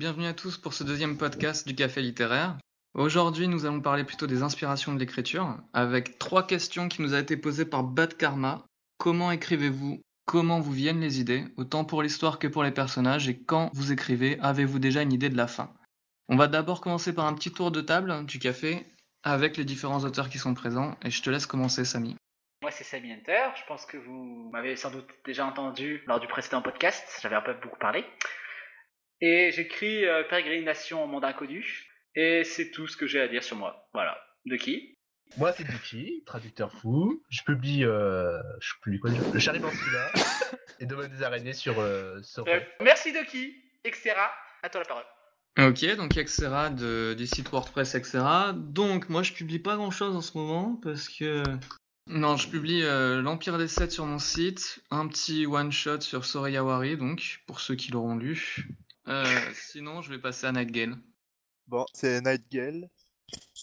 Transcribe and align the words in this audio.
Bienvenue 0.00 0.28
à 0.28 0.32
tous 0.32 0.56
pour 0.56 0.72
ce 0.72 0.82
deuxième 0.82 1.18
podcast 1.18 1.68
du 1.68 1.74
Café 1.74 2.00
littéraire. 2.00 2.56
Aujourd'hui, 2.94 3.48
nous 3.48 3.66
allons 3.66 3.82
parler 3.82 4.02
plutôt 4.02 4.26
des 4.26 4.42
inspirations 4.42 4.94
de 4.94 4.98
l'écriture, 4.98 5.58
avec 5.74 6.18
trois 6.18 6.46
questions 6.46 6.88
qui 6.88 7.02
nous 7.02 7.12
ont 7.12 7.18
été 7.18 7.36
posées 7.36 7.66
par 7.66 7.82
Bad 7.82 8.16
Karma. 8.16 8.64
Comment 8.96 9.30
écrivez-vous? 9.30 10.00
Comment 10.24 10.58
vous 10.58 10.72
viennent 10.72 11.02
les 11.02 11.20
idées, 11.20 11.44
autant 11.58 11.84
pour 11.84 12.02
l'histoire 12.02 12.38
que 12.38 12.46
pour 12.48 12.62
les 12.62 12.70
personnages, 12.70 13.28
et 13.28 13.38
quand 13.38 13.68
vous 13.74 13.92
écrivez, 13.92 14.40
avez-vous 14.40 14.78
déjà 14.78 15.02
une 15.02 15.12
idée 15.12 15.28
de 15.28 15.36
la 15.36 15.46
fin? 15.46 15.70
On 16.30 16.36
va 16.36 16.48
d'abord 16.48 16.80
commencer 16.80 17.14
par 17.14 17.26
un 17.26 17.34
petit 17.34 17.52
tour 17.52 17.70
de 17.70 17.82
table 17.82 18.24
du 18.24 18.38
café, 18.38 18.86
avec 19.22 19.58
les 19.58 19.66
différents 19.66 20.02
auteurs 20.04 20.30
qui 20.30 20.38
sont 20.38 20.54
présents, 20.54 20.96
et 21.02 21.10
je 21.10 21.20
te 21.20 21.28
laisse 21.28 21.44
commencer, 21.44 21.84
Samy. 21.84 22.16
Moi, 22.62 22.70
c'est 22.70 22.84
Samy 22.84 23.12
Hunter. 23.12 23.50
Je 23.54 23.66
pense 23.68 23.84
que 23.84 23.98
vous 23.98 24.48
m'avez 24.50 24.76
sans 24.76 24.90
doute 24.90 25.10
déjà 25.26 25.44
entendu 25.44 26.02
lors 26.06 26.20
du 26.20 26.26
précédent 26.26 26.62
podcast. 26.62 27.04
J'avais 27.20 27.36
un 27.36 27.42
peu 27.42 27.52
beaucoup 27.62 27.78
parlé. 27.78 28.06
Et 29.20 29.50
j'écris 29.52 30.04
euh, 30.06 30.22
Pérégrination 30.24 31.02
en 31.02 31.06
monde 31.06 31.24
inconnu. 31.24 31.86
Et 32.14 32.44
c'est 32.44 32.70
tout 32.70 32.88
ce 32.88 32.96
que 32.96 33.06
j'ai 33.06 33.20
à 33.20 33.28
dire 33.28 33.44
sur 33.44 33.56
moi. 33.56 33.88
Voilà. 33.92 34.18
De 34.46 34.56
qui? 34.56 34.96
Moi, 35.36 35.52
c'est 35.52 35.64
Duki, 35.64 36.24
traducteur 36.26 36.72
fou. 36.72 37.22
Je 37.28 37.42
publie, 37.42 37.84
euh, 37.84 38.40
je 38.60 38.72
publie 38.82 38.98
quoi 38.98 39.10
déjà 39.10 39.22
Le 39.32 39.38
Charlie 39.38 39.60
là 39.60 40.12
et 40.80 40.86
Domaine 40.86 41.10
des 41.10 41.22
araignées 41.22 41.52
sur. 41.52 41.78
Euh, 41.78 42.20
sur... 42.22 42.46
Euh, 42.48 42.58
merci 42.80 43.12
Duki, 43.12 43.54
etc. 43.84 44.14
À 44.62 44.68
toi 44.68 44.80
la 44.80 44.86
parole. 44.86 45.04
Ok, 45.58 45.96
donc 45.96 46.16
etc. 46.16 46.48
De, 46.72 47.14
du 47.14 47.26
site 47.26 47.48
WordPress, 47.50 47.94
etc. 47.94 48.18
Donc 48.54 49.08
moi 49.08 49.22
je 49.22 49.32
publie 49.32 49.58
pas 49.58 49.76
grand 49.76 49.90
chose 49.90 50.16
en 50.16 50.20
ce 50.20 50.36
moment 50.36 50.78
parce 50.82 51.08
que 51.08 51.42
non, 52.06 52.36
je 52.36 52.48
publie 52.48 52.82
euh, 52.82 53.20
l'Empire 53.20 53.58
des 53.58 53.68
Sept 53.68 53.92
sur 53.92 54.06
mon 54.06 54.18
site, 54.18 54.82
un 54.90 55.06
petit 55.06 55.46
one 55.46 55.70
shot 55.70 56.00
sur 56.00 56.24
Sorayawari, 56.24 56.96
donc 56.96 57.40
pour 57.46 57.60
ceux 57.60 57.74
qui 57.74 57.92
l'auront 57.92 58.16
lu. 58.16 58.66
Euh, 59.08 59.24
sinon, 59.54 60.02
je 60.02 60.10
vais 60.10 60.20
passer 60.20 60.46
à 60.46 60.52
Nightgale. 60.52 60.96
Bon, 61.66 61.84
c'est 61.94 62.20
Nightgale. 62.20 62.88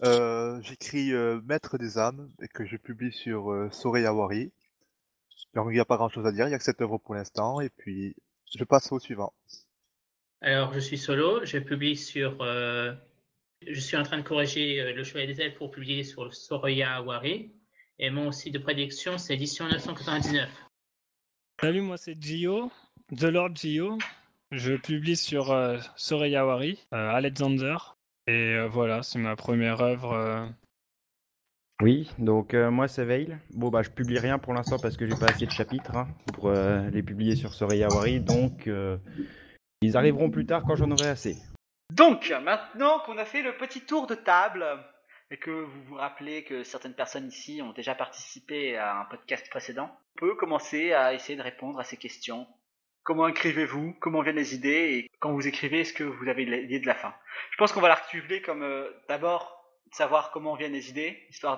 Euh, 0.04 0.62
J'écris 0.62 1.13
euh, 1.13 1.41
Maître 1.46 1.77
des 1.77 1.98
âmes 1.98 2.30
et 2.41 2.48
que 2.48 2.66
je 2.66 2.77
publie 2.77 3.12
sur 3.12 3.52
euh, 3.52 3.70
Sorayawari. 3.71 4.52
Donc 5.54 5.68
il 5.70 5.74
n'y 5.74 5.80
a 5.80 5.85
pas 5.85 5.98
grand 5.98 6.10
chose 6.10 6.26
à 6.26 6.32
dire, 6.32 6.46
il 6.46 6.49
n'y 6.49 6.55
a 6.55 6.58
que 6.58 6.63
cette 6.63 6.82
œuvre 6.82 6.98
pour 6.99 7.15
l'instant 7.15 7.60
et 7.62 7.70
puis 7.70 8.15
je 8.55 8.63
passe 8.63 8.91
au 8.91 8.99
suivant. 8.99 9.34
Alors, 10.41 10.74
je 10.74 10.80
suis 10.80 10.98
solo, 10.98 11.43
je 11.46 11.58
publie 11.58 11.98
sur. 11.98 12.41
euh, 12.41 12.93
je 13.65 13.80
suis 13.80 13.98
en 13.98 14.04
train 14.04 14.18
de 14.18 14.24
corriger 14.24 14.80
euh, 14.82 14.93
le 14.93 15.04
Chevalier 15.04 15.34
des 15.34 15.41
Ailes 15.41 15.55
pour 15.55 15.71
publier 15.71 16.04
sur 16.04 16.24
le 16.26 16.32
Soraya 16.32 17.02
Wari. 17.02 17.52
Et 17.99 18.10
mon 18.12 18.32
site 18.32 18.54
de 18.54 18.60
prédiction, 18.60 19.18
c'est 19.18 19.34
édition 19.34 19.68
999. 19.68 20.49
Salut, 21.60 21.82
moi 21.82 21.98
c'est 21.98 22.21
Gio, 22.21 22.71
The 23.18 23.24
Lord 23.24 23.55
Gio. 23.55 23.98
Je 24.51 24.73
publie 24.76 25.17
sur 25.17 25.51
euh, 25.51 25.77
Sorayawari, 25.95 26.85
euh, 26.93 27.09
Alexander. 27.09 27.76
Et 28.27 28.55
euh, 28.55 28.67
voilà, 28.67 29.03
c'est 29.03 29.20
ma 29.20 29.35
première 29.35 29.81
œuvre. 29.81 30.13
euh. 30.13 30.45
Oui, 31.81 32.09
donc 32.17 32.53
euh, 32.53 32.71
moi 32.71 32.87
c'est 32.87 33.05
Veil. 33.05 33.37
Bon 33.51 33.70
bah 33.70 33.84
je 33.84 33.90
publie 33.91 34.18
rien 34.18 34.40
pour 34.40 34.53
l'instant 34.53 34.79
parce 34.79 34.98
que 34.98 35.07
j'ai 35.07 35.15
pas 35.15 35.27
assez 35.27 35.45
de 35.45 35.51
chapitres 35.51 35.95
hein, 35.95 36.07
pour 36.34 36.48
euh, 36.48 36.90
les 36.90 37.03
publier 37.03 37.35
sur 37.35 37.53
Sorayawari, 37.53 38.20
donc 38.20 38.68
euh, 38.68 38.98
ils 39.84 39.95
arriveront 39.95 40.31
plus 40.31 40.48
tard 40.48 40.63
quand 40.65 40.75
j'en 40.75 40.90
aurai 40.90 41.09
assez. 41.09 41.37
Donc, 41.93 42.34
maintenant 42.43 42.99
qu'on 43.05 43.18
a 43.18 43.25
fait 43.25 43.43
le 43.43 43.55
petit 43.57 43.81
tour 43.81 44.07
de 44.07 44.15
table 44.15 44.65
et 45.29 45.37
que 45.37 45.51
vous 45.51 45.84
vous 45.84 45.95
rappelez 45.95 46.43
que 46.43 46.63
certaines 46.63 46.95
personnes 46.95 47.27
ici 47.27 47.62
ont 47.62 47.73
déjà 47.73 47.93
participé 47.93 48.75
à 48.75 48.99
un 49.01 49.05
podcast 49.05 49.48
précédent, 49.49 49.90
on 50.15 50.20
peut 50.20 50.35
commencer 50.35 50.93
à 50.93 51.13
essayer 51.13 51.37
de 51.37 51.43
répondre 51.43 51.79
à 51.79 51.84
ces 51.84 51.98
questions. 51.98 52.48
Comment 53.08 53.30
écrivez-vous 53.30 53.94
Comment 54.02 54.22
viennent 54.22 54.36
les 54.36 54.54
idées 54.54 54.98
Et 54.98 55.10
quand 55.20 55.32
vous 55.32 55.48
écrivez, 55.48 55.80
est-ce 55.80 55.94
que 55.94 56.04
vous 56.04 56.27
avez 56.27 56.44
l'idée 56.44 56.82
de 56.82 56.86
la 56.88 56.94
fin? 56.94 57.14
Je 57.52 57.55
pense 57.55 57.72
qu'on 57.72 57.80
va 57.80 57.88
l'articuler 57.88 58.41
comme 58.41 58.64
euh, 58.64 58.90
d'abord 59.08 59.64
savoir 59.94 60.32
comment 60.32 60.55
viennent 60.58 60.74
les 60.74 60.90
idées, 60.90 61.18
histoire 61.30 61.55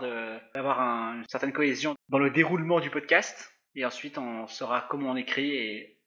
d'avoir 0.54 0.80
un- 0.80 1.16
une 1.16 1.26
certaine 1.28 1.52
cohésion 1.52 1.96
dans 2.10 2.20
le 2.20 2.30
déroulement 2.30 2.80
du 2.80 2.92
podcast. 2.92 3.52
Et 3.74 3.84
ensuite, 3.84 4.20
on 4.20 4.46
saura 4.46 4.86
comment 4.92 5.10
on 5.10 5.16
écrit 5.16 5.56
et 5.56 5.98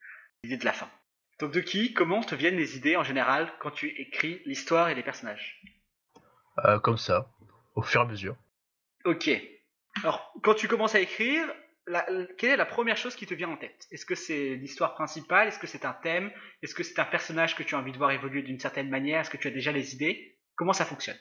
l'idée 0.45 0.59
de 0.59 0.65
la 0.65 0.73
fin. 0.73 0.89
Donc 1.41 1.51
de 1.51 1.59
qui, 1.61 1.93
comment 1.93 2.21
te 2.23 2.37
viennent 2.37 2.57
les 2.57 2.77
idées 2.77 2.95
en 2.97 3.03
général 3.03 3.53
quand 3.59 3.73
tu 3.73 3.89
écris 4.01 4.43
l'histoire 4.47 4.91
et 4.91 4.95
les 4.95 5.03
personnages? 5.03 5.61
Euh, 6.67 6.79
comme 6.79 6.99
ça, 6.99 7.29
au 7.75 7.83
fur 7.83 8.01
et 8.01 8.05
à 8.05 8.07
mesure. 8.07 8.37
Ok. 9.05 9.29
Alors, 10.05 10.33
quand 10.45 10.55
tu 10.55 10.69
commences 10.69 10.95
à 10.95 11.01
écrire, 11.01 11.45
la- 11.87 12.07
quelle 12.39 12.51
est 12.51 12.57
la 12.57 12.67
première 12.67 12.97
chose 12.97 13.15
qui 13.17 13.27
te 13.27 13.35
vient 13.35 13.49
en 13.51 13.57
tête? 13.57 13.87
Est-ce 13.91 14.07
que 14.07 14.15
c'est 14.15 14.55
l'histoire 14.57 14.95
principale? 14.95 15.49
Est-ce 15.49 15.59
que 15.59 15.67
c'est 15.67 15.85
un 15.85 15.93
thème? 15.93 16.31
Est-ce 16.63 16.75
que 16.75 16.83
c'est 16.83 16.99
un 16.99 17.05
personnage 17.05 17.57
que 17.57 17.63
tu 17.63 17.75
as 17.75 17.79
envie 17.79 17.93
de 17.93 17.99
voir 17.99 18.11
évoluer 18.13 18.43
d'une 18.43 18.61
certaine 18.61 18.89
manière? 18.89 19.21
Est-ce 19.21 19.31
que 19.31 19.37
tu 19.37 19.49
as 19.49 19.53
déjà 19.53 19.73
les 19.73 19.95
idées? 19.95 20.39
Comment 20.55 20.73
ça 20.73 20.85
fonctionne? 20.85 21.17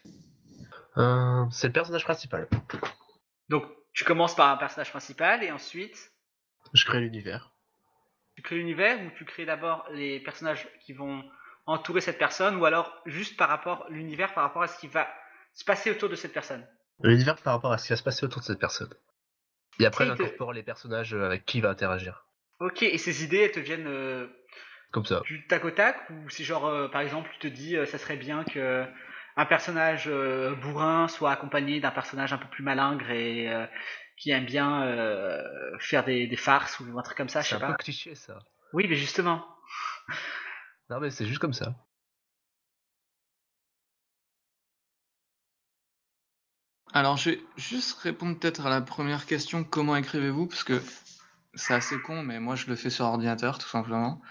Euh, 0.97 1.45
c'est 1.51 1.67
le 1.67 1.73
personnage 1.73 2.03
principal. 2.03 2.47
Donc, 3.49 3.65
tu 3.93 4.03
commences 4.03 4.35
par 4.35 4.49
un 4.49 4.57
personnage 4.57 4.89
principal 4.91 5.43
et 5.43 5.51
ensuite, 5.51 6.11
Je 6.73 6.85
crée 6.85 6.99
l'univers. 6.99 7.51
tu 8.35 8.41
crées 8.41 8.55
l'univers 8.57 8.99
ou 9.01 9.09
tu 9.17 9.25
crées 9.25 9.45
d'abord 9.45 9.87
les 9.91 10.19
personnages 10.19 10.67
qui 10.85 10.93
vont 10.93 11.23
entourer 11.65 12.01
cette 12.01 12.17
personne 12.17 12.55
ou 12.55 12.65
alors 12.65 13.01
juste 13.05 13.37
par 13.37 13.49
rapport 13.49 13.85
l'univers 13.89 14.33
par 14.33 14.43
rapport 14.43 14.63
à 14.63 14.67
ce 14.67 14.77
qui 14.79 14.87
va 14.87 15.07
se 15.53 15.63
passer 15.63 15.91
autour 15.91 16.09
de 16.09 16.15
cette 16.15 16.33
personne? 16.33 16.65
L'univers 17.03 17.35
par 17.41 17.53
rapport 17.53 17.71
à 17.73 17.77
ce 17.77 17.87
qui 17.87 17.93
va 17.93 17.97
se 17.97 18.03
passer 18.03 18.25
autour 18.25 18.41
de 18.41 18.45
cette 18.45 18.59
personne. 18.59 18.89
Et 19.79 19.85
après, 19.85 20.05
j'incorpore 20.05 20.53
les 20.53 20.63
personnages 20.63 21.13
euh, 21.13 21.25
avec 21.25 21.45
qui 21.45 21.57
il 21.59 21.61
va 21.61 21.69
interagir. 21.69 22.25
Ok, 22.59 22.83
et 22.83 22.97
ces 22.97 23.23
idées, 23.23 23.37
elles 23.37 23.51
te 23.51 23.59
viennent 23.59 23.87
euh, 23.87 24.27
Comme 24.91 25.05
ça. 25.05 25.21
du 25.25 25.47
tac 25.47 25.65
au 25.65 25.71
tac 25.71 25.97
ou 26.09 26.29
c'est 26.29 26.43
genre 26.43 26.67
euh, 26.67 26.87
par 26.89 27.01
exemple 27.01 27.29
tu 27.33 27.39
te 27.39 27.47
dis 27.47 27.75
euh, 27.75 27.85
ça 27.85 27.97
serait 27.97 28.17
bien 28.17 28.43
que 28.43 28.85
un 29.37 29.45
personnage 29.45 30.09
bourrin 30.61 31.07
soit 31.07 31.31
accompagné 31.31 31.79
d'un 31.79 31.89
personnage 31.91 32.33
un 32.33 32.37
peu 32.37 32.47
plus 32.49 32.63
malingre 32.63 33.09
et 33.11 33.49
qui 34.17 34.29
aime 34.31 34.45
bien 34.45 34.85
faire 35.79 36.03
des, 36.03 36.27
des 36.27 36.35
farces 36.35 36.81
ou 36.81 36.99
un 36.99 37.01
truc 37.01 37.15
comme 37.17 37.29
ça, 37.29 37.39
je 37.39 37.47
C'est 37.47 37.55
sais 37.57 37.63
un 37.63 37.67
peu 37.67 37.71
pas. 37.71 37.77
cliché 37.77 38.13
ça. 38.13 38.39
Oui, 38.73 38.87
mais 38.89 38.95
justement. 38.97 39.47
Non, 40.89 40.99
mais 40.99 41.11
c'est 41.11 41.25
juste 41.25 41.39
comme 41.39 41.53
ça. 41.53 41.73
Alors, 46.93 47.17
je 47.17 47.31
vais 47.31 47.41
juste 47.57 47.97
répondre 47.99 48.37
peut-être 48.37 48.65
à 48.65 48.69
la 48.69 48.81
première 48.81 49.25
question, 49.25 49.63
comment 49.63 49.95
écrivez-vous? 49.95 50.47
Parce 50.47 50.63
que 50.63 50.81
c'est 51.53 51.73
assez 51.73 51.99
con, 51.99 52.23
mais 52.23 52.39
moi 52.39 52.55
je 52.55 52.67
le 52.67 52.75
fais 52.75 52.89
sur 52.89 53.05
ordinateur, 53.05 53.57
tout 53.57 53.67
simplement. 53.67 54.21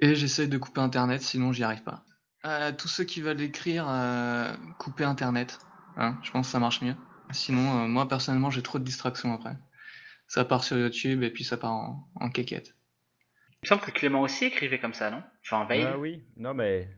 Et 0.00 0.14
j'essaye 0.14 0.48
de 0.48 0.58
couper 0.58 0.80
Internet, 0.80 1.22
sinon 1.22 1.52
j'y 1.52 1.62
arrive 1.62 1.82
pas. 1.82 2.04
Euh, 2.46 2.72
tous 2.72 2.88
ceux 2.88 3.04
qui 3.04 3.20
veulent 3.20 3.40
écrire, 3.40 3.86
euh, 3.88 4.54
couper 4.78 5.04
Internet. 5.04 5.58
hein, 5.96 6.18
je 6.22 6.30
pense 6.30 6.46
que 6.46 6.52
ça 6.52 6.58
marche 6.58 6.82
mieux. 6.82 6.96
Sinon, 7.30 7.84
euh, 7.84 7.86
moi 7.88 8.06
personnellement, 8.08 8.50
j'ai 8.50 8.62
trop 8.62 8.78
de 8.78 8.84
distractions 8.84 9.32
après. 9.32 9.56
Ça 10.28 10.44
part 10.44 10.64
sur 10.64 10.78
YouTube 10.78 11.22
et 11.22 11.30
puis 11.30 11.44
ça 11.44 11.56
part 11.56 11.72
en, 11.72 12.08
en 12.16 12.30
quéquette. 12.30 12.74
Il 13.62 13.66
me 13.66 13.68
semble 13.68 13.82
que 13.82 13.90
Clément 13.90 14.20
aussi 14.22 14.46
écrivait 14.46 14.78
comme 14.78 14.92
ça, 14.94 15.10
non? 15.10 15.22
Enfin, 15.44 15.64
Veil. 15.66 15.84
Ah 15.84 15.98
oui, 15.98 16.22
non 16.36 16.52
mais 16.54 16.88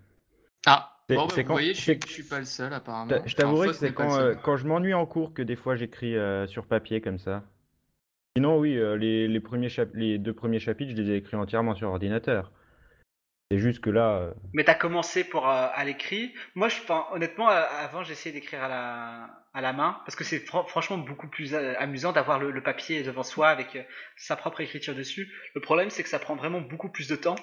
Ah, 0.67 0.96
bon, 1.15 1.27
bah, 1.27 1.33
c'est 1.35 1.43
vous 1.43 1.47
quand- 1.49 1.55
voyez, 1.55 1.75
je 1.75 1.81
suis, 1.81 1.93
c'est- 1.95 2.07
je 2.07 2.13
suis 2.13 2.23
pas 2.25 2.39
le 2.41 2.45
seul 2.45 2.73
apparemment. 2.73 3.11
je 3.11 3.17
Enfin, 3.19 3.29
t'avouerai 3.37 3.69
que 3.69 3.75
c'est 3.75 3.93
quand, 3.93 4.19
euh, 4.19 4.35
quand 4.35 4.57
je 4.57 4.67
m'ennuie 4.67 4.95
en 4.95 5.07
cours 5.07 5.33
que 5.33 5.43
des 5.43 5.57
fois 5.57 5.77
j'écris 5.77 6.17
euh, 6.17 6.47
sur 6.47 6.67
papier 6.67 7.01
comme 7.01 7.19
ça. 7.19 7.45
Sinon 8.37 8.59
oui, 8.59 8.77
euh, 8.77 8.97
les, 8.97 9.29
les, 9.29 9.41
premiers 9.41 9.69
chap- 9.69 9.95
les 9.95 10.19
deux 10.19 10.35
premiers 10.35 10.59
chapitres 10.59 10.93
je 10.97 11.01
les 11.01 11.11
ai 11.11 11.17
écrits 11.17 11.37
entièrement 11.37 11.75
sur 11.75 11.89
ordinateur. 11.89 12.51
C'est 13.51 13.59
juste 13.59 13.81
que 13.81 13.91
là, 13.91 14.17
euh, 14.19 14.35
Mais 14.55 14.65
t'as 14.65 14.75
commencé 14.75 15.23
pour 15.23 15.49
euh, 15.49 15.69
à 15.73 15.85
l'écrit. 15.85 16.35
Moi, 16.57 16.69
je, 16.69 16.79
honnêtement, 17.13 17.49
euh, 17.49 17.63
avant, 17.79 18.03
j'essayais 18.03 18.33
d'écrire 18.33 18.65
à 18.65 18.69
la 18.69 19.31
à 19.55 19.61
la 19.63 19.73
main 19.73 19.99
parce 20.05 20.17
que 20.17 20.25
c'est 20.25 20.41
fran- 20.41 20.65
franchement 20.67 20.99
beaucoup 20.99 21.29
plus 21.29 21.55
euh, 21.55 21.73
amusant 21.79 22.13
d'avoir 22.13 22.39
le, 22.41 22.51
le 22.51 22.63
papier 22.63 23.03
devant 23.05 23.23
soi 23.23 23.49
avec 23.49 23.77
euh, 23.77 23.83
sa 24.17 24.35
propre 24.37 24.61
écriture 24.61 24.95
dessus. 24.97 25.33
Le 25.55 25.61
problème, 25.61 25.91
c'est 25.91 26.03
que 26.03 26.09
ça 26.09 26.19
prend 26.19 26.35
vraiment 26.35 26.61
beaucoup 26.61 26.89
plus 26.91 27.07
de 27.09 27.15
temps 27.17 27.37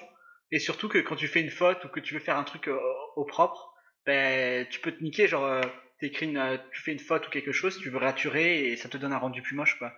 et 0.54 0.58
surtout 0.60 0.88
que 0.88 0.98
quand 0.98 1.16
tu 1.16 1.26
fais 1.28 1.40
une 1.40 1.50
faute 1.50 1.84
ou 1.84 1.88
que 1.88 2.00
tu 2.00 2.14
veux 2.14 2.20
faire 2.20 2.38
un 2.38 2.44
truc 2.44 2.68
euh, 2.68 2.78
au 3.16 3.24
propre, 3.24 3.74
ben 4.06 4.66
tu 4.70 4.80
peux 4.80 4.92
te 4.92 5.02
niquer. 5.02 5.26
Genre, 5.26 5.44
euh, 5.44 5.60
t'écris 5.98 6.26
une, 6.26 6.36
euh, 6.38 6.56
tu 6.72 6.80
fais 6.82 6.92
une 6.92 6.98
faute 6.98 7.26
ou 7.26 7.30
quelque 7.30 7.52
chose, 7.52 7.78
tu 7.78 7.90
veux 7.90 7.98
raturer 7.98 8.68
et 8.70 8.76
ça 8.76 8.88
te 8.88 8.96
donne 8.96 9.12
un 9.12 9.18
rendu 9.18 9.42
plus 9.42 9.56
moche, 9.56 9.78
quoi. 9.78 9.92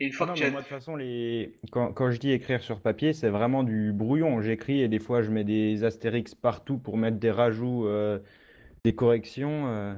Et 0.00 0.06
une 0.06 0.12
Ah 0.14 0.16
fois 0.16 0.26
non, 0.26 0.34
que 0.34 0.40
moi 0.40 0.50
de 0.50 0.56
toute 0.66 0.66
façon, 0.66 0.96
les... 0.96 1.54
quand, 1.72 1.92
quand 1.92 2.10
je 2.10 2.18
dis 2.18 2.30
écrire 2.32 2.62
sur 2.62 2.80
papier, 2.80 3.12
c'est 3.12 3.30
vraiment 3.30 3.62
du 3.64 3.92
brouillon. 3.92 4.40
J'écris 4.40 4.80
et 4.82 4.88
des 4.88 5.00
fois 5.00 5.22
je 5.22 5.30
mets 5.30 5.44
des 5.44 5.84
astérix 5.84 6.34
partout 6.34 6.78
pour 6.78 6.96
mettre 6.96 7.18
des 7.18 7.30
rajouts, 7.30 7.86
euh, 7.86 8.18
des 8.84 8.94
corrections. 8.94 9.68
euh, 9.68 9.94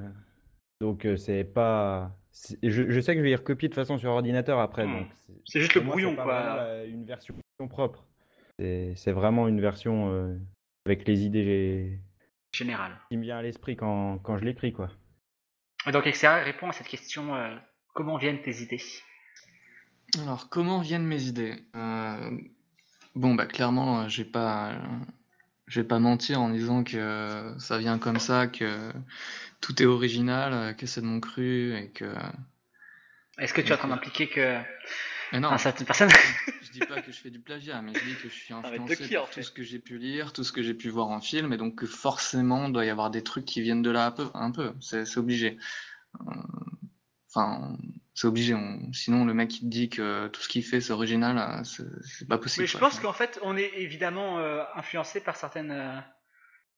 Donc 0.81 1.07
c'est 1.17 1.45
pas. 1.45 2.17
Je, 2.63 2.91
je 2.91 3.01
sais 3.01 3.13
que 3.15 3.19
je 3.19 3.25
vais 3.25 3.33
y 3.33 3.37
recopier 3.37 3.69
de 3.69 3.75
toute 3.75 3.81
façon 3.83 3.99
sur 3.99 4.11
ordinateur 4.11 4.59
après. 4.59 4.87
Hmm. 4.87 5.07
C'est 5.45 5.61
juste 5.61 5.75
le 5.75 5.83
moi, 5.83 5.91
brouillon, 5.91 6.11
c'est 6.11 6.17
pas 6.17 6.25
quoi. 6.25 6.85
une 6.85 7.05
version 7.05 7.35
propre. 7.69 8.07
C'est 8.97 9.13
vraiment 9.13 9.49
une 9.49 9.61
version 9.61 10.13
euh, 10.13 10.37
avec 10.87 11.07
les 11.07 11.23
idées 11.23 11.45
j'ai- 11.45 11.99
général. 12.53 12.93
qui 13.11 13.17
me 13.17 13.23
vient 13.23 13.39
à 13.39 13.43
l'esprit 13.43 13.77
quand, 13.77 14.19
quand 14.19 14.37
je 14.39 14.45
l'écris 14.45 14.73
quoi. 14.73 14.91
Et 15.87 15.93
donc, 15.93 16.07
etc. 16.07 16.43
répond 16.45 16.69
à 16.69 16.73
cette 16.73 16.89
question 16.89 17.35
euh, 17.35 17.57
comment 17.95 18.19
viennent 18.19 18.43
tes 18.43 18.61
idées? 18.63 18.83
Alors, 20.21 20.49
comment 20.51 20.81
viennent 20.81 21.07
mes 21.07 21.25
idées? 21.25 21.55
Euh, 21.77 22.31
Bon, 23.17 23.35
bah 23.35 23.47
clairement, 23.47 24.09
j'ai 24.09 24.25
pas, 24.25 24.81
je 25.67 25.81
vais 25.81 25.87
pas 25.87 25.99
mentir 25.99 26.41
en 26.41 26.49
disant 26.51 26.85
que 26.85 27.55
ça 27.59 27.77
vient 27.79 27.99
comme 27.99 28.21
ça, 28.21 28.47
que 28.47 28.93
tout 29.61 29.83
est 29.83 29.87
original, 29.87 30.77
que 30.77 30.87
c'est 30.87 31.01
de 31.01 31.07
mon 31.07 31.19
cru 31.19 31.75
et 31.75 31.91
que. 31.91 32.05
Est-ce 33.39 33.53
que 33.53 33.63
tu 33.63 33.71
es 33.71 33.73
en 33.75 33.79
train 33.79 33.89
d'impliquer 33.89 34.29
que 34.29 34.61
Mais 35.33 35.41
non, 35.41 35.51
un 35.51 35.59
certaine 35.59 35.87
personne 35.87 36.09
je 36.63 36.71
dis 36.73 36.81
pas 36.81 37.01
que 37.01 37.13
je 37.13 37.21
fais 37.21 37.31
du 37.31 37.41
plagiat, 37.41 37.81
mais 37.83 37.93
je 37.95 38.01
dis 38.01 38.15
que 38.17 38.29
je 38.29 38.35
suis 38.35 38.53
Ah, 38.55 38.59
influencé 38.59 38.97
qui, 38.97 39.15
par 39.15 39.25
en 39.25 39.27
tout 39.27 39.43
ce 39.43 39.51
que 39.51 39.63
j'ai 39.63 39.79
pu 39.79 39.99
lire, 39.99 40.33
tout 40.33 40.45
ce 40.45 40.53
que 40.53 40.63
j'ai 40.63 40.75
pu 40.75 40.89
voir 40.89 41.09
en 41.09 41.21
film, 41.21 41.53
et 41.53 41.57
donc 41.57 41.77
que 41.77 41.87
forcément 41.87 42.69
doit 42.69 42.85
y 42.85 42.91
avoir 42.91 43.11
des 43.11 43.23
trucs 43.23 43.45
qui 43.45 43.61
viennent 43.63 43.83
de 43.83 43.91
là 43.91 44.07
un 44.07 44.11
peu, 44.13 44.29
un 44.35 44.51
peu. 44.51 44.73
C'est 44.81 45.17
obligé. 45.17 45.59
Euh, 46.21 46.25
Enfin, 47.33 47.77
c'est 48.13 48.27
obligé. 48.27 48.55
on- 48.55 48.93
Sinon, 48.93 49.25
le 49.25 49.33
mec 49.35 49.51
qui 49.51 49.61
te 49.61 49.67
dit 49.67 49.89
que 49.89 50.27
tout 50.29 50.41
ce 50.41 50.49
qu'il 50.49 50.65
fait 50.65 50.81
c'est 50.81 50.93
original, 50.93 51.39
euh, 51.39 51.63
c'est 52.03 52.27
pas 52.27 52.39
possible. 52.39 52.65
Mais 52.65 52.67
je 52.67 52.77
quoi, 52.77 52.89
pense 52.89 52.99
qu'en 52.99 53.13
fait, 53.13 53.39
on 53.43 53.57
est 53.57 53.71
évidemment 53.77 54.41
euh, 54.41 54.65
influencé 54.75 55.21
par 55.21 55.37
certaines, 55.37 55.71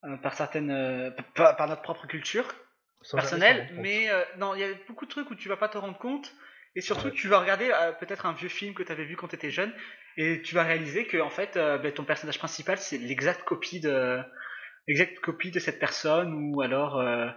euh, 0.04 0.16
par 0.18 0.34
certaines, 0.34 0.70
euh, 0.70 1.10
par, 1.34 1.56
par 1.56 1.68
notre 1.68 1.80
propre 1.80 2.06
culture 2.06 2.46
Sans 3.00 3.16
personnelle. 3.16 3.70
Mais 3.78 4.10
euh, 4.10 4.22
non, 4.36 4.54
il 4.54 4.60
y 4.60 4.64
a 4.64 4.68
beaucoup 4.88 5.06
de 5.06 5.10
trucs 5.10 5.30
où 5.30 5.34
tu 5.34 5.48
vas 5.48 5.56
pas 5.56 5.70
te 5.70 5.78
rendre 5.78 5.96
compte. 5.96 6.34
Et 6.74 6.80
surtout, 6.80 7.08
Ouais. 7.08 7.12
tu 7.12 7.28
vas 7.28 7.38
regarder 7.40 7.70
euh, 7.70 7.92
peut-être 7.92 8.26
un 8.26 8.32
vieux 8.32 8.48
film 8.48 8.74
que 8.74 8.82
tu 8.82 8.92
avais 8.92 9.04
vu 9.04 9.16
quand 9.16 9.28
tu 9.28 9.36
étais 9.36 9.50
jeune, 9.50 9.72
et 10.16 10.40
tu 10.42 10.54
vas 10.54 10.64
réaliser 10.64 11.06
que 11.06 11.18
en 11.18 11.30
fait, 11.30 11.56
euh, 11.56 11.78
ben, 11.78 11.92
ton 11.92 12.04
personnage 12.04 12.38
principal, 12.38 12.78
c'est 12.78 12.98
l'exacte 12.98 13.44
copie 13.44 13.80
de, 13.80 14.20
l'exacte 14.88 15.18
copie 15.20 15.50
de 15.50 15.58
cette 15.58 15.78
personne, 15.78 16.32
ou 16.32 16.62
alors 16.62 16.98
euh, 16.98 17.28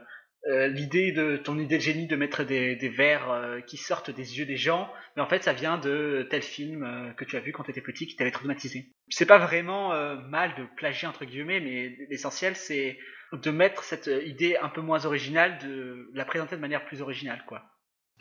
l'idée 0.68 1.12
de 1.12 1.38
ton 1.38 1.58
idée 1.60 1.78
de 1.78 1.82
génie 1.82 2.08
de 2.08 2.16
mettre 2.16 2.44
des, 2.44 2.76
des 2.76 2.90
verres 2.90 3.62
qui 3.66 3.78
sortent 3.78 4.12
des 4.12 4.38
yeux 4.38 4.46
des 4.46 4.58
gens, 4.58 4.92
mais 5.16 5.22
en 5.24 5.28
fait, 5.28 5.44
ça 5.44 5.54
vient 5.54 5.78
de 5.80 6.28
tel 6.30 6.44
film 6.44 7.14
que 7.18 7.26
tu 7.26 7.36
as 7.36 7.40
vu 7.40 7.52
quand 7.52 7.64
tu 7.64 7.72
étais 7.72 7.82
petit 7.82 8.06
qui 8.06 8.16
t'avait 8.16 8.32
traumatisé. 8.32 8.92
C'est 9.10 9.26
pas 9.26 9.40
vraiment 9.40 9.90
mal 10.28 10.54
de 10.56 10.66
plagier 10.78 11.08
entre 11.08 11.26
guillemets, 11.26 11.60
mais 11.62 11.98
l'essentiel 12.12 12.56
c'est 12.56 13.00
de 13.34 13.50
mettre 13.50 13.84
cette 13.84 14.06
idée 14.06 14.56
un 14.58 14.70
peu 14.70 14.82
moins 14.82 15.06
originale, 15.06 15.58
de 15.58 16.12
la 16.14 16.26
présenter 16.26 16.56
de 16.56 16.62
manière 16.62 16.86
plus 16.86 17.02
originale, 17.02 17.44
quoi. 17.48 17.64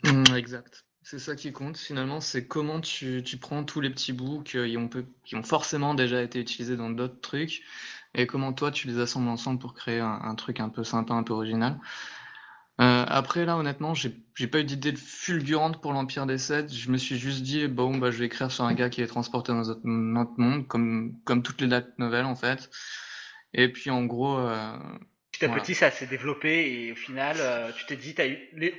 Mm, 0.03 0.35
exact. 0.35 0.83
C'est 1.07 1.19
ça 1.19 1.35
qui 1.35 1.51
compte 1.53 1.77
finalement, 1.77 2.19
c'est 2.19 2.47
comment 2.47 2.81
tu, 2.81 3.21
tu 3.23 3.37
prends 3.37 3.63
tous 3.63 3.79
les 3.79 3.91
petits 3.91 4.11
bouts 4.11 4.41
qui 4.41 4.57
ont, 4.75 4.87
peu- 4.87 5.05
qui 5.23 5.35
ont 5.35 5.43
forcément 5.43 5.93
déjà 5.93 6.23
été 6.23 6.39
utilisés 6.39 6.75
dans 6.75 6.89
d'autres 6.89 7.21
trucs 7.21 7.61
et 8.15 8.25
comment 8.25 8.53
toi 8.53 8.71
tu 8.71 8.87
les 8.87 8.97
assembles 8.97 9.29
ensemble 9.29 9.59
pour 9.59 9.75
créer 9.75 9.99
un, 9.99 10.19
un 10.23 10.33
truc 10.33 10.59
un 10.59 10.69
peu 10.69 10.83
sympa, 10.83 11.13
un 11.13 11.21
peu 11.21 11.33
original. 11.33 11.79
Euh, 12.81 13.05
après 13.07 13.45
là 13.45 13.55
honnêtement, 13.55 13.93
j'ai 13.93 14.15
j'ai 14.33 14.47
pas 14.47 14.61
eu 14.61 14.63
d'idée 14.63 14.95
fulgurante 14.95 15.79
pour 15.79 15.93
l'Empire 15.93 16.25
des 16.25 16.39
Sept, 16.39 16.73
je 16.73 16.89
me 16.89 16.97
suis 16.97 17.19
juste 17.19 17.43
dit 17.43 17.67
bon 17.67 17.97
bah 17.99 18.09
je 18.09 18.17
vais 18.17 18.25
écrire 18.25 18.51
sur 18.51 18.63
un 18.63 18.73
gars 18.73 18.89
qui 18.89 19.03
est 19.03 19.07
transporté 19.07 19.51
dans 19.51 19.59
notre, 19.59 19.81
notre 19.83 20.39
monde 20.39 20.67
comme, 20.67 21.13
comme 21.23 21.43
toutes 21.43 21.61
les 21.61 21.67
dates 21.67 21.99
nouvelles 21.99 22.25
en 22.25 22.35
fait. 22.35 22.71
Et 23.53 23.71
puis 23.71 23.91
en 23.91 24.05
gros, 24.05 24.39
euh, 24.39 24.75
Petit 25.31 25.45
à 25.45 25.47
Voilà. 25.49 25.61
petit, 25.61 25.75
ça 25.75 25.91
s'est 25.91 26.07
développé 26.07 26.71
et 26.87 26.91
au 26.93 26.95
final, 26.95 27.35
euh, 27.39 27.71
tu 27.77 27.85
t'es 27.85 27.95
dit, 27.95 28.15
t'as 28.15 28.27
eu 28.27 28.39
les, 28.53 28.73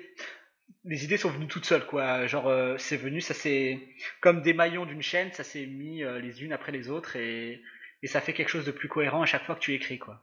les 0.85 1.05
idées 1.05 1.17
sont 1.17 1.31
venues 1.31 1.49
toutes 1.49 1.67
seules, 1.67 1.87
quoi. 1.87 2.27
Genre, 2.27 2.47
euh, 2.47 2.77
c'est 2.79 2.97
venu, 2.97 3.21
ça 3.21 3.35
s'est 3.35 3.81
comme 4.21 4.43
des 4.43 4.55
maillons 4.55 4.87
d'une 4.87 5.03
chaîne, 5.03 5.33
ça 5.33 5.45
s'est 5.45 5.67
mis 5.67 6.03
euh, 6.03 6.21
les 6.21 6.43
unes 6.45 6.53
après 6.53 6.73
les 6.73 6.89
autres 6.89 7.17
et, 7.17 7.61
et 8.03 8.07
ça 8.07 8.21
fait 8.21 8.33
quelque 8.33 8.49
chose 8.49 8.65
de 8.65 8.71
plus 8.71 8.89
cohérent 8.89 9.23
à 9.23 9.27
chaque 9.27 9.45
fois 9.45 9.55
que 9.57 9.61
tu 9.61 9.75
écris, 9.75 9.99
quoi. 9.99 10.23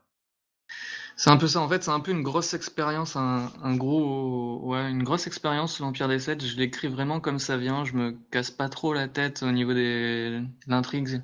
C'est 1.15 1.29
un 1.29 1.37
peu 1.37 1.47
ça, 1.47 1.59
en 1.59 1.69
fait, 1.69 1.83
c'est 1.83 1.91
un 1.91 1.99
peu 1.99 2.11
une 2.11 2.23
grosse 2.23 2.53
expérience, 2.55 3.15
un, 3.15 3.51
gros, 3.75 4.61
ouais, 4.63 4.89
une 4.89 5.03
grosse 5.03 5.27
expérience 5.27 5.79
l'Empire 5.79 6.07
des 6.07 6.17
Sept. 6.17 6.43
Je 6.43 6.57
l'écris 6.57 6.87
vraiment 6.87 7.19
comme 7.19 7.37
ça 7.37 7.55
vient, 7.55 7.85
je 7.85 7.93
me 7.93 8.17
casse 8.31 8.49
pas 8.49 8.67
trop 8.67 8.93
la 8.93 9.07
tête 9.07 9.43
au 9.43 9.51
niveau 9.51 9.73
des, 9.73 10.39
de 10.39 10.47
l'intrigue. 10.67 11.21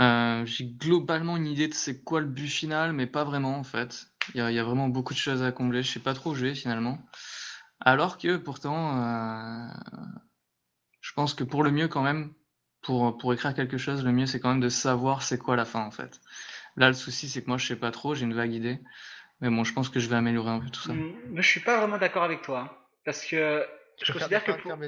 Euh, 0.00 0.44
j'ai 0.44 0.66
globalement 0.66 1.36
une 1.36 1.46
idée 1.46 1.68
de 1.68 1.74
c'est 1.74 2.04
quoi 2.04 2.20
le 2.20 2.26
but 2.26 2.48
final, 2.48 2.92
mais 2.92 3.06
pas 3.06 3.24
vraiment 3.24 3.58
en 3.58 3.64
fait. 3.64 4.08
Il 4.34 4.46
y 4.46 4.54
y 4.54 4.58
a 4.58 4.64
vraiment 4.64 4.88
beaucoup 4.88 5.14
de 5.14 5.18
choses 5.18 5.42
à 5.42 5.50
combler, 5.50 5.82
je 5.82 5.90
sais 5.90 6.00
pas 6.00 6.14
trop 6.14 6.30
où 6.30 6.34
je 6.34 6.46
vais 6.46 6.54
finalement. 6.54 6.98
Alors 7.80 8.18
que 8.18 8.36
pourtant, 8.36 8.98
euh, 8.98 9.68
je 11.00 11.12
pense 11.12 11.34
que 11.34 11.44
pour 11.44 11.62
le 11.62 11.70
mieux 11.70 11.88
quand 11.88 12.02
même, 12.02 12.32
pour, 12.82 13.16
pour 13.18 13.32
écrire 13.32 13.54
quelque 13.54 13.78
chose, 13.78 14.04
le 14.04 14.12
mieux 14.12 14.26
c'est 14.26 14.40
quand 14.40 14.50
même 14.50 14.60
de 14.60 14.68
savoir 14.68 15.22
c'est 15.22 15.38
quoi 15.38 15.56
la 15.56 15.64
fin 15.64 15.80
en 15.80 15.90
fait. 15.90 16.20
Là, 16.78 16.86
le 16.86 16.94
souci, 16.94 17.28
c'est 17.28 17.42
que 17.42 17.48
moi, 17.48 17.58
je 17.58 17.66
sais 17.66 17.76
pas 17.76 17.90
trop, 17.90 18.14
j'ai 18.14 18.22
une 18.24 18.34
vague 18.34 18.52
idée. 18.52 18.78
Mais 19.40 19.50
bon, 19.50 19.64
je 19.64 19.72
pense 19.72 19.88
que 19.88 19.98
je 19.98 20.08
vais 20.08 20.14
améliorer 20.14 20.50
un 20.50 20.60
peu 20.60 20.70
tout 20.70 20.80
ça. 20.80 20.92
Mm, 20.92 21.12
Mais 21.30 21.42
je 21.42 21.48
suis 21.48 21.60
pas 21.60 21.76
vraiment 21.78 21.98
d'accord 21.98 22.22
avec 22.22 22.42
toi, 22.42 22.60
hein, 22.60 22.70
parce 23.04 23.24
que 23.24 23.66
je 24.00 24.12
considère 24.12 24.44
que 24.44 24.52
pour. 24.52 24.78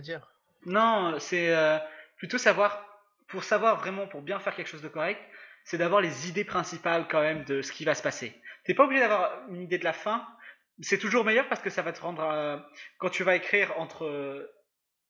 Non, 0.66 1.16
c'est 1.18 1.54
euh, 1.54 1.78
plutôt 2.16 2.38
savoir, 2.38 2.84
pour 3.26 3.42
savoir 3.42 3.80
vraiment, 3.80 4.06
pour 4.06 4.22
bien 4.22 4.38
faire 4.38 4.54
quelque 4.54 4.68
chose 4.68 4.82
de 4.82 4.88
correct, 4.88 5.20
c'est 5.64 5.78
d'avoir 5.78 6.00
les 6.00 6.28
idées 6.28 6.44
principales 6.44 7.06
quand 7.08 7.20
même 7.20 7.44
de 7.44 7.60
ce 7.60 7.72
qui 7.72 7.84
va 7.84 7.94
se 7.94 8.02
passer. 8.02 8.40
T'es 8.64 8.74
pas 8.74 8.84
obligé 8.84 9.00
d'avoir 9.00 9.32
une 9.48 9.62
idée 9.62 9.78
de 9.78 9.84
la 9.84 9.92
fin. 9.92 10.24
C'est 10.80 10.98
toujours 10.98 11.24
meilleur 11.24 11.48
parce 11.48 11.60
que 11.60 11.70
ça 11.70 11.82
va 11.82 11.92
te 11.92 12.00
rendre, 12.00 12.22
euh, 12.22 12.56
quand 12.98 13.10
tu 13.10 13.22
vas 13.22 13.36
écrire 13.36 13.72
entre 13.78 14.50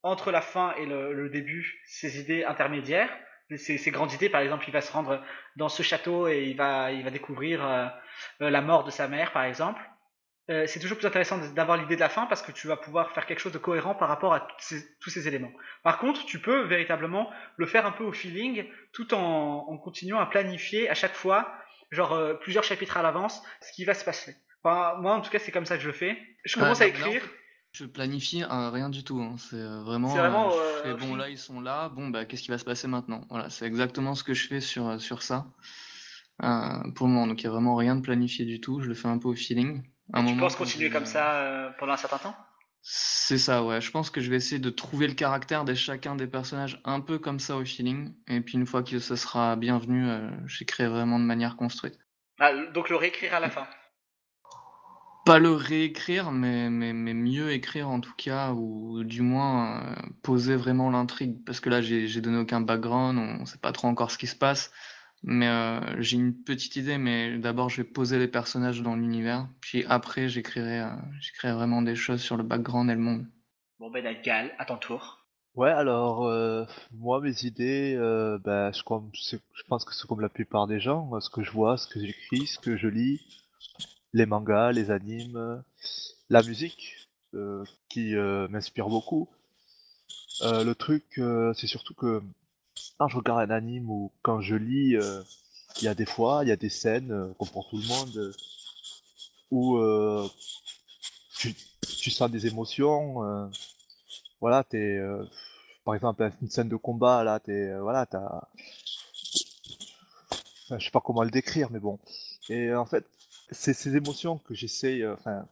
entre 0.02 0.30
la 0.30 0.40
fin 0.40 0.74
et 0.76 0.86
le, 0.86 1.12
le 1.12 1.28
début, 1.28 1.82
ces 1.84 2.20
idées 2.20 2.42
intermédiaires, 2.44 3.10
ces, 3.56 3.90
grandes 3.90 4.12
idées, 4.12 4.28
par 4.28 4.40
exemple, 4.40 4.64
il 4.68 4.72
va 4.72 4.80
se 4.80 4.92
rendre 4.92 5.22
dans 5.56 5.68
ce 5.68 5.82
château 5.82 6.28
et 6.28 6.44
il 6.44 6.56
va 6.56 6.92
il 6.92 7.02
va 7.04 7.10
découvrir 7.10 7.64
euh, 7.64 7.86
euh, 8.42 8.50
la 8.50 8.60
mort 8.60 8.84
de 8.84 8.90
sa 8.90 9.08
mère, 9.08 9.32
par 9.32 9.44
exemple. 9.44 9.82
Euh, 10.50 10.66
c'est 10.66 10.80
toujours 10.80 10.98
plus 10.98 11.06
intéressant 11.06 11.38
d'avoir 11.54 11.76
l'idée 11.76 11.94
de 11.94 12.00
la 12.00 12.08
fin 12.08 12.26
parce 12.26 12.42
que 12.42 12.50
tu 12.50 12.66
vas 12.66 12.76
pouvoir 12.76 13.12
faire 13.12 13.26
quelque 13.26 13.38
chose 13.38 13.52
de 13.52 13.58
cohérent 13.58 13.94
par 13.94 14.08
rapport 14.08 14.34
à 14.34 14.40
tous 14.40 14.56
ces, 14.58 14.96
tous 14.98 15.10
ces 15.10 15.28
éléments. 15.28 15.52
Par 15.84 15.98
contre, 15.98 16.24
tu 16.24 16.40
peux 16.40 16.62
véritablement 16.62 17.30
le 17.56 17.66
faire 17.66 17.86
un 17.86 17.92
peu 17.92 18.02
au 18.04 18.12
feeling 18.12 18.66
tout 18.92 19.14
en, 19.14 19.66
en 19.68 19.78
continuant 19.78 20.18
à 20.18 20.26
planifier 20.26 20.90
à 20.90 20.94
chaque 20.94 21.14
fois, 21.14 21.52
genre 21.92 22.12
euh, 22.12 22.34
plusieurs 22.34 22.64
chapitres 22.64 22.96
à 22.96 23.02
l'avance, 23.02 23.42
ce 23.60 23.72
qui 23.72 23.84
va 23.84 23.94
se 23.94 24.04
passer. 24.04 24.34
Enfin, 24.62 25.00
moi, 25.00 25.14
en 25.14 25.20
tout 25.20 25.30
cas, 25.30 25.38
c'est 25.38 25.52
comme 25.52 25.66
ça 25.66 25.76
que 25.76 25.82
je 25.82 25.88
le 25.88 25.94
fais. 25.94 26.18
Je 26.44 26.58
commence 26.58 26.80
à 26.80 26.84
en 26.84 26.88
écrire. 26.88 27.22
je 27.72 27.84
planifie 27.86 28.42
euh, 28.42 28.70
rien 28.70 28.88
du 28.90 29.04
tout. 29.04 29.20
hein. 29.20 29.36
C'est 29.38 29.56
euh, 29.56 29.80
vraiment. 29.82 30.10
C'est 30.10 30.18
vraiment, 30.18 30.50
euh, 30.52 30.78
je 30.78 30.82
fais, 30.82 30.88
un 30.90 30.94
bon, 30.96 31.14
là, 31.16 31.28
ils 31.28 31.38
sont 31.38 31.60
là. 31.60 31.88
Bon, 31.88 32.08
bah, 32.08 32.24
qu'est-ce 32.24 32.42
qui 32.42 32.50
va 32.50 32.58
se 32.58 32.64
passer 32.64 32.88
maintenant? 32.88 33.26
Voilà, 33.30 33.48
c'est 33.50 33.66
exactement 33.66 34.14
ce 34.14 34.22
que 34.24 34.34
je 34.34 34.46
fais 34.48 34.60
sur, 34.60 35.00
sur 35.00 35.22
ça. 35.22 35.46
Euh, 36.42 36.90
pour 36.94 37.06
le 37.06 37.12
moment. 37.12 37.26
Donc, 37.26 37.42
il 37.42 37.46
n'y 37.46 37.48
a 37.48 37.52
vraiment 37.52 37.76
rien 37.76 37.96
de 37.96 38.00
planifié 38.02 38.44
du 38.44 38.60
tout. 38.60 38.80
Je 38.80 38.88
le 38.88 38.94
fais 38.94 39.08
un 39.08 39.18
peu 39.18 39.28
au 39.28 39.34
feeling. 39.34 39.82
Un 40.12 40.24
tu 40.26 40.36
penses 40.36 40.56
continuer 40.56 40.90
comme 40.90 41.06
ça 41.06 41.34
euh, 41.42 41.70
pendant 41.78 41.92
un 41.92 41.96
certain 41.96 42.18
temps? 42.18 42.36
C'est 42.82 43.38
ça, 43.38 43.62
ouais. 43.62 43.80
Je 43.80 43.90
pense 43.90 44.10
que 44.10 44.20
je 44.20 44.30
vais 44.30 44.36
essayer 44.36 44.58
de 44.58 44.70
trouver 44.70 45.06
le 45.06 45.12
caractère 45.14 45.64
de 45.64 45.74
chacun 45.74 46.16
des 46.16 46.26
personnages 46.26 46.80
un 46.84 47.00
peu 47.00 47.18
comme 47.18 47.38
ça 47.38 47.56
au 47.56 47.64
feeling. 47.64 48.14
Et 48.26 48.40
puis, 48.40 48.54
une 48.54 48.66
fois 48.66 48.82
que 48.82 48.98
ce 48.98 49.16
sera 49.16 49.54
bienvenu, 49.56 50.08
j'écris 50.46 50.86
vraiment 50.86 51.18
de 51.18 51.24
manière 51.24 51.56
construite. 51.56 51.98
Ah, 52.38 52.52
Donc 52.72 52.88
le 52.88 52.96
réécrire 52.96 53.34
à 53.34 53.40
la 53.40 53.50
fin. 53.50 53.66
Pas 55.30 55.38
le 55.38 55.52
réécrire, 55.52 56.32
mais, 56.32 56.70
mais, 56.70 56.92
mais 56.92 57.14
mieux 57.14 57.52
écrire 57.52 57.88
en 57.88 58.00
tout 58.00 58.14
cas, 58.16 58.50
ou 58.50 59.04
du 59.04 59.22
moins 59.22 59.80
euh, 59.80 59.94
poser 60.24 60.56
vraiment 60.56 60.90
l'intrigue. 60.90 61.44
Parce 61.46 61.60
que 61.60 61.70
là, 61.70 61.80
j'ai 61.80 62.20
donné 62.20 62.38
aucun 62.38 62.60
background, 62.60 63.16
on 63.16 63.46
sait 63.46 63.58
pas 63.58 63.70
trop 63.70 63.86
encore 63.86 64.10
ce 64.10 64.18
qui 64.18 64.26
se 64.26 64.34
passe. 64.34 64.72
Mais 65.22 65.46
euh, 65.46 66.02
j'ai 66.02 66.16
une 66.16 66.34
petite 66.34 66.74
idée, 66.74 66.98
mais 66.98 67.38
d'abord 67.38 67.68
je 67.68 67.76
vais 67.76 67.88
poser 67.88 68.18
les 68.18 68.26
personnages 68.26 68.82
dans 68.82 68.96
l'univers, 68.96 69.46
puis 69.60 69.84
après 69.88 70.28
j'écrirai 70.28 70.80
euh, 70.80 70.96
j'écrirai 71.20 71.52
vraiment 71.52 71.82
des 71.82 71.94
choses 71.94 72.22
sur 72.22 72.36
le 72.36 72.42
background 72.42 72.90
et 72.90 72.94
le 72.94 73.00
monde. 73.00 73.26
Bon 73.78 73.88
ben 73.88 74.04
Gal, 74.24 74.50
à 74.58 74.64
ton 74.64 74.78
tour. 74.78 75.18
Ouais, 75.54 75.70
alors, 75.70 76.26
euh, 76.26 76.64
moi, 76.92 77.20
mes 77.20 77.44
idées, 77.44 77.94
euh, 77.96 78.38
ben, 78.38 78.72
je, 78.72 78.82
comme, 78.82 79.10
je 79.12 79.62
pense 79.68 79.84
que 79.84 79.94
c'est 79.94 80.08
comme 80.08 80.20
la 80.22 80.28
plupart 80.28 80.66
des 80.66 80.80
gens, 80.80 81.10
ce 81.20 81.30
que 81.30 81.42
je 81.42 81.50
vois, 81.52 81.76
ce 81.76 81.86
que 81.86 82.00
j'écris, 82.00 82.46
ce 82.46 82.58
que 82.58 82.76
je 82.76 82.88
lis, 82.88 83.20
les 84.12 84.26
mangas, 84.26 84.72
les 84.72 84.90
animes, 84.90 85.62
la 86.28 86.42
musique, 86.42 87.10
euh, 87.34 87.64
qui 87.88 88.16
euh, 88.16 88.48
m'inspire 88.48 88.88
beaucoup. 88.88 89.28
Euh, 90.42 90.64
le 90.64 90.74
truc, 90.74 91.20
c'est 91.54 91.66
surtout 91.68 91.94
que 91.94 92.22
quand 92.98 93.08
je 93.08 93.16
regarde 93.16 93.40
un 93.50 93.54
anime 93.54 93.88
ou 93.90 94.10
quand 94.22 94.40
je 94.40 94.56
lis, 94.56 94.96
il 95.76 95.84
y 95.84 95.88
a 95.88 95.94
des 95.94 96.06
fois, 96.06 96.40
il 96.42 96.48
y 96.48 96.52
a 96.52 96.56
des 96.56 96.70
scènes, 96.70 97.34
comme 97.38 97.48
pour 97.48 97.68
tout 97.68 97.76
le 97.76 97.86
monde, 97.86 98.34
où 99.50 99.78
tu, 101.36 102.10
sens 102.10 102.30
des 102.30 102.46
émotions. 102.46 103.50
voilà, 104.40 104.64
t'es, 104.64 104.98
par 105.84 105.94
exemple, 105.94 106.30
une 106.42 106.50
scène 106.50 106.68
de 106.68 106.76
combat, 106.76 107.22
là, 107.22 107.38
t'es, 107.38 107.78
voilà, 107.78 108.06
t'as, 108.06 108.48
enfin, 110.64 110.78
je 110.78 110.84
sais 110.84 110.90
pas 110.90 111.00
comment 111.00 111.22
le 111.22 111.30
décrire, 111.30 111.70
mais 111.70 111.80
bon. 111.80 111.98
Et 112.48 112.74
en 112.74 112.86
fait, 112.86 113.04
c'est 113.50 113.74
ces 113.74 113.96
émotions 113.96 114.38
que 114.38 114.54
j'essaye, 114.54 115.02
euh, 115.02 115.14
enfin, 115.14 115.46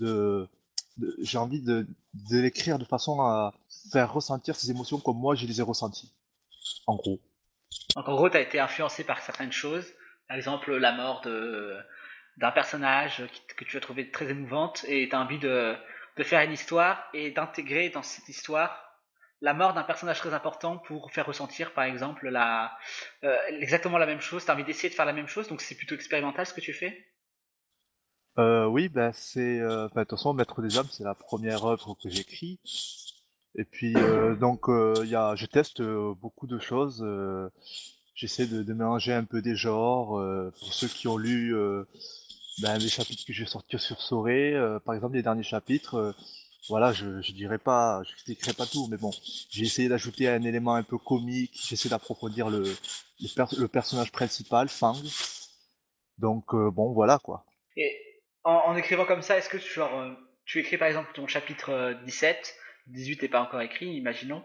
de, 0.00 0.48
j'ai 1.20 1.38
envie 1.38 1.62
de, 1.62 1.86
l'écrire 2.30 2.78
de 2.78 2.84
façon 2.84 3.20
à 3.20 3.54
faire 3.92 4.12
ressentir 4.12 4.56
ces 4.56 4.70
émotions 4.70 4.98
comme 4.98 5.18
moi 5.18 5.34
je 5.34 5.46
les 5.46 5.60
ai 5.60 5.62
ressenties. 5.62 6.12
En 6.86 6.96
gros. 6.96 7.20
Donc 7.96 8.08
en 8.08 8.14
gros, 8.14 8.28
tu 8.28 8.36
as 8.36 8.40
été 8.40 8.60
influencé 8.60 9.04
par 9.04 9.20
certaines 9.20 9.52
choses. 9.52 9.86
Par 10.28 10.36
exemple, 10.36 10.74
la 10.74 10.92
mort 10.92 11.22
d'un 11.22 12.50
personnage 12.50 13.24
que 13.56 13.64
tu 13.64 13.76
as 13.76 13.80
trouvé 13.80 14.10
très 14.10 14.28
émouvante 14.28 14.84
et 14.88 15.08
tu 15.08 15.16
as 15.16 15.20
envie 15.20 15.38
de, 15.38 15.74
de 16.16 16.22
faire 16.22 16.42
une 16.42 16.52
histoire 16.52 17.02
et 17.14 17.30
d'intégrer 17.30 17.90
dans 17.90 18.02
cette 18.02 18.28
histoire 18.28 18.90
la 19.40 19.54
mort 19.54 19.72
d'un 19.72 19.82
personnage 19.82 20.18
très 20.18 20.34
important 20.34 20.78
pour 20.78 21.12
faire 21.12 21.26
ressentir, 21.26 21.72
par 21.72 21.84
exemple, 21.84 22.28
la, 22.28 22.76
euh, 23.24 23.36
exactement 23.48 23.96
la 23.96 24.06
même 24.06 24.20
chose. 24.20 24.44
Tu 24.44 24.50
as 24.50 24.54
envie 24.54 24.64
d'essayer 24.64 24.90
de 24.90 24.94
faire 24.94 25.06
la 25.06 25.12
même 25.12 25.28
chose, 25.28 25.48
donc 25.48 25.62
c'est 25.62 25.74
plutôt 25.74 25.94
expérimental 25.94 26.44
ce 26.46 26.52
que 26.52 26.60
tu 26.60 26.74
fais? 26.74 27.09
Euh, 28.38 28.66
oui, 28.66 28.88
bah 28.88 29.12
c'est. 29.12 29.60
Euh, 29.60 29.88
bah, 29.94 30.04
de 30.04 30.08
toute 30.08 30.18
façon, 30.18 30.32
Maître 30.34 30.62
des 30.62 30.76
Hommes, 30.78 30.88
c'est 30.90 31.04
la 31.04 31.14
première 31.14 31.64
œuvre 31.64 31.94
que 32.02 32.08
j'écris. 32.08 32.58
Et 33.56 33.64
puis, 33.64 33.94
euh, 33.96 34.36
donc, 34.36 34.68
euh, 34.68 34.94
il 35.04 35.10
y 35.10 35.16
a, 35.16 35.34
je 35.36 35.46
teste 35.46 35.80
euh, 35.80 36.14
beaucoup 36.14 36.46
de 36.46 36.58
choses. 36.58 37.02
euh, 37.04 37.48
J'essaie 38.14 38.46
de, 38.46 38.62
de 38.62 38.72
mélanger 38.74 39.12
un 39.14 39.24
peu 39.24 39.42
des 39.42 39.56
genres. 39.56 40.10
pour 40.60 40.74
ceux 40.74 40.88
qui 40.88 41.08
ont 41.08 41.16
lu 41.16 41.54
ben, 42.62 42.78
les 42.78 42.88
chapitres 42.88 43.24
que 43.26 43.32
je 43.32 43.44
vais 43.44 43.50
sortir 43.50 43.80
sur 43.80 44.00
Soré, 44.00 44.54
par 44.84 44.94
exemple, 44.94 45.14
les 45.16 45.22
derniers 45.22 45.42
chapitres, 45.42 46.14
voilà, 46.68 46.92
je, 46.92 47.20
je 47.22 47.32
dirais 47.32 47.58
pas, 47.58 48.02
je 48.04 48.10
n'expliquerai 48.10 48.52
pas 48.54 48.66
tout, 48.66 48.88
mais 48.90 48.98
bon, 48.98 49.10
j'ai 49.50 49.64
essayé 49.64 49.88
d'ajouter 49.88 50.28
un 50.28 50.42
élément 50.42 50.74
un 50.74 50.82
peu 50.82 50.98
comique. 50.98 51.52
J'essaie 51.68 51.88
d'approfondir 51.88 52.50
le, 52.50 52.62
le, 53.20 53.58
le 53.60 53.68
personnage 53.68 54.12
principal, 54.12 54.68
Fang. 54.68 54.96
Donc, 56.18 56.54
bon, 56.54 56.92
voilà 56.92 57.18
quoi. 57.18 57.44
En, 58.44 58.76
écrivant 58.76 59.04
comme 59.04 59.22
ça, 59.22 59.36
est-ce 59.38 59.48
que 59.48 59.58
euh, 59.80 60.14
tu 60.44 60.58
écris 60.60 60.78
par 60.78 60.88
exemple 60.88 61.10
ton 61.14 61.26
chapitre 61.26 61.70
euh, 61.70 61.94
17, 62.04 62.54
18 62.88 63.22
n'est 63.22 63.28
pas 63.28 63.40
encore 63.42 63.60
écrit, 63.60 63.86
imaginons, 63.86 64.44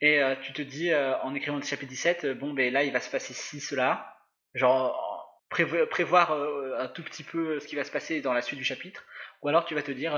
et 0.00 0.20
euh, 0.22 0.34
tu 0.42 0.52
te 0.52 0.62
dis 0.62 0.90
euh, 0.92 1.16
en 1.20 1.34
écrivant 1.34 1.56
le 1.56 1.62
chapitre 1.62 1.90
17, 1.90 2.24
euh, 2.24 2.34
bon 2.34 2.52
ben 2.52 2.72
là 2.72 2.84
il 2.84 2.92
va 2.92 3.00
se 3.00 3.10
passer 3.10 3.32
ci, 3.34 3.60
cela, 3.60 4.16
genre 4.54 4.96
en- 4.96 5.54
prévo- 5.54 5.86
prévoir 5.86 6.32
un 6.32 6.86
tout 6.88 7.02
petit 7.02 7.24
peu 7.24 7.58
ce 7.60 7.66
qui 7.66 7.74
va 7.76 7.84
se 7.84 7.90
passer 7.90 8.20
dans 8.20 8.32
la 8.32 8.42
suite 8.42 8.58
du 8.58 8.64
chapitre, 8.64 9.04
ou 9.42 9.48
alors 9.48 9.64
tu 9.64 9.74
vas 9.74 9.82
te 9.82 9.90
dire, 9.90 10.14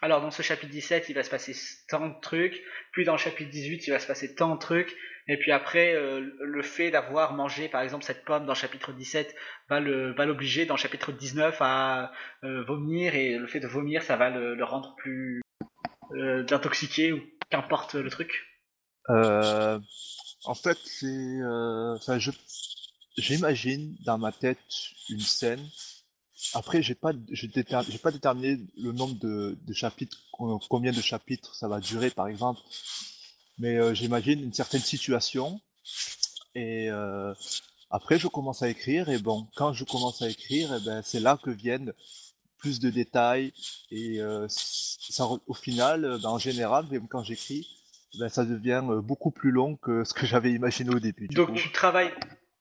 alors 0.00 0.22
dans 0.22 0.30
ce 0.30 0.42
chapitre 0.42 0.72
17 0.72 1.08
il 1.10 1.14
va 1.14 1.22
se 1.22 1.28
passer 1.30 1.54
tant 1.88 2.08
de 2.08 2.18
trucs, 2.20 2.62
puis 2.92 3.04
dans 3.04 3.12
le 3.12 3.18
chapitre 3.18 3.50
18 3.50 3.86
il 3.86 3.90
va 3.90 3.98
se 3.98 4.06
passer 4.06 4.34
tant 4.34 4.54
de 4.54 4.58
trucs, 4.60 4.96
et 5.30 5.36
puis 5.38 5.52
après 5.52 5.94
euh, 5.94 6.20
le 6.40 6.62
fait 6.62 6.90
d'avoir 6.90 7.34
mangé 7.34 7.68
par 7.68 7.82
exemple 7.82 8.04
cette 8.04 8.24
pomme 8.24 8.46
dans 8.46 8.52
le 8.52 8.58
chapitre 8.58 8.92
17 8.92 9.34
va 9.68 9.78
l'obliger 9.80 10.66
dans 10.66 10.74
le 10.74 10.80
chapitre 10.80 11.12
19 11.12 11.56
à 11.60 12.10
euh, 12.42 12.64
vomir 12.64 13.14
et 13.14 13.38
le 13.38 13.46
fait 13.46 13.60
de 13.60 13.68
vomir 13.68 14.02
ça 14.02 14.16
va 14.16 14.28
le, 14.30 14.62
rendre 14.64 14.96
plus 14.96 15.40
euh, 16.16 16.44
intoxiqué 16.50 17.12
ou 17.12 17.20
qu'importe 17.48 17.94
le 17.94 18.10
truc. 18.10 18.44
Euh, 19.08 19.78
en 20.44 20.54
fait, 20.54 20.78
c'est, 20.84 21.40
enfin, 21.96 22.18
j'imagine 23.16 23.96
dans 24.04 24.18
ma 24.18 24.32
tête 24.32 24.58
une 25.08 25.20
scène. 25.20 25.64
Après, 26.54 26.82
j'ai 26.82 26.94
pas, 26.94 27.12
j'ai 27.30 27.98
pas 27.98 28.10
déterminé 28.10 28.60
le 28.76 28.92
nombre 28.92 29.18
de, 29.18 29.56
chapitres, 29.72 30.18
co- 30.32 30.58
combien 30.68 30.92
de 30.92 31.00
chapitres 31.00 31.54
ça 31.54 31.68
va 31.68 31.80
durer, 31.80 32.10
par 32.10 32.28
exemple. 32.28 32.60
Mais 33.60 33.76
euh, 33.76 33.94
j'imagine 33.94 34.42
une 34.42 34.52
certaine 34.52 34.80
situation. 34.80 35.60
Et 36.54 36.90
euh, 36.90 37.32
après, 37.90 38.18
je 38.18 38.26
commence 38.26 38.62
à 38.62 38.68
écrire. 38.68 39.08
Et 39.10 39.18
bon, 39.18 39.46
quand 39.54 39.72
je 39.72 39.84
commence 39.84 40.22
à 40.22 40.28
écrire, 40.28 40.74
eh 40.80 40.84
ben, 40.84 41.02
c'est 41.04 41.20
là 41.20 41.38
que 41.42 41.50
viennent 41.50 41.92
plus 42.58 42.80
de 42.80 42.90
détails. 42.90 43.52
Et 43.90 44.20
euh, 44.20 44.46
ça, 44.48 45.26
au 45.46 45.54
final, 45.54 46.18
ben, 46.22 46.28
en 46.30 46.38
général, 46.38 46.86
même 46.90 47.06
quand 47.08 47.22
j'écris, 47.22 47.68
ben, 48.18 48.28
ça 48.28 48.44
devient 48.44 48.82
beaucoup 49.04 49.30
plus 49.30 49.50
long 49.50 49.76
que 49.76 50.04
ce 50.04 50.14
que 50.14 50.26
j'avais 50.26 50.52
imaginé 50.52 50.90
au 50.90 50.98
début. 50.98 51.28
Donc 51.28 51.50
coup. 51.50 51.54
tu 51.54 51.70
travailles 51.70 52.12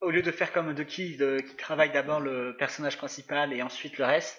au 0.01 0.11
lieu 0.11 0.21
de 0.21 0.31
faire 0.31 0.53
comme 0.53 0.73
de 0.73 0.83
qui 0.83 1.17
de- 1.17 1.39
qui 1.39 1.55
travaille 1.55 1.91
d'abord 1.91 2.19
le 2.21 2.55
personnage 2.57 2.97
principal 2.97 3.51
et 3.51 3.61
ensuite 3.61 3.97
le 3.97 4.05
reste, 4.05 4.37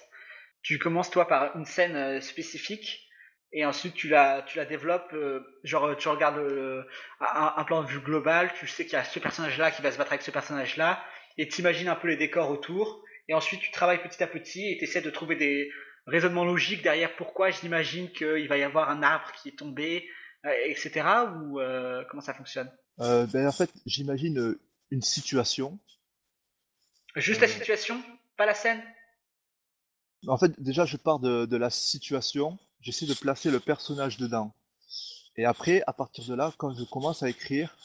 tu 0.63 0.79
commences 0.79 1.11
toi 1.11 1.27
par 1.27 1.57
une 1.57 1.67
scène 1.67 2.21
spécifique 2.21 3.07
et 3.53 3.65
ensuite 3.65 3.95
tu 3.95 4.09
la 4.09 4.43
tu 4.43 4.59
la 4.59 4.65
développes 4.65 5.13
euh, 5.13 5.41
genre 5.65 5.97
tu 5.97 6.09
regardes 6.09 6.39
euh, 6.39 6.83
un, 7.21 7.55
un 7.57 7.65
plan 7.65 7.83
de 7.83 7.89
vue 7.89 8.01
global, 8.01 8.53
tu 8.59 8.67
sais 8.67 8.85
qu'il 8.85 8.95
y 8.95 8.97
a 8.97 9.05
ce 9.05 9.19
personnage 9.19 9.59
là 9.59 9.71
qui 9.71 9.83
va 9.83 9.91
se 9.91 9.99
battre 9.99 10.13
avec 10.13 10.23
ce 10.23 10.31
personnage 10.31 10.77
là 10.77 11.03
et 11.39 11.49
t'imagines 11.49 11.89
un 11.89 11.97
peu 11.97 12.09
les 12.09 12.17
décors 12.17 12.51
autour 12.51 13.03
et 13.29 13.35
ensuite 13.35 13.61
tu 13.61 13.71
travailles 13.71 14.03
petit 14.03 14.23
à 14.23 14.27
petit 14.27 14.71
et 14.71 14.79
tu 14.79 14.85
essaies 14.85 15.01
de 15.01 15.11
trouver 15.11 15.37
des 15.37 15.71
raisonnements 16.07 16.45
logiques 16.45 16.83
derrière 16.83 17.15
pourquoi 17.17 17.51
j'imagine 17.51 18.11
qu'il 18.13 18.49
va 18.49 18.57
y 18.57 18.63
avoir 18.63 18.91
un 18.91 19.03
arbre 19.03 19.31
qui 19.33 19.49
est 19.49 19.59
tombé 19.59 20.09
euh, 20.47 20.53
etc 20.67 21.03
ou 21.43 21.61
comment 22.09 22.23
ça 22.23 22.35
fonctionne? 22.35 22.71
Ben, 22.99 23.47
en 23.47 23.53
fait, 23.53 23.71
j'imagine 23.87 24.57
une 24.91 25.03
situation. 25.03 25.79
Juste 27.17 27.41
la 27.41 27.49
situation, 27.49 28.03
pas 28.37 28.47
la 28.47 28.55
scène? 28.55 28.83
En 30.27 30.37
fait, 30.37 30.53
déjà, 30.61 30.85
je 30.85 30.97
pars 30.97 31.19
de, 31.19 31.47
de 31.47 31.57
la 31.57 31.71
situation, 31.71 32.59
j'essaie 32.81 33.07
de 33.07 33.15
placer 33.15 33.51
le 33.51 33.61
personnage 33.61 34.19
dedans. 34.19 34.53
Et 35.37 35.45
après, 35.45 35.83
à 35.87 35.93
partir 35.93 36.25
de 36.27 36.35
là, 36.35 36.53
quand 36.59 36.75
je 36.75 36.85
commence 36.85 37.23
à 37.23 37.29
écrire, 37.29 37.77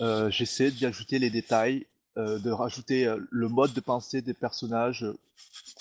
euh, 0.00 0.30
j'essaie 0.30 0.70
d'y 0.70 0.86
ajouter 0.86 1.18
les 1.18 1.30
détails, 1.30 1.86
euh, 2.16 2.38
de 2.38 2.50
rajouter 2.50 3.06
euh, 3.06 3.18
le 3.30 3.48
mode 3.48 3.72
de 3.72 3.80
pensée 3.80 4.22
des 4.22 4.34
personnages, 4.34 5.06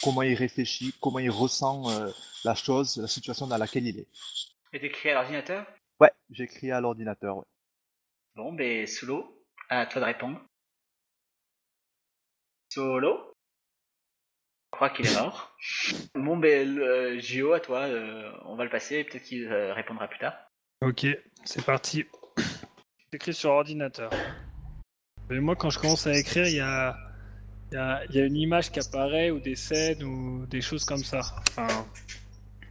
comment 0.03 0.21
il 0.21 0.35
réfléchit, 0.35 0.93
comment 1.01 1.19
il 1.19 1.31
ressent 1.31 1.85
la 2.43 2.55
chose, 2.55 2.97
la 2.97 3.07
situation 3.07 3.47
dans 3.47 3.57
laquelle 3.57 3.87
il 3.87 3.99
est. 3.99 4.07
Et 4.73 4.79
t'écris 4.79 5.09
à 5.09 5.15
l'ordinateur? 5.15 5.65
Ouais, 5.99 6.11
j'écris 6.29 6.71
à 6.71 6.81
l'ordinateur. 6.81 7.37
ouais. 7.37 7.45
Bon, 8.35 8.51
ben 8.53 8.87
solo, 8.87 9.45
à 9.69 9.85
toi 9.85 10.01
de 10.01 10.05
répondre. 10.05 10.41
Solo. 12.69 13.32
Je 14.73 14.75
crois 14.75 14.89
qu'il 14.89 15.05
est 15.05 15.13
mort. 15.13 15.55
bon, 16.15 16.35
ben 16.35 16.67
le, 16.67 16.83
euh, 16.83 17.19
Gio, 17.19 17.53
à 17.53 17.59
toi, 17.59 17.81
euh, 17.81 18.31
on 18.45 18.55
va 18.55 18.63
le 18.63 18.71
passer, 18.71 19.03
peut-être 19.03 19.21
qu'il 19.21 19.45
euh, 19.45 19.71
répondra 19.71 20.07
plus 20.07 20.17
tard. 20.17 20.33
Ok, 20.81 21.05
c'est 21.45 21.63
parti. 21.63 22.05
J'écris 23.11 23.35
sur 23.35 23.51
ordinateur. 23.51 24.09
Mais 25.29 25.39
moi, 25.39 25.55
quand 25.55 25.69
je 25.69 25.77
commence 25.77 26.07
à 26.07 26.17
écrire, 26.17 26.47
il 26.47 26.55
y 26.55 26.59
a, 26.59 26.97
il 27.71 27.75
y, 27.75 27.77
a, 27.77 28.03
il 28.09 28.15
y 28.15 28.19
a 28.19 28.25
une 28.25 28.35
image 28.35 28.71
qui 28.71 28.79
apparaît 28.79 29.29
ou 29.29 29.39
des 29.39 29.55
scènes 29.55 30.03
ou 30.03 30.47
des 30.47 30.61
choses 30.61 30.85
comme 30.85 31.03
ça. 31.03 31.21
Enfin, 31.51 31.67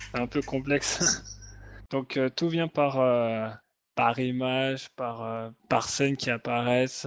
c'est 0.00 0.20
un 0.20 0.26
peu 0.26 0.42
complexe. 0.42 1.22
Donc 1.92 2.16
euh, 2.16 2.28
tout 2.28 2.48
vient 2.48 2.68
par, 2.68 2.98
euh, 2.98 3.48
par 3.94 4.18
image, 4.18 4.88
par, 4.96 5.22
euh, 5.22 5.50
par 5.68 5.88
scène 5.88 6.16
qui 6.16 6.30
apparaissent. 6.30 7.06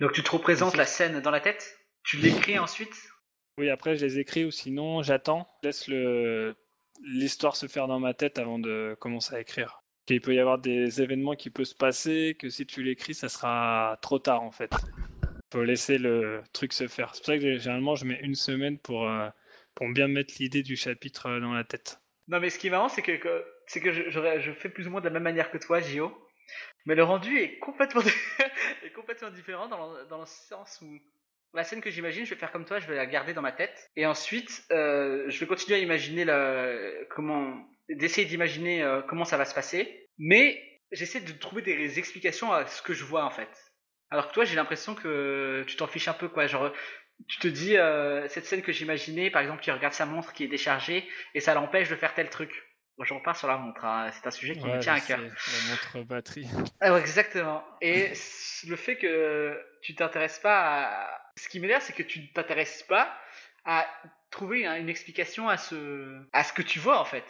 Donc 0.00 0.10
tu 0.12 0.24
te 0.24 0.30
représentes 0.32 0.76
la 0.76 0.86
scène 0.86 1.20
dans 1.20 1.30
la 1.30 1.40
tête? 1.40 1.78
Tu 2.02 2.16
l'écris 2.16 2.58
ensuite? 2.58 2.96
Oui, 3.58 3.70
après 3.70 3.96
je 3.96 4.06
les 4.06 4.18
écris 4.20 4.44
ou 4.44 4.50
sinon 4.50 5.02
j'attends, 5.02 5.48
je 5.62 5.66
laisse 5.68 5.88
le 5.88 6.54
l'histoire 7.02 7.56
se 7.56 7.66
faire 7.66 7.86
dans 7.88 8.00
ma 8.00 8.14
tête 8.14 8.38
avant 8.38 8.58
de 8.58 8.96
commencer 9.00 9.34
à 9.34 9.40
écrire. 9.40 9.82
Il 10.08 10.20
peut 10.20 10.34
y 10.34 10.38
avoir 10.38 10.58
des 10.58 11.02
événements 11.02 11.34
qui 11.34 11.50
peuvent 11.50 11.66
se 11.66 11.74
passer, 11.74 12.36
que 12.38 12.48
si 12.48 12.66
tu 12.66 12.82
l'écris, 12.82 13.14
ça 13.14 13.28
sera 13.28 13.98
trop 14.00 14.18
tard 14.18 14.42
en 14.42 14.50
fait. 14.50 14.72
faut 15.52 15.64
laisser 15.64 15.98
le 15.98 16.42
truc 16.52 16.72
se 16.72 16.88
faire. 16.88 17.14
C'est 17.14 17.20
pour 17.20 17.26
ça 17.26 17.38
que 17.38 17.58
généralement 17.58 17.94
je 17.94 18.04
mets 18.04 18.18
une 18.22 18.34
semaine 18.34 18.78
pour, 18.78 19.08
euh, 19.08 19.28
pour 19.74 19.88
bien 19.90 20.08
mettre 20.08 20.34
l'idée 20.38 20.62
du 20.62 20.76
chapitre 20.76 21.26
euh, 21.26 21.40
dans 21.40 21.52
la 21.52 21.64
tête. 21.64 22.00
Non, 22.28 22.40
mais 22.40 22.50
ce 22.50 22.58
qui 22.58 22.68
est 22.68 22.70
marrant, 22.70 22.88
c'est 22.88 23.02
que, 23.02 23.44
c'est 23.66 23.80
que 23.80 23.92
je, 23.92 24.08
je- 24.10 24.40
je 24.40 24.52
fais 24.52 24.68
plus 24.68 24.86
ou 24.86 24.90
moins 24.90 25.00
de 25.00 25.06
la 25.06 25.12
même 25.12 25.22
manière 25.22 25.50
que 25.50 25.58
toi, 25.58 25.80
Gio. 25.80 26.16
Mais 26.86 26.94
le 26.94 27.04
rendu 27.04 27.38
est 27.38 27.58
complètement, 27.58 28.02
est 28.84 28.92
complètement 28.92 29.30
différent 29.30 29.68
dans 29.68 29.92
le, 29.92 30.06
dans 30.06 30.20
le 30.20 30.26
sens 30.26 30.80
où 30.82 30.98
la 31.54 31.64
scène 31.64 31.80
que 31.80 31.90
j'imagine, 31.90 32.24
je 32.24 32.30
vais 32.30 32.40
faire 32.40 32.52
comme 32.52 32.64
toi, 32.64 32.78
je 32.78 32.86
vais 32.86 32.96
la 32.96 33.06
garder 33.06 33.32
dans 33.32 33.42
ma 33.42 33.52
tête. 33.52 33.90
Et 33.96 34.06
ensuite, 34.06 34.64
euh, 34.70 35.24
je 35.28 35.40
vais 35.40 35.46
continuer 35.46 35.78
à 35.78 35.82
imaginer 35.82 36.24
la, 36.24 36.74
comment, 37.10 37.66
d'essayer 37.88 38.26
d'imaginer 38.26 38.82
euh, 38.82 39.02
comment 39.02 39.24
ça 39.24 39.36
va 39.36 39.44
se 39.44 39.54
passer. 39.54 40.08
Mais 40.18 40.62
j'essaie 40.92 41.20
de 41.20 41.32
trouver 41.32 41.62
des 41.62 41.98
explications 41.98 42.52
à 42.52 42.66
ce 42.66 42.82
que 42.82 42.92
je 42.92 43.04
vois 43.04 43.24
en 43.24 43.30
fait. 43.30 43.48
Alors 44.10 44.28
que 44.28 44.34
toi, 44.34 44.44
j'ai 44.44 44.56
l'impression 44.56 44.94
que 44.94 45.64
tu 45.66 45.76
t'en 45.76 45.86
fiches 45.86 46.08
un 46.08 46.14
peu, 46.14 46.28
quoi. 46.28 46.46
Genre, 46.46 46.72
tu 47.26 47.38
te 47.38 47.48
dis, 47.48 47.76
euh, 47.76 48.26
cette 48.28 48.46
scène 48.46 48.62
que 48.62 48.72
j'imaginais, 48.72 49.30
par 49.30 49.42
exemple, 49.42 49.62
tu 49.62 49.70
regardes 49.70 49.94
sa 49.94 50.06
montre 50.06 50.32
qui 50.32 50.44
est 50.44 50.48
déchargée 50.48 51.06
et 51.34 51.40
ça 51.40 51.54
l'empêche 51.54 51.88
de 51.88 51.96
faire 51.96 52.14
tel 52.14 52.30
truc. 52.30 52.50
Bon, 52.96 53.04
je 53.04 53.14
repars 53.14 53.36
sur 53.36 53.46
la 53.46 53.58
montre, 53.58 53.84
hein. 53.84 54.10
c'est 54.12 54.26
un 54.26 54.30
sujet 54.32 54.54
qui 54.54 54.66
me 54.66 54.78
tient 54.80 54.94
à 54.94 55.00
cœur. 55.00 55.20
La 55.20 55.26
montre 55.70 56.08
batterie. 56.08 56.48
Ah 56.80 56.98
exactement. 56.98 57.64
Et 57.80 58.12
le 58.66 58.76
fait 58.76 58.96
que 58.96 59.56
tu 59.82 59.94
t'intéresses 59.94 60.40
pas 60.40 60.60
à... 60.60 61.20
Ce 61.38 61.48
qui 61.48 61.60
m'énerve, 61.60 61.82
c'est 61.82 61.92
que 61.92 62.02
tu 62.02 62.20
ne 62.20 62.26
t'intéresses 62.26 62.82
pas 62.82 63.16
à 63.64 63.86
trouver 64.30 64.66
un- 64.66 64.76
une 64.76 64.88
explication 64.88 65.48
à 65.48 65.56
ce... 65.56 66.20
à 66.32 66.42
ce 66.44 66.52
que 66.52 66.62
tu 66.62 66.78
vois, 66.78 67.00
en 67.00 67.04
fait. 67.04 67.24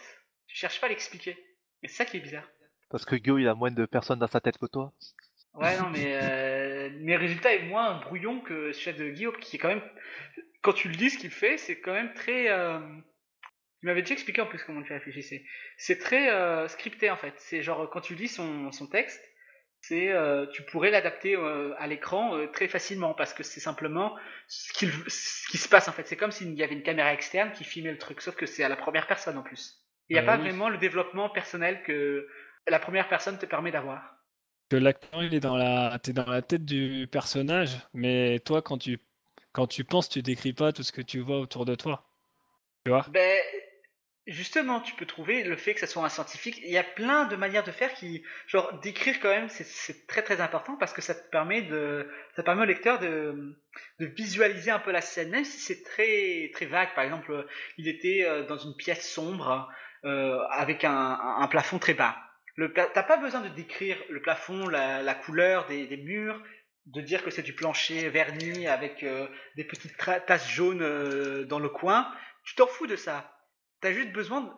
Tu 0.47 0.57
cherches 0.57 0.79
pas 0.81 0.87
à 0.87 0.89
l'expliquer. 0.89 1.37
Et 1.83 1.87
c'est 1.87 1.95
ça 1.97 2.05
qui 2.05 2.17
est 2.17 2.21
bizarre. 2.21 2.47
Parce 2.89 3.05
que 3.05 3.15
Guillaume, 3.15 3.39
il 3.39 3.47
a 3.47 3.53
moins 3.55 3.71
de 3.71 3.85
personnes 3.85 4.19
dans 4.19 4.27
sa 4.27 4.41
tête 4.41 4.57
que 4.57 4.65
toi. 4.65 4.91
Ouais, 5.53 5.77
non, 5.79 5.89
mais 5.89 6.17
euh, 6.21 6.89
mes 7.01 7.15
résultats 7.15 7.53
est 7.53 7.63
moins 7.63 7.99
brouillon 7.99 8.41
que 8.41 8.71
celui 8.71 8.97
de 8.97 9.09
Guillaume, 9.09 9.37
qui 9.37 9.55
est 9.55 9.59
quand 9.59 9.67
même... 9.69 9.83
Quand 10.61 10.73
tu 10.73 10.89
le 10.89 10.95
dis, 10.95 11.09
ce 11.09 11.17
qu'il 11.17 11.31
fait, 11.31 11.57
c'est 11.57 11.79
quand 11.79 11.93
même 11.93 12.13
très... 12.13 12.49
euh, 12.49 12.79
Il 13.83 13.85
m'avait 13.85 14.01
déjà 14.01 14.13
expliqué 14.13 14.41
en 14.41 14.47
plus 14.47 14.63
comment 14.63 14.81
tu 14.81 14.91
réfléchissais. 14.91 15.45
C'est 15.77 15.99
très 15.99 16.31
euh, 16.31 16.67
scripté, 16.67 17.09
en 17.11 17.17
fait. 17.17 17.33
C'est 17.37 17.61
genre, 17.61 17.89
quand 17.89 18.01
tu 18.01 18.15
lis 18.15 18.27
son, 18.27 18.71
son 18.71 18.87
texte, 18.87 19.23
c'est 19.81 20.11
euh, 20.11 20.45
tu 20.47 20.63
pourrais 20.63 20.91
l'adapter 20.91 21.35
euh, 21.35 21.73
à 21.77 21.87
l'écran 21.87 22.35
euh, 22.35 22.47
très 22.47 22.67
facilement 22.67 23.13
parce 23.13 23.33
que 23.33 23.43
c'est 23.43 23.59
simplement 23.59 24.15
ce, 24.47 24.73
qui 24.73 25.57
se 25.57 25.69
passe 25.69 25.87
en 25.87 25.91
fait. 25.93 26.07
C'est 26.07 26.17
comme 26.17 26.31
s'il 26.31 26.53
y 26.53 26.63
avait 26.63 26.75
une 26.75 26.83
caméra 26.83 27.13
externe 27.13 27.51
qui 27.53 27.63
filmait 27.63 27.91
le 27.91 27.97
truc, 27.97 28.21
sauf 28.21 28.35
que 28.35 28.45
c'est 28.45 28.63
à 28.63 28.69
la 28.69 28.75
première 28.77 29.07
personne 29.07 29.37
en 29.37 29.43
plus. 29.43 29.77
Il 30.09 30.13
n'y 30.13 30.19
a 30.19 30.21
Euh, 30.21 30.25
pas 30.25 30.37
oui. 30.37 30.43
vraiment 30.43 30.69
le 30.69 30.77
développement 30.77 31.29
personnel 31.29 31.83
que 31.83 32.27
la 32.67 32.79
première 32.79 33.07
personne 33.09 33.37
te 33.39 33.45
permet 33.45 33.71
d'avoir. 33.71 34.17
que 34.69 34.75
l'acteur 34.77 35.23
il 35.23 35.33
est 35.33 35.39
dans 35.39 35.57
la, 35.57 35.99
t'es 36.01 36.13
dans 36.13 36.25
la 36.29 36.41
tête 36.41 36.65
du 36.65 37.07
personnage, 37.11 37.77
mais 37.93 38.39
toi 38.39 38.61
quand 38.61 38.77
tu 38.77 38.99
quand 39.51 39.67
tu 39.67 39.83
penses, 39.83 40.09
tu 40.09 40.21
décris 40.21 40.53
pas 40.53 40.71
tout 40.73 40.83
ce 40.83 40.91
que 40.91 41.01
tu 41.01 41.19
vois 41.19 41.39
autour 41.39 41.65
de 41.65 41.75
toi. 41.75 42.05
Tu 42.85 42.91
vois? 42.91 43.07
Ben, 43.07 43.41
justement, 44.29 44.79
tu 44.79 44.93
peux 44.93 45.05
trouver 45.05 45.43
le 45.43 45.55
fait 45.55 45.73
que 45.73 45.79
ça 45.79 45.87
soit 45.87 46.03
un 46.03 46.09
scientifique. 46.09 46.59
Il 46.63 46.71
y 46.71 46.77
a 46.77 46.83
plein 46.83 47.25
de 47.25 47.35
manières 47.35 47.63
de 47.63 47.71
faire 47.71 47.93
qui, 47.93 48.23
genre, 48.47 48.79
d'écrire 48.79 49.19
quand 49.19 49.29
même, 49.29 49.49
c'est- 49.49 50.07
très 50.07 50.21
très 50.21 50.41
important 50.41 50.75
parce 50.77 50.93
que 50.93 51.01
ça 51.01 51.15
te 51.15 51.29
permet 51.29 51.61
de, 51.63 52.09
ça 52.35 52.43
permet 52.43 52.63
au 52.63 52.65
lecteur 52.65 52.99
de, 52.99 53.55
visualiser 53.99 54.71
un 54.71 54.79
peu 54.79 54.91
la 54.91 55.01
scène, 55.01 55.29
même 55.29 55.45
si 55.45 55.59
c'est 55.59 55.83
très 55.83 56.49
très 56.53 56.65
vague. 56.65 56.93
Par 56.95 57.03
exemple, 57.03 57.45
il 57.77 57.87
était 57.87 58.23
euh, 58.25 58.45
dans 58.45 58.57
une 58.57 58.75
pièce 58.75 59.09
sombre 59.11 59.69
euh, 60.05 60.39
avec 60.51 60.83
un, 60.83 61.47
plafond 61.49 61.79
très 61.79 61.93
bas. 61.93 62.17
T'as 62.75 63.03
pas 63.03 63.17
besoin 63.17 63.41
de 63.41 63.49
décrire 63.49 63.97
le 64.09 64.21
plafond, 64.21 64.67
la, 64.67 65.15
couleur 65.15 65.65
des, 65.67 65.97
murs, 65.97 66.41
de 66.87 67.01
dire 67.01 67.23
que 67.23 67.31
c'est 67.31 67.41
du 67.41 67.53
plancher 67.53 68.09
verni 68.09 68.67
avec 68.67 69.03
euh, 69.03 69.27
des 69.55 69.63
petites 69.63 69.95
tasses 70.27 70.49
jaunes 70.49 71.45
dans 71.45 71.59
le 71.59 71.69
coin. 71.69 72.11
Tu 72.43 72.55
t'en 72.55 72.67
fous 72.67 72.87
de 72.87 72.95
ça. 72.95 73.38
T'as 73.81 73.93
juste 73.93 74.11
besoin 74.11 74.53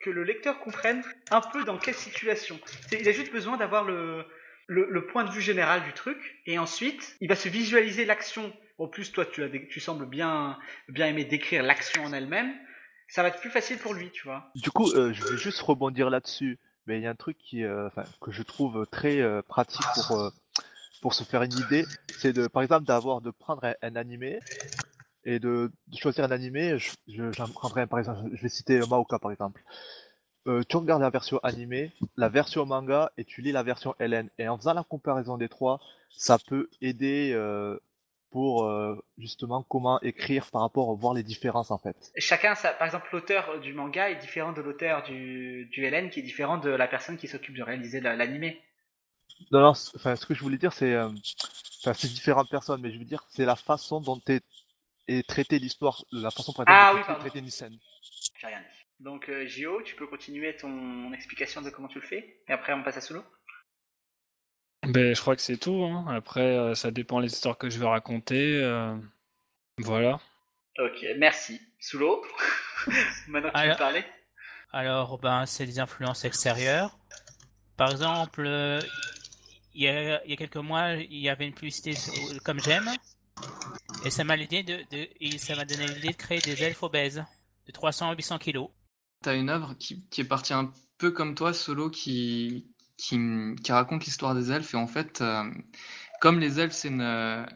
que 0.00 0.10
le 0.10 0.24
lecteur 0.24 0.60
comprenne 0.60 1.02
un 1.30 1.40
peu 1.40 1.64
dans 1.64 1.78
quelle 1.78 1.94
situation. 1.94 2.58
Il 2.92 3.08
a 3.08 3.12
juste 3.12 3.32
besoin 3.32 3.56
d'avoir 3.56 3.84
le, 3.84 4.26
le, 4.66 5.06
point 5.06 5.24
de 5.24 5.30
vue 5.30 5.40
général 5.40 5.82
du 5.84 5.92
truc, 5.92 6.18
et 6.46 6.58
ensuite, 6.58 7.16
il 7.20 7.28
va 7.28 7.36
se 7.36 7.48
visualiser 7.48 8.04
l'action. 8.04 8.52
En 8.78 8.88
plus, 8.88 9.12
toi, 9.12 9.24
tu, 9.24 9.68
tu 9.68 9.80
sembles 9.80 10.06
bien, 10.06 10.58
bien 10.88 11.06
aimer 11.06 11.24
décrire 11.24 11.62
l'action 11.62 12.04
en 12.04 12.12
elle-même. 12.12 12.52
Ça 13.08 13.22
va 13.22 13.28
être 13.28 13.40
plus 13.40 13.50
facile 13.50 13.78
pour 13.78 13.94
lui, 13.94 14.10
tu 14.10 14.24
vois. 14.24 14.50
Du 14.56 14.70
coup, 14.70 14.90
euh, 14.92 15.12
je 15.12 15.24
vais 15.24 15.36
juste 15.36 15.60
rebondir 15.60 16.10
là-dessus. 16.10 16.58
Mais 16.86 16.98
il 16.98 17.02
y 17.02 17.06
a 17.06 17.10
un 17.10 17.14
truc 17.14 17.38
qui, 17.38 17.64
euh, 17.64 17.88
que 18.20 18.30
je 18.30 18.42
trouve 18.42 18.86
très 18.90 19.20
euh, 19.20 19.40
pratique 19.40 19.86
pour, 20.06 20.32
pour 21.00 21.14
se 21.14 21.24
faire 21.24 21.42
une 21.42 21.52
idée, 21.54 21.86
c'est 22.18 22.50
par 22.50 22.62
exemple, 22.62 22.84
d'avoir 22.84 23.22
de 23.22 23.30
prendre 23.30 23.64
un, 23.64 23.74
un 23.80 23.96
animé 23.96 24.38
et 25.24 25.38
de, 25.38 25.70
de 25.88 25.96
choisir 25.96 26.24
un 26.24 26.30
animé. 26.30 26.78
Je, 26.78 26.92
je- 27.08 27.32
j'en 27.32 27.48
prendrai 27.48 27.82
un, 27.82 27.86
par 27.86 27.98
exemple, 27.98 28.30
je 28.32 28.42
vais 28.42 28.48
citer 28.48 28.80
Maoka 28.88 29.18
par 29.18 29.32
exemple. 29.32 29.62
Euh, 30.46 30.62
tu 30.68 30.76
regardes 30.76 31.02
la 31.02 31.10
version 31.10 31.38
animée, 31.42 31.90
la 32.16 32.28
version 32.28 32.66
manga 32.66 33.10
et 33.16 33.24
tu 33.24 33.40
lis 33.40 33.52
la 33.52 33.62
version 33.62 33.94
LN. 33.98 34.28
Et 34.38 34.48
en 34.48 34.58
faisant 34.58 34.74
la 34.74 34.84
comparaison 34.84 35.38
des 35.38 35.48
trois, 35.48 35.80
ça 36.10 36.38
peut 36.38 36.68
aider 36.82 37.32
euh, 37.32 37.78
pour 38.30 38.64
euh, 38.64 39.02
justement 39.16 39.62
comment 39.62 40.00
écrire 40.02 40.50
par 40.50 40.60
rapport 40.60 40.94
voir 40.96 41.14
les 41.14 41.22
différences 41.22 41.70
en 41.70 41.78
fait. 41.78 41.96
Chacun, 42.16 42.54
ça, 42.54 42.72
par 42.72 42.86
exemple, 42.86 43.08
l'auteur 43.12 43.58
du 43.60 43.72
manga 43.72 44.10
est 44.10 44.16
différent 44.16 44.52
de 44.52 44.60
l'auteur 44.60 45.02
du, 45.04 45.66
du 45.72 45.84
LN, 45.84 46.10
qui 46.10 46.20
est 46.20 46.24
différent 46.24 46.58
de 46.58 46.68
la 46.70 46.88
personne 46.88 47.16
qui 47.16 47.28
s'occupe 47.28 47.56
de 47.56 47.62
réaliser 47.62 48.00
la- 48.00 48.14
l'animé. 48.16 48.60
Non, 49.50 49.60
non, 49.60 49.70
enfin, 49.96 50.16
ce 50.16 50.26
que 50.26 50.34
je 50.34 50.40
voulais 50.42 50.58
dire, 50.58 50.72
c'est. 50.72 50.96
Enfin, 50.98 51.92
c'est 51.94 52.08
différentes 52.08 52.50
personnes, 52.50 52.80
mais 52.80 52.92
je 52.92 52.98
veux 52.98 53.04
dire, 53.04 53.24
c'est 53.28 53.44
la 53.44 53.56
façon 53.56 54.00
dont 54.00 54.20
est, 54.28 54.44
est 55.08 55.28
traitée 55.28 55.58
l'histoire, 55.58 56.04
la 56.12 56.30
façon 56.30 56.52
exemple 56.52 56.70
Ah 56.72 56.92
dont 56.92 56.98
oui, 57.14 57.18
traitée 57.20 57.38
une 57.40 57.50
scène. 57.50 57.78
J'ai 58.40 58.46
rien 58.46 58.60
dit. 58.60 58.84
Donc, 59.00 59.28
euh, 59.28 59.46
Gio, 59.46 59.82
tu 59.82 59.96
peux 59.96 60.06
continuer 60.06 60.56
ton 60.56 61.12
explication 61.12 61.60
de 61.62 61.70
comment 61.70 61.88
tu 61.88 62.00
le 62.00 62.06
fais, 62.06 62.40
et 62.48 62.52
après 62.52 62.72
on 62.72 62.82
passe 62.82 62.96
à 62.96 63.00
Solo. 63.00 63.22
Ben, 64.86 65.14
je 65.14 65.20
crois 65.20 65.34
que 65.34 65.42
c'est 65.42 65.56
tout. 65.56 65.82
hein. 65.84 66.04
Après, 66.14 66.40
euh, 66.56 66.74
ça 66.74 66.90
dépend 66.90 67.20
des 67.20 67.32
histoires 67.32 67.56
que 67.58 67.70
je 67.70 67.78
vais 67.78 67.86
raconter. 67.86 68.60
euh, 68.62 68.96
Voilà. 69.78 70.20
Ok, 70.78 71.04
merci. 71.18 71.60
Solo, 71.80 72.22
maintenant 73.28 73.50
que 73.50 73.54
tu 73.54 73.60
veux 73.60 73.64
Alors- 73.64 73.76
parler. 73.78 74.04
Alors, 74.72 75.18
ben, 75.18 75.46
c'est 75.46 75.66
des 75.66 75.78
influences 75.78 76.24
extérieures. 76.24 76.98
Par 77.76 77.90
exemple, 77.92 78.44
euh, 78.44 78.80
il 79.74 79.82
y 79.82 79.88
a, 79.88 80.22
il 80.24 80.30
y 80.30 80.34
a 80.34 80.36
quelques 80.36 80.56
mois, 80.56 80.92
il 80.94 81.18
y 81.18 81.28
avait 81.28 81.46
une 81.46 81.54
publicité 81.54 81.92
sur- 81.94 82.12
comme 82.44 82.60
j'aime, 82.60 82.88
et 84.04 84.10
ça 84.10 84.24
m'a 84.24 84.36
de, 84.36 84.42
de- 84.42 85.64
donné 85.64 85.94
l'idée 85.94 86.08
de 86.08 86.16
créer 86.16 86.40
des 86.40 86.62
elfes 86.62 86.82
obèses 86.82 87.24
de 87.66 87.72
300 87.72 88.10
à 88.10 88.14
800 88.14 88.38
kilos. 88.38 88.68
T'as 89.22 89.36
une 89.36 89.48
œuvre 89.48 89.74
qui, 89.78 90.04
est 90.18 90.24
partie 90.24 90.52
un 90.52 90.72
peu 90.98 91.10
comme 91.10 91.34
toi, 91.34 91.52
Solo, 91.54 91.90
qui, 91.90 92.66
raconte 93.68 94.04
l'histoire 94.04 94.34
des 94.34 94.52
elfes. 94.52 94.74
Et 94.74 94.76
en 94.76 94.86
fait, 94.86 95.20
euh, 95.20 95.50
comme 96.20 96.38
les 96.38 96.60
elfes, 96.60 96.74
c'est 96.74 96.88
une, 96.88 97.46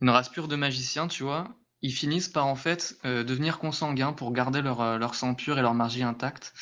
une 0.00 0.10
race 0.10 0.28
pure 0.28 0.48
de 0.48 0.56
magiciens, 0.56 1.06
tu 1.06 1.22
vois, 1.22 1.48
ils 1.82 1.92
finissent 1.92 2.28
par 2.28 2.46
en 2.46 2.54
fait 2.54 2.96
euh, 3.04 3.24
devenir 3.24 3.58
consanguins 3.58 4.12
pour 4.12 4.32
garder 4.32 4.62
leur, 4.62 4.80
euh, 4.80 4.98
leur 4.98 5.14
sang 5.14 5.34
pur 5.34 5.58
et 5.58 5.62
leur 5.62 5.74
magie 5.74 6.04
intacte. 6.04 6.54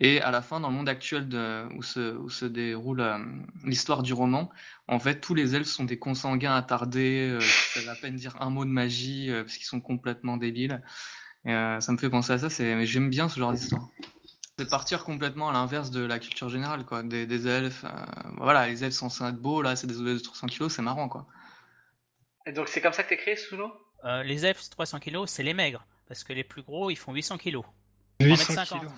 Et 0.00 0.20
à 0.20 0.30
la 0.30 0.42
fin, 0.42 0.60
dans 0.60 0.68
le 0.68 0.74
monde 0.74 0.88
actuel 0.88 1.28
de, 1.28 1.66
où, 1.74 1.82
se, 1.82 2.16
où 2.16 2.30
se 2.30 2.44
déroule 2.44 3.00
euh, 3.00 3.18
l'histoire 3.64 4.02
du 4.02 4.12
roman, 4.12 4.48
en 4.86 5.00
fait, 5.00 5.20
tous 5.20 5.34
les 5.34 5.56
elfes 5.56 5.66
sont 5.66 5.84
des 5.84 5.98
consanguins 5.98 6.54
attardés, 6.54 7.30
euh, 7.30 7.38
qui 7.40 7.80
savent 7.80 7.88
à 7.88 7.96
peine 7.96 8.14
dire 8.14 8.36
un 8.40 8.50
mot 8.50 8.64
de 8.64 8.70
magie, 8.70 9.30
euh, 9.30 9.42
parce 9.42 9.56
qu'ils 9.56 9.66
sont 9.66 9.80
complètement 9.80 10.36
débiles. 10.36 10.82
Et, 11.44 11.52
euh, 11.52 11.80
ça 11.80 11.92
me 11.92 11.98
fait 11.98 12.10
penser 12.10 12.32
à 12.32 12.38
ça, 12.38 12.48
c'est, 12.48 12.76
mais 12.76 12.86
j'aime 12.86 13.10
bien 13.10 13.28
ce 13.28 13.40
genre 13.40 13.52
d'histoire. 13.52 13.88
C'est 14.58 14.68
partir 14.68 15.04
complètement 15.04 15.48
à 15.50 15.52
l'inverse 15.52 15.90
de 15.90 16.04
la 16.04 16.18
culture 16.18 16.48
générale, 16.48 16.84
quoi. 16.84 17.02
Des, 17.02 17.26
des 17.26 17.46
elfes, 17.46 17.84
euh, 17.84 17.88
voilà, 18.38 18.68
les 18.68 18.84
elfes 18.84 18.94
sont 18.94 19.08
censés 19.08 19.30
être 19.30 19.40
beaux, 19.40 19.62
là, 19.62 19.76
c'est 19.76 19.86
des 19.86 20.00
obèses 20.00 20.18
de 20.18 20.24
300 20.24 20.46
kilos, 20.48 20.72
c'est 20.72 20.82
marrant, 20.82 21.08
quoi. 21.08 21.26
Et 22.46 22.52
donc, 22.52 22.68
c'est 22.68 22.80
comme 22.80 22.92
ça 22.92 23.02
que 23.02 23.08
t'es 23.08 23.16
créé, 23.16 23.36
Euh, 24.04 24.22
les 24.22 24.46
elfes 24.46 24.68
300 24.70 25.00
kilos, 25.00 25.30
c'est 25.30 25.42
les 25.42 25.54
maigres, 25.54 25.86
parce 26.06 26.24
que 26.24 26.32
les 26.32 26.44
plus 26.44 26.62
gros, 26.62 26.90
ils 26.90 26.96
font 26.96 27.12
800 27.12 27.38
kilos. 27.38 27.64
800 28.20 28.52
50. 28.54 28.80
kilos. 28.80 28.92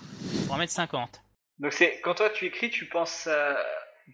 Pour 0.46 0.54
en 0.54 0.58
mettre 0.58 0.72
50. 0.72 1.22
Donc, 1.58 1.72
c'est 1.72 2.00
quand 2.00 2.14
toi 2.14 2.30
tu 2.30 2.46
écris, 2.46 2.70
tu 2.70 2.86
penses 2.86 3.26
euh, 3.30 3.54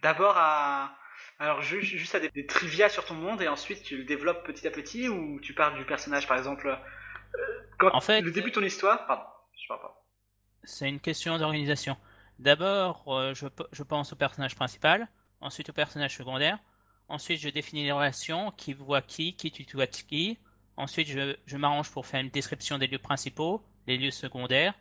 d'abord 0.01 0.33
à. 0.37 0.93
Alors, 1.39 1.61
ju- 1.61 1.81
juste 1.81 2.15
à 2.15 2.19
des, 2.19 2.29
des 2.29 2.45
trivia 2.45 2.89
sur 2.89 3.05
ton 3.05 3.13
monde, 3.13 3.41
et 3.41 3.47
ensuite 3.47 3.83
tu 3.83 3.97
le 3.97 4.03
développes 4.03 4.45
petit 4.45 4.67
à 4.67 4.71
petit, 4.71 5.07
ou 5.07 5.39
tu 5.39 5.53
parles 5.53 5.77
du 5.77 5.85
personnage, 5.85 6.27
par 6.27 6.37
exemple. 6.37 6.67
euh, 6.67 7.39
quand 7.79 7.93
En 7.93 8.01
fait- 8.01 8.21
le 8.21 8.31
début 8.31 8.49
de 8.49 8.55
ton 8.55 8.63
histoire. 8.63 9.05
Pardon, 9.07 9.23
je 9.61 9.67
parle 9.67 9.81
pas. 9.81 10.03
C'est 10.63 10.89
une 10.89 10.99
question 10.99 11.37
d'organisation. 11.37 11.95
D'abord, 12.39 13.03
euh, 13.07 13.33
je, 13.33 13.47
je 13.71 13.83
pense 13.83 14.11
au 14.11 14.15
personnage 14.15 14.55
principal, 14.55 15.07
ensuite 15.39 15.69
au 15.69 15.73
personnage 15.73 16.17
secondaire, 16.17 16.59
ensuite 17.07 17.39
je 17.39 17.49
définis 17.49 17.85
les 17.85 17.91
relations, 17.91 18.51
qui 18.51 18.73
voit 18.73 19.01
qui, 19.01 19.35
qui 19.35 19.51
tutoie 19.51 19.87
qui, 19.87 20.37
ensuite 20.75 21.07
je, 21.07 21.35
je 21.45 21.57
m'arrange 21.57 21.89
pour 21.91 22.05
faire 22.05 22.19
une 22.19 22.29
description 22.29 22.77
des 22.77 22.87
lieux 22.87 22.99
principaux, 22.99 23.63
les 23.87 23.97
lieux 23.97 24.11
secondaires, 24.11 24.73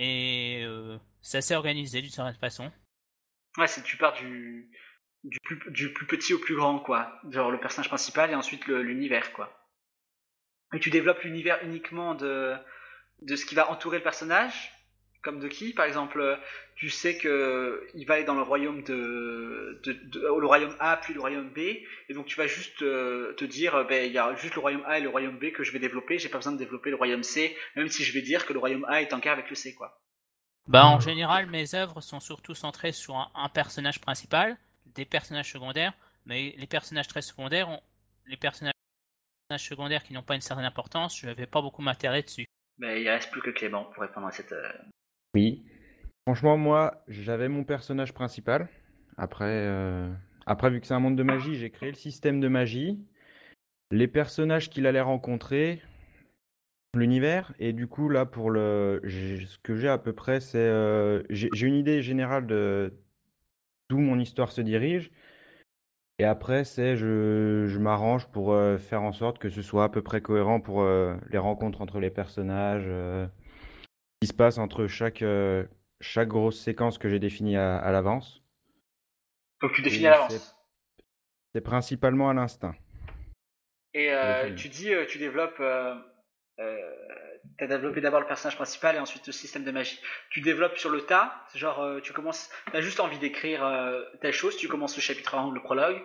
et 0.00 0.62
euh, 0.64 0.98
c'est 1.20 1.38
assez 1.38 1.54
organisé 1.54 2.00
d'une 2.00 2.10
certaine 2.10 2.34
façon. 2.34 2.72
Ouais, 3.58 3.66
c'est 3.66 3.82
tu 3.82 3.98
pars 3.98 4.14
du, 4.14 4.70
du, 5.24 5.38
plus, 5.40 5.60
du 5.70 5.92
plus 5.92 6.06
petit 6.06 6.32
au 6.32 6.38
plus 6.38 6.56
grand, 6.56 6.80
quoi. 6.80 7.20
Genre 7.30 7.50
le 7.50 7.60
personnage 7.60 7.88
principal 7.88 8.30
et 8.30 8.34
ensuite 8.34 8.66
l'univers, 8.66 9.32
quoi. 9.34 9.68
Et 10.72 10.80
tu 10.80 10.88
développes 10.88 11.22
l'univers 11.22 11.62
uniquement 11.62 12.14
de, 12.14 12.56
de 13.20 13.36
ce 13.36 13.44
qui 13.44 13.54
va 13.54 13.70
entourer 13.70 13.98
le 13.98 14.02
personnage, 14.02 14.72
comme 15.22 15.38
de 15.40 15.48
qui, 15.48 15.72
par 15.74 15.84
exemple, 15.86 16.38
tu 16.76 16.88
sais 16.90 17.16
que 17.18 17.86
il 17.94 18.06
va 18.06 18.14
aller 18.14 18.24
dans 18.24 18.34
le 18.34 18.42
royaume 18.42 18.82
de, 18.82 19.80
de, 19.84 19.92
de- 19.92 20.20
le 20.20 20.46
royaume 20.46 20.74
A 20.80 20.96
puis 20.96 21.12
le 21.14 21.20
royaume 21.20 21.50
B, 21.50 21.58
et 21.58 22.14
donc 22.14 22.26
tu 22.26 22.36
vas 22.36 22.46
juste 22.46 22.82
euh, 22.82 23.32
te 23.34 23.44
dire, 23.44 23.84
ben 23.86 24.06
il 24.06 24.12
y 24.12 24.18
a 24.18 24.34
juste 24.36 24.54
le 24.54 24.60
royaume 24.60 24.84
A 24.86 24.98
et 24.98 25.02
le 25.02 25.08
royaume 25.08 25.38
B 25.38 25.52
que 25.52 25.62
je 25.64 25.72
vais 25.72 25.78
développer, 25.78 26.18
j'ai 26.18 26.28
pas 26.28 26.38
besoin 26.38 26.52
de 26.52 26.58
développer 26.58 26.90
le 26.90 26.96
royaume 26.96 27.22
C, 27.22 27.56
même 27.76 27.88
si 27.88 28.02
je 28.04 28.12
vais 28.14 28.22
dire 28.22 28.46
que 28.46 28.52
le 28.52 28.58
royaume 28.58 28.84
A 28.88 29.02
est 29.02 29.12
en 29.12 29.18
guerre 29.18 29.34
avec 29.34 29.50
le 29.50 29.56
C, 29.56 29.74
quoi. 29.74 30.00
Bah, 30.66 30.86
en 30.86 31.00
général, 31.00 31.46
mes 31.46 31.74
œuvres 31.74 32.00
sont 32.00 32.20
surtout 32.20 32.54
centrées 32.54 32.92
sur 32.92 33.16
un, 33.16 33.30
un 33.34 33.48
personnage 33.48 34.00
principal, 34.00 34.56
des 34.86 35.04
personnages 35.04 35.50
secondaires, 35.52 35.92
mais 36.26 36.54
les 36.56 36.66
personnages 36.66 37.08
très 37.08 37.22
secondaires, 37.22 37.68
ont, 37.68 37.80
les 38.26 38.36
personnages 38.36 38.72
secondaires 39.58 40.04
qui 40.04 40.12
n'ont 40.12 40.22
pas 40.22 40.34
une 40.36 40.40
certaine 40.40 40.64
importance, 40.64 41.18
je 41.18 41.26
ne 41.26 41.32
vais 41.34 41.46
pas 41.46 41.60
beaucoup 41.60 41.82
m'intéresser 41.82 42.22
dessus. 42.24 42.46
Mais 42.78 43.02
il 43.02 43.08
reste 43.08 43.30
plus 43.30 43.42
que 43.42 43.50
Clément 43.50 43.84
pour 43.84 44.02
répondre 44.02 44.26
à 44.28 44.32
cette. 44.32 44.52
euh, 44.52 44.72
Oui. 45.34 45.62
Franchement, 46.26 46.56
moi, 46.56 47.02
j'avais 47.08 47.48
mon 47.48 47.64
personnage 47.64 48.12
principal. 48.12 48.68
Après, 49.16 49.44
euh, 49.46 50.12
après, 50.46 50.70
vu 50.70 50.80
que 50.80 50.86
c'est 50.86 50.94
un 50.94 51.00
monde 51.00 51.16
de 51.16 51.22
magie, 51.22 51.54
j'ai 51.54 51.70
créé 51.70 51.90
le 51.90 51.96
système 51.96 52.40
de 52.40 52.48
magie, 52.48 52.98
les 53.90 54.08
personnages 54.08 54.70
qu'il 54.70 54.86
allait 54.86 55.00
rencontrer, 55.00 55.82
l'univers. 56.94 57.52
Et 57.58 57.72
du 57.72 57.86
coup, 57.86 58.08
là, 58.08 58.26
pour 58.26 58.50
le, 58.50 59.00
ce 59.04 59.58
que 59.58 59.76
j'ai 59.76 59.88
à 59.88 59.98
peu 59.98 60.12
près, 60.12 60.40
c'est, 60.40 60.58
euh, 60.58 61.22
j'ai 61.30 61.66
une 61.66 61.74
idée 61.74 62.02
générale 62.02 62.46
de 62.46 62.92
d'où 63.88 63.98
mon 63.98 64.18
histoire 64.18 64.52
se 64.52 64.60
dirige. 64.60 65.10
Et 66.18 66.24
après, 66.24 66.64
c'est, 66.64 66.96
je, 66.96 67.78
m'arrange 67.78 68.26
pour 68.28 68.52
euh, 68.52 68.78
faire 68.78 69.02
en 69.02 69.12
sorte 69.12 69.38
que 69.38 69.48
ce 69.48 69.62
soit 69.62 69.84
à 69.84 69.88
peu 69.88 70.02
près 70.02 70.20
cohérent 70.20 70.60
pour 70.60 70.84
les 70.84 71.38
rencontres 71.38 71.80
entre 71.80 71.98
les 71.98 72.10
personnages. 72.10 72.88
Qui 74.20 74.26
se 74.26 74.34
passe 74.34 74.58
entre 74.58 74.86
chaque, 74.86 75.22
euh, 75.22 75.64
chaque 76.00 76.28
grosse 76.28 76.60
séquence 76.60 76.98
que 76.98 77.08
j'ai 77.08 77.18
définie 77.18 77.56
à, 77.56 77.78
à 77.78 77.90
l'avance. 77.90 78.42
Donc 79.62 79.72
tu 79.72 79.82
définis 79.82 80.04
Et 80.04 80.08
à 80.08 80.10
l'avance. 80.10 80.54
c'est- 81.54 81.60
principalement 81.62 82.28
à 82.30 82.34
l'instinct. 82.34 82.74
Et 83.94 84.12
euh, 84.12 84.54
tu 84.54 84.68
dis, 84.68 84.92
euh, 84.92 85.04
tu 85.06 85.18
développes 85.18 85.58
euh, 85.60 85.94
euh, 86.60 86.94
T'as 87.58 87.66
développé 87.66 88.00
d'abord 88.00 88.20
le 88.20 88.26
personnage 88.26 88.56
principal 88.56 88.96
et 88.96 88.98
ensuite 88.98 89.26
le 89.26 89.32
système 89.32 89.64
de 89.64 89.70
magie. 89.70 89.98
Tu 90.30 90.40
développes 90.42 90.76
sur 90.76 90.90
le 90.90 91.00
tas, 91.00 91.34
genre 91.54 91.80
euh, 91.80 92.00
tu 92.00 92.12
commences, 92.12 92.50
t'as 92.72 92.80
juste 92.82 93.00
envie 93.00 93.18
d'écrire 93.18 93.64
euh, 93.64 94.02
telle 94.20 94.32
chose, 94.32 94.56
tu 94.56 94.68
commences 94.68 94.96
le 94.96 95.02
chapitre 95.02 95.34
1 95.34 95.46
ou 95.46 95.50
le 95.50 95.62
prologue, 95.62 96.00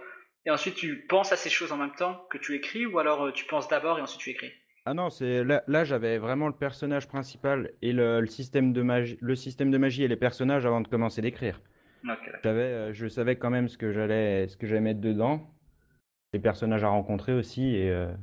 et 0.46 0.52
ensuite 0.52 0.76
tu 0.76 1.06
penses 1.08 1.32
à 1.34 1.38
ces 1.38 1.50
choses 1.50 1.72
en 1.74 1.78
même 1.78 1.94
temps 1.96 2.26
que 2.32 2.38
tu 2.38 2.56
écris, 2.56 2.86
ou 2.86 2.98
alors 3.00 3.32
tu 3.34 3.46
penses 3.46 3.68
d'abord 3.68 4.00
et 4.00 4.02
ensuite 4.02 4.22
tu 4.22 4.30
écris? 4.32 4.54
Ah 4.88 4.94
non, 4.94 5.10
c'est 5.10 5.44
là, 5.44 5.64
là, 5.68 5.84
j'avais 5.84 6.20
vraiment 6.20 6.48
le 6.48 6.54
personnage 6.54 7.08
principal 7.08 7.72
et 7.82 7.92
le, 7.92 8.22
le 8.22 8.28
système 8.28 8.72
de 8.72 8.84
magie, 8.84 9.18
le 9.20 9.36
système 9.36 9.72
de 9.72 9.78
magie 9.80 10.04
et 10.04 10.08
les 10.08 10.16
personnages 10.16 10.66
avant 10.68 10.82
de 10.82 10.88
commencer 10.88 11.22
d'écrire. 11.24 11.60
Ok, 12.04 12.10
d'accord. 12.10 12.40
J'avais, 12.44 12.62
euh, 12.62 12.94
je 12.94 13.08
savais 13.08 13.36
quand 13.36 13.50
même 13.50 13.68
ce 13.68 13.80
que 13.80 13.92
j'allais, 13.92 14.48
ce 14.48 14.58
que 14.58 14.68
j'allais 14.68 14.82
mettre 14.82 15.02
dedans, 15.02 15.50
les 16.34 16.40
personnages 16.40 16.84
à 16.84 16.90
rencontrer 16.90 17.34
aussi 17.34 17.76
et 17.76 17.90
euh, 17.90 18.14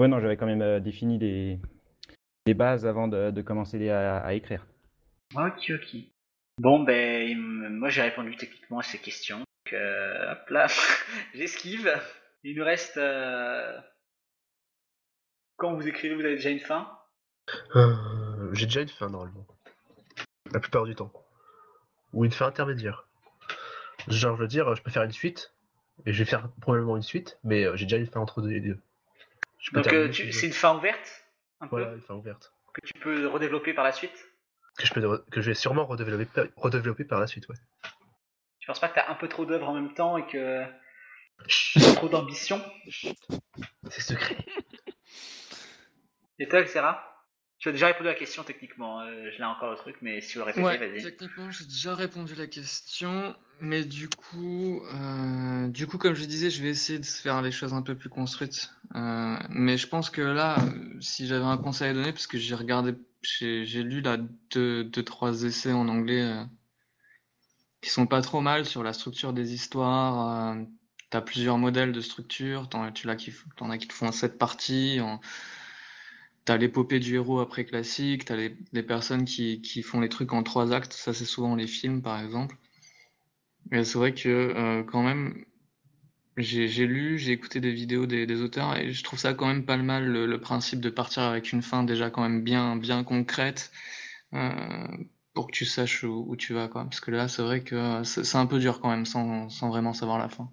ouais 0.00 0.08
non, 0.08 0.20
j'avais 0.20 0.38
quand 0.38 0.46
même 0.46 0.62
euh, 0.62 0.80
défini 0.80 1.18
des, 1.18 1.58
des 2.46 2.54
bases 2.54 2.86
avant 2.86 3.06
de, 3.06 3.30
de 3.30 3.42
commencer 3.42 3.90
à, 3.90 4.18
à 4.18 4.32
écrire. 4.32 4.66
Ok, 5.36 5.70
ok. 5.70 5.96
Bon, 6.58 6.82
ben, 6.82 7.36
moi 7.36 7.90
j'ai 7.90 8.02
répondu 8.02 8.36
techniquement 8.36 8.78
à 8.78 8.82
ces 8.82 8.98
questions. 8.98 9.38
Donc, 9.38 9.74
euh, 9.74 10.32
hop 10.32 10.48
là, 10.48 10.66
j'esquive. 11.34 11.92
Il 12.42 12.56
nous 12.56 12.64
reste. 12.64 12.98
Quand 15.56 15.74
vous 15.74 15.86
écrivez, 15.86 16.14
vous 16.14 16.20
avez 16.22 16.36
déjà 16.36 16.50
une 16.50 16.60
fin? 16.60 16.90
Euh, 17.76 17.94
J'ai 18.52 18.66
déjà 18.66 18.80
une 18.82 18.88
fin 18.88 19.08
normalement. 19.08 19.46
La 20.52 20.60
plupart 20.60 20.84
du 20.84 20.94
temps. 20.94 21.12
Ou 22.12 22.24
une 22.24 22.32
fin 22.32 22.46
intermédiaire. 22.46 23.06
Genre, 24.08 24.36
je 24.36 24.42
veux 24.42 24.48
dire, 24.48 24.74
je 24.74 24.82
peux 24.82 24.90
faire 24.90 25.02
une 25.02 25.12
suite, 25.12 25.52
et 26.06 26.12
je 26.12 26.18
vais 26.18 26.28
faire 26.28 26.48
probablement 26.60 26.96
une 26.96 27.02
suite, 27.02 27.38
mais 27.44 27.64
euh, 27.64 27.76
j'ai 27.76 27.86
déjà 27.86 27.96
une 27.96 28.06
fin 28.06 28.20
entre 28.20 28.40
les 28.42 28.60
deux. 28.60 28.78
Je 29.58 29.70
peux 29.70 29.80
Donc, 29.80 29.92
euh, 29.92 30.10
tu- 30.10 30.32
c'est 30.32 30.46
une 30.46 30.52
fin 30.52 30.76
ouverte 30.76 31.24
Un 31.60 31.66
Voilà, 31.68 31.86
peu 31.86 31.94
une 31.94 32.00
fin 32.02 32.14
ouverte. 32.14 32.52
Que 32.74 32.86
tu 32.86 32.92
peux 32.94 33.26
redévelopper 33.28 33.72
par 33.72 33.84
la 33.84 33.92
suite? 33.92 34.12
Que 34.76 34.86
je, 34.86 34.92
peux, 34.92 35.24
que 35.30 35.40
je 35.40 35.50
vais 35.50 35.54
sûrement 35.54 35.86
redévelopper, 35.86 36.50
redévelopper 36.56 37.04
par 37.04 37.20
la 37.20 37.26
suite, 37.26 37.48
ouais. 37.48 37.56
Tu 38.58 38.66
penses 38.66 38.80
pas 38.80 38.88
que 38.88 38.94
t'as 38.96 39.08
un 39.10 39.14
peu 39.14 39.28
trop 39.28 39.44
d'œuvres 39.46 39.68
en 39.68 39.74
même 39.74 39.94
temps 39.94 40.16
et 40.18 40.26
que. 40.26 40.64
Chut, 41.46 41.80
trop 41.94 42.08
d'ambition? 42.08 42.60
C'est 43.90 44.00
secret. 44.00 44.36
Et 46.38 46.48
toi, 46.48 46.62
Xera 46.62 47.00
Tu 47.58 47.68
as 47.68 47.72
déjà 47.72 47.86
répondu 47.86 48.08
à 48.08 48.12
la 48.12 48.18
question 48.18 48.42
techniquement. 48.44 49.00
euh, 49.00 49.30
je 49.32 49.38
l'ai 49.38 49.44
encore 49.44 49.70
le 49.70 49.76
truc, 49.76 49.96
mais 50.02 50.20
si 50.20 50.30
tu 50.32 50.38
veux 50.38 50.44
le 50.44 50.46
répéter, 50.46 50.66
Ouais, 50.66 50.78
vas-y. 50.78 51.02
techniquement, 51.02 51.50
j'ai 51.50 51.64
déjà 51.64 51.94
répondu 51.94 52.32
à 52.34 52.36
la 52.36 52.46
question, 52.46 53.34
mais 53.60 53.84
du 53.84 54.08
coup, 54.08 54.82
euh, 54.92 55.68
du 55.68 55.86
coup, 55.86 55.98
comme 55.98 56.14
je 56.14 56.24
disais, 56.24 56.50
je 56.50 56.62
vais 56.62 56.70
essayer 56.70 56.98
de 56.98 57.06
faire 57.06 57.40
les 57.42 57.52
choses 57.52 57.74
un 57.74 57.82
peu 57.82 57.94
plus 57.94 58.08
construites. 58.08 58.70
Euh, 58.94 59.36
mais 59.50 59.76
je 59.78 59.86
pense 59.86 60.10
que 60.10 60.22
là, 60.22 60.56
si 61.00 61.26
j'avais 61.26 61.44
un 61.44 61.58
conseil 61.58 61.90
à 61.90 61.94
donner, 61.94 62.12
parce 62.12 62.26
que 62.26 62.38
j'ai 62.38 62.54
regardé, 62.54 62.94
j'ai 63.22 63.82
lu 63.82 64.00
là 64.00 64.18
deux, 64.50 64.84
deux, 64.84 65.02
trois 65.04 65.44
essais 65.44 65.72
en 65.72 65.88
anglais 65.88 66.44
qui 67.84 67.90
sont 67.90 68.06
pas 68.06 68.22
trop 68.22 68.40
mal 68.40 68.64
sur 68.64 68.82
la 68.82 68.94
structure 68.94 69.32
des 69.34 69.52
histoires. 69.52 70.54
Euh, 70.56 70.62
t'as 71.10 71.20
plusieurs 71.20 71.58
modèles 71.58 71.92
de 71.92 72.00
structure, 72.00 72.68
t'en, 72.68 72.90
tu 72.90 73.14
qui, 73.16 73.32
t'en 73.56 73.70
as 73.70 73.78
qui 73.78 73.86
te 73.86 73.92
font 73.92 74.08
en 74.08 74.12
sept 74.12 74.38
parties. 74.38 75.00
En, 75.00 75.20
T'as 76.44 76.58
l'épopée 76.58 77.00
du 77.00 77.14
héros 77.14 77.40
après 77.40 77.64
classique, 77.64 78.26
t'as 78.26 78.36
les, 78.36 78.56
les 78.72 78.82
personnes 78.82 79.24
qui, 79.24 79.62
qui 79.62 79.82
font 79.82 80.00
les 80.00 80.10
trucs 80.10 80.32
en 80.32 80.42
trois 80.42 80.72
actes, 80.72 80.92
ça 80.92 81.14
c'est 81.14 81.24
souvent 81.24 81.54
les 81.54 81.66
films 81.66 82.02
par 82.02 82.22
exemple. 82.22 82.56
Et 83.72 83.84
c'est 83.84 83.98
vrai 83.98 84.12
que 84.14 84.28
euh, 84.28 84.82
quand 84.84 85.02
même, 85.02 85.44
j'ai 86.36 86.68
j'ai 86.68 86.86
lu, 86.86 87.18
j'ai 87.18 87.32
écouté 87.32 87.60
des 87.60 87.72
vidéos 87.72 88.06
des, 88.06 88.42
auteurs 88.42 88.76
et 88.76 88.92
je 88.92 89.04
trouve 89.04 89.18
ça 89.18 89.34
quand 89.34 89.46
même 89.46 89.64
pas 89.64 89.76
mal 89.76 90.04
le, 90.04 90.26
le 90.26 90.40
principe 90.40 90.80
de 90.80 90.90
partir 90.90 91.22
avec 91.22 91.52
une 91.52 91.62
fin 91.62 91.82
déjà 91.84 92.10
quand 92.10 92.22
même 92.22 92.42
bien, 92.42 92.76
bien 92.76 93.04
concrète 93.04 93.72
euh, 94.34 94.86
pour 95.32 95.46
que 95.46 95.52
tu 95.52 95.64
saches 95.64 96.04
où, 96.04 96.26
où 96.28 96.36
tu 96.36 96.52
vas 96.52 96.68
quoi. 96.68 96.84
Parce 96.84 97.00
que 97.00 97.10
là 97.10 97.28
c'est 97.28 97.42
vrai 97.42 97.62
que 97.62 97.74
euh, 97.74 98.04
c'est 98.04 98.24
c'est 98.24 98.38
un 98.38 98.46
peu 98.46 98.58
dur 98.58 98.80
quand 98.80 98.90
même 98.90 99.06
sans, 99.06 99.48
sans 99.48 99.70
vraiment 99.70 99.94
savoir 99.94 100.18
la 100.18 100.28
fin. 100.28 100.50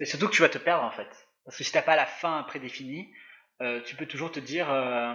Et 0.00 0.04
surtout 0.04 0.28
que 0.28 0.34
tu 0.34 0.42
vas 0.42 0.48
te 0.48 0.58
perdre 0.58 0.84
en 0.84 0.90
fait. 0.90 1.08
Parce 1.44 1.56
que 1.56 1.64
si 1.64 1.72
t'as 1.72 1.82
pas 1.82 1.96
la 1.96 2.06
fin 2.06 2.42
prédéfinie, 2.42 3.08
euh, 3.64 3.80
tu 3.84 3.96
peux 3.96 4.06
toujours 4.06 4.30
te 4.30 4.40
dire, 4.40 4.70
euh, 4.70 5.14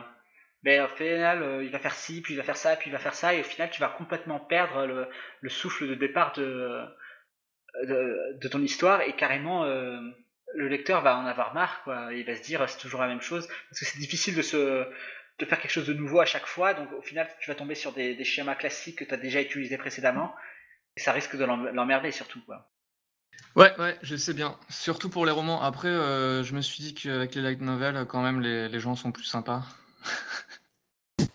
ben 0.64 0.84
au 0.84 0.88
final, 0.88 1.44
euh, 1.44 1.64
il 1.64 1.70
va 1.70 1.80
faire 1.80 1.94
ci, 1.94 2.22
puis 2.22 2.34
il 2.34 2.38
va 2.38 2.44
faire 2.44 2.58
ça, 2.58 2.76
puis 2.76 2.90
il 2.90 2.94
va 2.94 3.00
faire 3.00 3.14
ça, 3.14 3.34
et 3.34 3.42
au 3.42 3.44
final, 3.44 3.70
tu 3.70 3.80
vas 3.80 3.90
complètement 3.90 4.40
perdre 4.40 4.86
le, 4.86 5.08
le 5.42 5.50
souffle 5.50 5.88
de 5.88 5.96
départ 5.96 6.34
de, 6.34 6.88
ton 8.50 8.62
histoire, 8.62 9.02
et 9.02 9.16
carrément, 9.16 9.64
euh, 9.66 10.00
le 10.56 10.68
lecteur 10.68 11.02
va 11.02 11.18
en 11.18 11.26
avoir 11.26 11.54
marre, 11.54 11.84
quoi. 11.84 12.14
Il 12.14 12.26
va 12.26 12.36
se 12.36 12.42
dire, 12.42 12.68
c'est 12.68 12.80
toujours 12.80 13.02
la 13.02 13.08
même 13.08 13.22
chose, 13.22 13.48
parce 13.48 13.80
que 13.80 13.86
c'est 13.86 14.00
difficile 14.00 14.36
de 14.36 15.46
faire 15.46 15.62
quelque 15.62 15.72
chose 15.72 15.88
de 15.88 15.94
nouveau 15.94 16.20
à 16.20 16.26
chaque 16.26 16.48
fois, 16.48 16.74
donc 16.74 16.92
au 16.94 17.02
final, 17.02 17.30
tu 17.40 17.50
vas 17.50 17.56
tomber 17.56 17.76
sur 17.76 17.94
des, 17.94 18.24
schémas 18.24 18.56
classiques 18.56 19.00
que 19.00 19.06
tu 19.06 19.14
as 19.14 19.18
déjà 19.18 19.42
utilisés 19.42 19.78
précédemment, 19.78 20.36
et 20.98 21.00
ça 21.00 21.12
risque 21.14 21.38
de 21.38 21.46
l'em- 21.46 21.70
l'emmerder 21.74 22.12
surtout, 22.12 22.44
quoi. 22.46 22.70
Ouais, 23.56 23.74
ouais, 23.80 23.98
je 24.04 24.16
sais 24.16 24.34
bien. 24.34 24.58
Surtout 24.70 25.10
pour 25.10 25.26
les 25.26 25.32
romans. 25.32 25.62
Après, 25.62 25.88
euh, 25.88 26.44
je 26.44 26.54
me 26.54 26.62
suis 26.62 26.84
dit 26.84 26.94
qu'avec 26.94 27.36
les 27.36 27.42
light 27.42 27.62
novels, 27.62 28.06
quand 28.08 28.22
même, 28.22 28.42
les, 28.42 28.70
les 28.70 28.80
gens 28.80 28.96
sont 28.96 29.12
plus 29.12 29.24
sympas. 29.26 29.64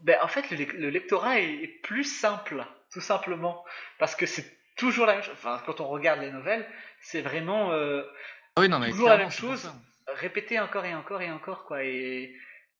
Ben, 0.00 0.16
en 0.22 0.28
fait, 0.28 0.50
le, 0.50 0.56
lec- 0.56 0.72
le 0.72 0.88
lectorat 0.88 1.40
est, 1.40 1.52
est 1.62 1.80
plus 1.82 2.04
simple, 2.04 2.64
tout 2.92 3.02
simplement. 3.02 3.64
Parce 3.98 4.16
que 4.16 4.24
c'est 4.26 4.56
toujours 4.76 5.04
la 5.06 5.14
même 5.14 5.22
chose. 5.22 5.34
Enfin, 5.34 5.62
quand 5.66 5.80
on 5.80 5.88
regarde 5.88 6.20
les 6.20 6.30
nouvelles, 6.32 6.66
c'est 7.02 7.20
vraiment 7.20 7.72
euh, 7.72 8.02
Ah 8.56 8.62
oui, 8.62 8.68
non, 8.70 8.78
mais 8.78 8.90
Toujours 8.90 9.08
la 9.10 9.16
clairement, 9.16 9.28
même 9.28 9.30
c'est 9.30 9.40
pour 9.42 9.50
chose. 9.50 9.60
ça. 9.62 9.74
répéter 10.14 10.58
encore 10.58 10.86
et 10.86 10.94
encore 10.94 11.20
et 11.20 11.30
encore, 11.30 11.64
quoi. 11.66 11.84
Et, 11.84 12.34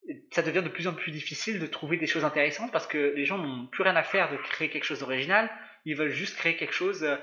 et 0.08 0.24
ça 0.32 0.40
devient 0.40 0.62
de 0.62 0.70
plus 0.70 0.88
en 0.88 0.94
plus 0.94 1.12
difficile 1.12 1.60
de 1.60 1.66
trouver 1.66 1.98
des 1.98 2.06
choses 2.06 2.24
intéressantes 2.24 2.72
parce 2.72 2.86
que 2.86 3.12
les 3.14 3.26
gens 3.26 3.36
n'ont 3.36 3.66
plus 3.66 3.82
rien 3.82 3.96
à 3.96 4.02
faire 4.02 4.32
de 4.32 4.38
créer 4.38 4.70
quelque 4.70 4.84
chose 4.84 5.00
d'original. 5.00 5.50
Ils 5.84 5.96
veulent 5.96 6.10
juste 6.12 6.36
créer 6.38 6.56
quelque 6.56 6.72
chose, 6.74 7.04
euh, 7.04 7.16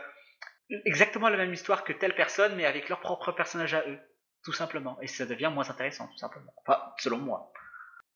exactement 0.69 1.29
la 1.29 1.37
même 1.37 1.53
histoire 1.53 1.83
que 1.83 1.93
telle 1.93 2.15
personne, 2.15 2.55
mais 2.55 2.65
avec 2.65 2.89
leur 2.89 2.99
propre 2.99 3.31
personnage 3.31 3.73
à 3.73 3.87
eux. 3.87 3.99
Tout 4.43 4.53
simplement. 4.53 4.97
Et 5.01 5.07
ça 5.07 5.25
devient 5.25 5.51
moins 5.53 5.69
intéressant, 5.69 6.07
tout 6.07 6.17
simplement. 6.17 6.53
Enfin, 6.57 6.81
selon 6.99 7.17
moi. 7.17 7.51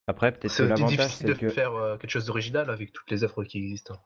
Après, 0.07 0.31
peut-être 0.31 0.43
que 0.43 0.47
C'est 0.49 0.67
l'avantage, 0.67 0.97
difficile 0.97 1.27
de 1.27 1.33
que 1.33 1.49
faire 1.49 1.73
euh, 1.75 1.97
quelque 1.97 2.09
chose 2.09 2.25
d'original 2.25 2.69
avec 2.69 2.93
toutes 2.93 3.09
les 3.11 3.23
œuvres 3.23 3.43
qui 3.43 3.57
existent. 3.59 4.01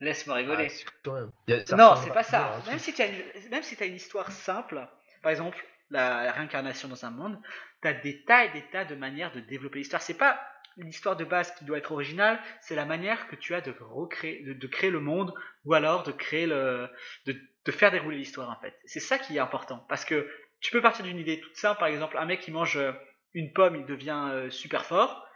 Laisse-moi 0.00 0.36
rigoler. 0.36 0.68
Ah, 1.06 1.64
ça 1.64 1.76
non, 1.76 1.96
c'est 1.96 2.12
pas 2.12 2.22
ça. 2.22 2.56
un 2.66 2.70
Même 2.70 2.78
si 2.78 2.92
tu 2.92 3.02
as 3.02 3.06
une, 3.06 3.50
même 3.50 3.62
si 3.62 3.76
t'as 3.76 3.86
une 3.86 3.94
histoire 3.94 4.30
simple, 4.30 4.86
par 5.22 5.32
exemple 5.32 5.64
la 5.90 6.32
réincarnation 6.32 6.88
dans 6.88 7.04
un 7.04 7.10
monde, 7.10 7.40
tu 7.80 7.88
as 7.88 7.94
des 7.94 8.24
tas 8.24 8.44
et 8.44 8.52
des 8.52 8.64
tas 8.70 8.84
de 8.84 8.94
manières 8.94 9.32
de 9.32 9.40
développer 9.40 9.78
l'histoire. 9.78 10.02
C'est 10.02 10.18
pas 10.18 10.40
l'histoire 10.76 11.16
de 11.16 11.24
base 11.24 11.54
qui 11.54 11.64
doit 11.64 11.78
être 11.78 11.92
originale, 11.92 12.40
c'est 12.60 12.74
la 12.74 12.84
manière 12.84 13.28
que 13.28 13.36
tu 13.36 13.54
as 13.54 13.60
de 13.60 13.74
recréer, 13.80 14.42
de, 14.44 14.52
de 14.52 14.66
créer 14.66 14.90
le 14.90 15.00
monde, 15.00 15.32
ou 15.64 15.74
alors 15.74 16.02
de 16.02 16.12
créer 16.12 16.46
le, 16.46 16.88
de, 17.26 17.36
de 17.64 17.72
faire 17.72 17.90
dérouler 17.90 18.18
l'histoire 18.18 18.50
en 18.50 18.60
fait. 18.60 18.78
C'est 18.84 19.00
ça 19.00 19.18
qui 19.18 19.36
est 19.36 19.40
important, 19.40 19.78
parce 19.88 20.04
que 20.04 20.28
tu 20.60 20.70
peux 20.72 20.80
partir 20.82 21.04
d'une 21.04 21.18
idée 21.18 21.40
toute 21.40 21.56
simple, 21.56 21.78
par 21.78 21.88
exemple 21.88 22.16
un 22.18 22.24
mec 22.26 22.40
qui 22.40 22.50
mange 22.50 22.76
euh, 22.76 22.92
une 23.34 23.52
pomme, 23.52 23.76
il 23.76 23.86
devient 23.86 24.28
euh, 24.32 24.50
super 24.50 24.84
fort. 24.84 25.26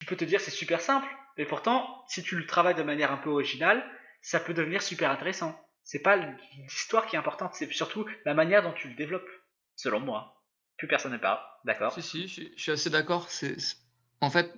Tu 0.00 0.06
peux 0.06 0.16
te 0.16 0.24
dire 0.24 0.40
c'est 0.40 0.50
super 0.50 0.80
simple, 0.80 1.08
mais 1.38 1.46
pourtant 1.46 2.04
si 2.08 2.22
tu 2.22 2.36
le 2.36 2.46
travailles 2.46 2.74
de 2.74 2.82
manière 2.82 3.12
un 3.12 3.16
peu 3.18 3.30
originale, 3.30 3.84
ça 4.22 4.40
peut 4.40 4.54
devenir 4.54 4.82
super 4.82 5.10
intéressant. 5.10 5.58
C'est 5.82 6.02
pas 6.02 6.16
l'histoire 6.16 7.06
qui 7.06 7.14
est 7.14 7.18
importante, 7.18 7.54
c'est 7.54 7.70
surtout 7.72 8.06
la 8.24 8.34
manière 8.34 8.62
dont 8.62 8.72
tu 8.72 8.88
le 8.88 8.94
développes, 8.94 9.28
selon 9.76 10.00
moi. 10.00 10.42
Plus 10.78 10.88
personne 10.88 11.12
ne 11.12 11.16
parle, 11.18 11.38
d'accord 11.64 11.92
Si, 11.92 12.02
si, 12.02 12.22
je 12.28 12.32
suis, 12.32 12.52
je 12.56 12.62
suis 12.62 12.72
assez 12.72 12.90
d'accord. 12.90 13.30
C'est- 13.30 13.56
En 14.20 14.30
fait, 14.30 14.52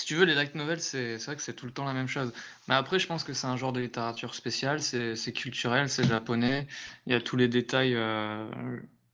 si 0.00 0.06
tu 0.06 0.14
veux, 0.16 0.24
les 0.24 0.34
light 0.34 0.54
novels, 0.54 0.80
c'est 0.80 1.16
vrai 1.24 1.36
que 1.36 1.42
c'est 1.42 1.54
tout 1.54 1.66
le 1.66 1.72
temps 1.72 1.84
la 1.84 1.92
même 1.92 2.08
chose. 2.08 2.32
Mais 2.68 2.74
après, 2.74 2.98
je 2.98 3.06
pense 3.06 3.24
que 3.24 3.32
c'est 3.32 3.46
un 3.46 3.56
genre 3.56 3.72
de 3.72 3.80
littérature 3.80 4.34
spéciale, 4.34 4.80
c'est 4.82 5.32
culturel, 5.32 5.88
c'est 5.88 6.04
japonais. 6.06 6.66
Il 7.06 7.12
y 7.12 7.16
a 7.16 7.20
tous 7.20 7.36
les 7.36 7.48
détails. 7.48 7.94
euh, 7.94 8.46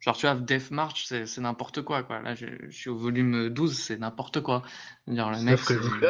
Genre, 0.01 0.17
tu 0.17 0.27
vois, 0.27 0.35
Death 0.35 0.73
March, 0.73 1.05
c'est 1.07 1.39
n'importe 1.39 1.83
quoi, 1.83 2.03
quoi. 2.03 2.21
Là, 2.21 2.35
je, 2.35 2.47
je 2.69 2.77
suis 2.77 2.91
au 2.91 2.97
volume 2.97 3.49
12, 3.51 3.79
c'est 3.79 3.99
n'importe 3.99 4.41
quoi. 4.41 4.63
Je 5.07 5.13
veux 5.13 5.17
Dire, 5.17 5.31
le 5.31 5.37
mec, 5.45 5.61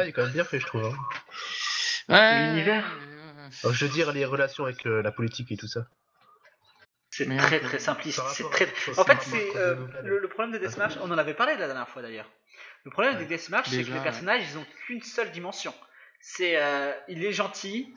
est 0.07 0.11
quand 0.11 0.23
même 0.23 0.31
bien 0.31 0.43
fait, 0.43 0.59
je 0.59 0.65
trouve. 0.65 0.83
hein. 0.85 0.93
Ouais, 2.09 2.31
L'univers. 2.39 2.83
euh, 3.65 3.71
je 3.71 3.85
veux 3.85 3.91
dire, 3.91 4.11
les 4.11 4.25
relations 4.25 4.65
avec 4.65 4.85
euh, 4.87 5.01
la 5.03 5.11
politique 5.11 5.51
et 5.51 5.57
tout 5.57 5.67
ça. 5.67 5.85
C'est 7.15 7.37
très 7.37 7.59
très 7.59 7.79
simpliste. 7.79 8.21
C'est 8.33 8.49
très. 8.49 8.67
En 8.97 9.03
fait, 9.03 9.21
c'est 9.21 9.55
euh, 9.55 9.75
des 10.01 10.09
le, 10.09 10.19
le 10.19 10.27
problème 10.27 10.51
de 10.51 10.57
Deathmatch. 10.57 10.93
On 11.01 11.11
en 11.11 11.17
avait 11.17 11.33
parlé 11.35 11.55
la 11.57 11.67
dernière 11.67 11.87
fois 11.89 12.01
d'ailleurs. 12.01 12.29
Le 12.85 12.91
problème 12.91 13.13
Ouais. 13.13 13.19
des 13.25 13.25
Deathmatch, 13.37 13.69
c'est 13.69 13.83
que 13.83 13.87
les 13.87 13.93
ouais. 13.97 14.03
personnages, 14.03 14.41
ils 14.49 14.57
ont 14.57 14.65
qu'une 14.85 15.01
seule 15.01 15.31
dimension. 15.31 15.73
C'est, 16.19 16.55
euh, 16.57 16.91
il 17.07 17.23
est 17.23 17.31
gentil, 17.33 17.93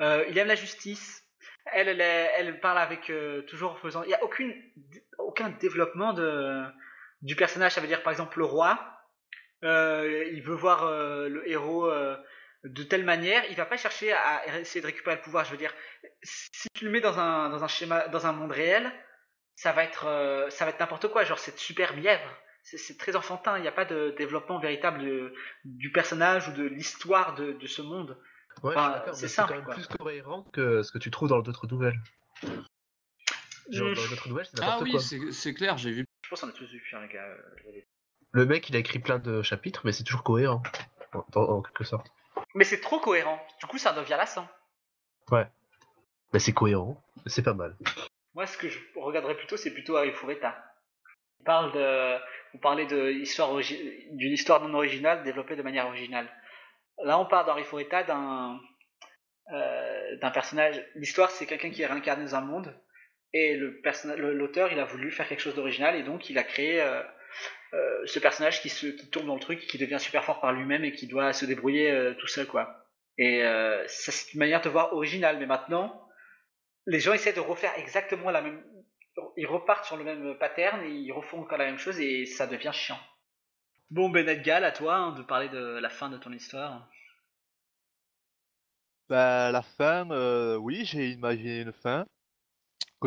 euh, 0.00 0.24
il 0.28 0.36
aime 0.38 0.48
la 0.48 0.54
justice. 0.54 1.24
Elle, 1.72 1.88
elle, 1.88 2.00
elle 2.00 2.60
parle 2.60 2.78
avec 2.78 3.08
euh, 3.10 3.42
toujours 3.42 3.72
en 3.72 3.76
faisant. 3.76 4.02
Il 4.02 4.10
y 4.10 4.14
a 4.14 4.22
aucune, 4.24 4.52
aucun 5.18 5.50
développement 5.60 6.12
de 6.12 6.62
du 7.22 7.36
personnage. 7.36 7.72
Ça 7.72 7.80
veut 7.80 7.86
dire 7.86 8.02
par 8.02 8.12
exemple 8.12 8.38
le 8.38 8.44
roi. 8.44 8.78
euh, 9.64 10.24
il 10.32 10.42
veut 10.42 10.54
voir 10.56 10.84
euh, 10.84 11.28
le 11.28 11.48
héros 11.48 11.86
euh, 11.88 12.16
de 12.64 12.82
telle 12.82 13.04
manière. 13.04 13.42
Il 13.50 13.56
va 13.56 13.66
pas 13.66 13.76
chercher 13.76 14.12
à 14.12 14.58
essayer 14.60 14.80
de 14.80 14.86
récupérer 14.86 15.16
le 15.16 15.22
pouvoir. 15.22 15.44
Je 15.44 15.50
veux 15.52 15.56
dire, 15.56 15.74
si 16.22 16.68
tu 16.74 16.84
le 16.84 16.90
mets 16.90 17.00
dans 17.00 17.18
un 17.18 17.50
dans 17.50 17.62
un 17.64 17.68
schéma, 17.68 18.08
dans 18.08 18.26
un 18.26 18.32
monde 18.32 18.52
réel, 18.52 18.92
ça 19.56 19.72
va 19.72 19.84
être 19.84 20.06
euh, 20.06 20.48
ça 20.50 20.64
va 20.64 20.70
être 20.70 20.80
n'importe 20.80 21.08
quoi. 21.08 21.24
Genre 21.24 21.38
c'est 21.38 21.58
super 21.58 21.96
mièvre. 21.96 22.28
c'est 22.62 22.78
c'est 22.78 22.96
très 22.96 23.16
enfantin. 23.16 23.58
Il 23.58 23.62
n'y 23.62 23.68
a 23.68 23.72
pas 23.72 23.84
de 23.84 24.14
développement 24.16 24.58
véritable 24.60 25.00
de- 25.04 25.34
du 25.64 25.90
personnage 25.92 26.48
ou 26.48 26.52
de 26.52 26.64
l'histoire 26.64 27.34
de, 27.34 27.52
de 27.52 27.66
ce 27.66 27.82
monde. 27.82 28.16
Ouais, 28.62 28.74
Enfin, 28.76 28.82
je 28.82 28.92
suis 28.92 28.98
d'accord, 29.00 29.14
c'est 29.16 29.28
simple, 29.28 29.48
quand 29.48 29.54
même 29.56 29.64
quoi. 29.64 29.74
plus 29.74 29.86
cohérent 29.88 30.42
que 30.52 30.82
ce 30.82 30.92
que 30.92 30.98
tu 30.98 31.10
trouves 31.10 31.30
dans 31.30 31.40
d'autres 31.40 31.66
nouvelles. 31.66 31.98
Genre, 33.70 33.88
Mm. 33.88 33.94
dans 33.94 34.08
d'autres 34.08 34.28
nouvelles, 34.28 34.46
c'est 34.46 34.58
Ah 34.60 34.66
n'importe 34.66 34.82
oui, 34.82 34.90
quoi. 34.92 35.00
c'est 35.00 35.32
c'est 35.32 35.54
clair, 35.54 35.78
j'ai 35.78 35.90
vu. 35.92 36.04
Je 36.24 36.28
pense 36.28 36.40
qu'on 36.42 36.48
a 36.48 36.52
tous 36.52 36.66
vu, 36.70 36.82
hein, 36.92 37.00
les 37.02 37.08
gars. 37.12 37.26
Le 38.32 38.46
mec, 38.46 38.68
il 38.68 38.76
a 38.76 38.78
écrit 38.78 38.98
plein 38.98 39.18
de 39.18 39.42
chapitres, 39.42 39.82
mais 39.84 39.92
c'est 39.92 40.04
toujours 40.04 40.22
cohérent. 40.22 40.62
En, 41.14 41.24
en- 41.34 41.40
en 41.58 41.62
quelque 41.62 41.84
sorte. 41.84 42.06
Mais 42.54 42.64
c'est 42.64 42.80
trop 42.80 42.98
cohérent. 43.00 43.40
Du 43.60 43.66
coup, 43.66 43.78
ça 43.78 43.92
devient 43.92 44.10
lassant. 44.18 44.46
Ouais. 45.30 45.46
Mais 46.32 46.38
c'est 46.38 46.52
cohérent. 46.52 47.00
C'est 47.26 47.42
pas 47.42 47.54
mal. 47.54 47.76
Moi, 48.34 48.46
ce 48.46 48.56
que 48.58 48.68
je 48.68 48.78
regarderais 48.96 49.36
plutôt, 49.36 49.56
c'est 49.56 49.72
plutôt 49.72 49.96
Harry 49.96 50.12
Fureta. 50.12 50.56
On 51.40 51.44
parle 51.44 51.72
de, 51.72 52.18
vous 52.54 52.58
parlez 52.60 52.86
de 52.86 53.10
histoire 53.10 53.52
origi- 53.52 54.06
d'une 54.16 54.32
histoire 54.32 54.60
non 54.66 54.74
originale 54.74 55.22
développée 55.24 55.56
de 55.56 55.62
manière 55.62 55.86
originale. 55.86 56.28
Là, 57.02 57.18
on 57.18 57.26
parle 57.26 57.46
d'Henri 57.46 57.64
Fureta 57.64 58.02
d'un 58.04 58.60
euh, 59.52 60.16
d'un 60.18 60.30
personnage. 60.30 60.80
L'histoire, 60.94 61.30
c'est 61.30 61.46
quelqu'un 61.46 61.70
qui 61.70 61.82
est 61.82 61.86
réincarné 61.86 62.24
dans 62.24 62.36
un 62.36 62.40
monde, 62.42 62.74
et 63.32 63.56
le- 63.56 63.80
l'auteur, 64.34 64.70
il 64.72 64.78
a 64.78 64.84
voulu 64.84 65.10
faire 65.10 65.26
quelque 65.28 65.40
chose 65.40 65.54
d'original, 65.56 65.96
et 65.96 66.02
donc 66.04 66.30
il 66.30 66.38
a 66.38 66.44
créé 66.44 66.80
euh, 66.80 67.02
euh, 67.74 68.06
ce 68.06 68.18
personnage 68.18 68.60
qui 68.60 68.68
se 68.68 68.86
qui 68.86 69.08
tombe 69.08 69.26
dans 69.26 69.34
le 69.34 69.40
truc, 69.40 69.60
qui 69.66 69.78
devient 69.78 69.98
super 70.00 70.24
fort 70.24 70.40
par 70.40 70.52
lui-même 70.52 70.84
et 70.84 70.92
qui 70.92 71.06
doit 71.06 71.32
se 71.32 71.46
débrouiller 71.46 71.90
euh, 71.90 72.14
tout 72.14 72.26
seul, 72.26 72.46
quoi. 72.46 72.86
Et 73.18 73.42
euh, 73.42 73.86
ça, 73.88 74.12
c'est 74.12 74.34
une 74.34 74.40
manière 74.40 74.60
de 74.60 74.68
voir 74.68 74.92
originale. 74.92 75.38
Mais 75.38 75.46
maintenant, 75.46 76.08
les 76.86 77.00
gens 77.00 77.12
essaient 77.12 77.32
de 77.32 77.40
refaire 77.40 77.72
exactement 77.76 78.30
la 78.30 78.42
même. 78.42 78.62
Ils 79.36 79.46
repartent 79.46 79.84
sur 79.84 79.96
le 79.96 80.04
même 80.04 80.36
pattern 80.38 80.82
et 80.82 80.90
ils 80.90 81.12
refont 81.12 81.40
encore 81.40 81.58
la 81.58 81.66
même 81.66 81.78
chose 81.78 82.00
et 82.00 82.26
ça 82.26 82.46
devient 82.46 82.72
chiant. 82.72 82.98
Bon, 83.90 84.08
Ben 84.08 84.26
Edgal, 84.26 84.64
à 84.64 84.72
toi 84.72 84.94
hein, 84.94 85.12
de 85.12 85.22
parler 85.22 85.50
de 85.50 85.78
la 85.78 85.90
fin 85.90 86.08
de 86.08 86.16
ton 86.16 86.32
histoire. 86.32 86.88
Ben, 89.10 89.52
la 89.52 89.60
fin, 89.60 90.10
euh, 90.10 90.56
oui, 90.56 90.86
j'ai 90.86 91.10
imaginé 91.10 91.60
une 91.60 91.72
fin 91.72 92.06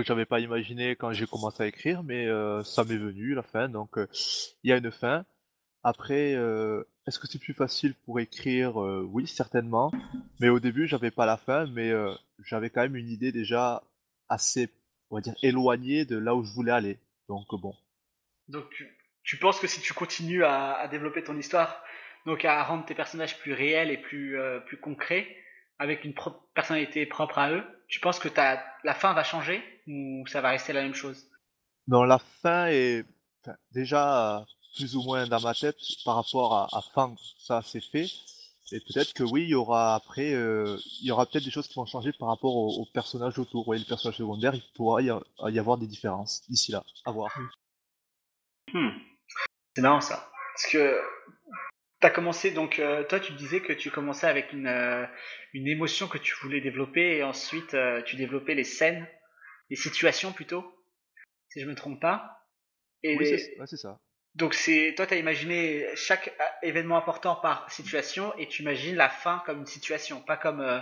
que 0.02 0.08
j'avais 0.08 0.26
pas 0.26 0.40
imaginé 0.40 0.96
quand 0.96 1.12
j'ai 1.14 1.26
commencé 1.26 1.64
à 1.64 1.68
écrire, 1.68 2.04
mais 2.04 2.28
euh, 2.28 2.64
ça 2.64 2.84
m'est 2.84 2.98
venu 2.98 3.34
la 3.34 3.44
fin, 3.44 3.70
donc 3.70 3.98
euh, 3.98 4.08
il 4.64 4.70
y 4.70 4.74
a 4.74 4.78
une 4.78 4.92
fin. 4.92 5.26
Après, 5.84 6.34
euh, 6.36 6.84
est-ce 7.08 7.20
que 7.20 7.28
c'est 7.28 7.40
plus 7.40 7.54
facile 7.54 7.94
pour 8.06 8.20
écrire? 8.20 8.76
Oui, 8.76 9.28
certainement. 9.28 9.92
Mais 10.40 10.50
au 10.50 10.60
début, 10.60 10.88
j'avais 10.88 11.12
pas 11.12 11.26
la 11.26 11.38
fin, 11.38 11.68
mais 11.68 11.94
j'avais 12.44 12.72
quand 12.72 12.82
même 12.82 12.96
une 12.96 13.10
idée 13.10 13.32
déjà 13.32 13.84
assez, 14.28 14.70
on 15.12 15.16
va 15.16 15.22
dire, 15.22 15.36
éloignée 15.44 16.04
de 16.06 16.18
là 16.18 16.36
où 16.36 16.44
je 16.44 16.52
voulais 16.52 16.72
aller. 16.72 16.98
Donc 17.30 17.46
bon. 17.52 17.76
Donc, 18.48 18.66
tu, 19.24 19.38
penses 19.38 19.60
que 19.60 19.68
si 19.68 19.80
tu 19.80 19.94
continues 19.94 20.44
à, 20.44 20.88
développer 20.90 21.24
ton 21.24 21.38
histoire, 21.38 21.84
donc 22.26 22.46
à 22.46 22.64
rendre 22.64 22.86
tes 22.86 22.96
personnages 22.96 23.38
plus 23.38 23.54
réels 23.54 23.92
et 23.92 23.98
plus, 23.98 24.40
plus 24.66 24.78
concrets, 24.78 25.28
avec 25.78 26.04
une 26.04 26.16
personnalité 26.56 27.06
propre 27.06 27.38
à 27.38 27.52
eux, 27.52 27.64
tu 27.88 28.00
penses 28.00 28.18
que 28.18 28.28
ta, 28.28 28.66
la 28.84 28.96
fin 28.96 29.14
va 29.14 29.24
changer? 29.24 29.64
Ou 29.88 30.26
ça 30.28 30.42
va 30.42 30.50
rester 30.50 30.74
la 30.74 30.84
même 30.84 30.96
chose? 30.96 31.28
Non, 31.88 32.04
la 32.04 32.20
fin 32.20 32.68
est 32.68 33.06
enfin, 33.44 33.56
déjà 33.72 34.40
euh, 34.40 34.44
plus 34.76 34.96
ou 34.96 35.04
moins 35.04 35.28
dans 35.28 35.42
ma 35.42 35.54
tête 35.54 35.78
par 36.04 36.16
rapport 36.16 36.54
à, 36.56 36.68
à 36.78 36.82
Fang, 36.82 37.16
ça 37.40 37.62
c'est 37.64 37.84
fait. 37.84 38.08
Et 38.72 38.80
peut-être 38.80 39.14
que 39.14 39.24
oui, 39.24 39.44
il 39.44 39.50
y 39.50 39.56
aura 39.56 39.94
après, 39.94 40.34
euh, 40.34 40.78
il 41.02 41.08
y 41.08 41.12
aura 41.12 41.28
peut-être 41.28 41.46
des 41.46 41.52
choses 41.52 41.68
qui 41.68 41.76
vont 41.76 41.86
changer 41.86 42.12
par 42.14 42.30
rapport 42.30 42.56
aux, 42.56 42.82
aux 42.82 42.86
personnages 42.86 43.38
autour. 43.38 43.68
Oui, 43.68 43.78
les 43.78 43.86
personnages 43.86 44.18
secondaires, 44.18 44.56
il 44.56 44.64
pourra 44.76 45.04
y, 45.04 45.12
a- 45.12 45.22
y 45.50 45.60
avoir 45.60 45.78
des 45.78 45.86
différences 45.86 46.42
d'ici 46.50 46.72
là. 46.72 46.84
À 47.06 47.12
voir. 47.12 47.32
Hmm. 48.74 48.90
C'est 49.76 49.82
marrant 49.84 50.02
ça. 50.02 50.32
Parce 50.56 50.72
que 50.72 51.00
t'as 52.00 52.10
commencé 52.10 52.52
donc 52.52 52.80
euh, 52.80 53.04
toi 53.04 53.20
tu 53.20 53.34
disais 53.34 53.62
que 53.62 53.74
tu 53.74 53.92
commençais 53.92 54.28
avec 54.28 54.52
une 54.54 54.68
euh, 54.68 55.06
une 55.54 55.68
émotion 55.68 56.08
que 56.08 56.18
tu 56.18 56.34
voulais 56.42 56.62
développer 56.62 57.18
et 57.18 57.24
ensuite 57.24 57.74
euh, 57.74 58.02
tu 58.04 58.16
développais 58.16 58.56
les 58.56 58.64
scènes, 58.64 59.08
les 59.70 59.76
situations 59.76 60.32
plutôt, 60.32 60.64
si 61.50 61.62
je 61.62 61.66
me 61.68 61.76
trompe 61.76 62.02
pas. 62.02 62.48
Et 63.04 63.18
Oui, 63.18 63.26
les- 63.26 63.38
c'est 63.38 63.60
ouais, 63.60 63.68
ça. 63.68 64.00
donc 64.36 64.54
c'est 64.54 64.94
toi 64.96 65.06
t'as 65.06 65.18
imaginé 65.18 65.86
chaque 65.96 66.30
euh, 66.40 66.44
événement 66.68 66.98
important 66.98 67.36
par 67.36 67.72
situation 67.72 68.36
et 68.38 68.48
tu 68.48 68.62
imagines 68.64 68.96
la 68.96 69.10
fin 69.10 69.44
comme 69.46 69.60
une 69.60 69.66
situation, 69.66 70.22
pas 70.22 70.38
comme 70.38 70.62
euh, 70.62 70.80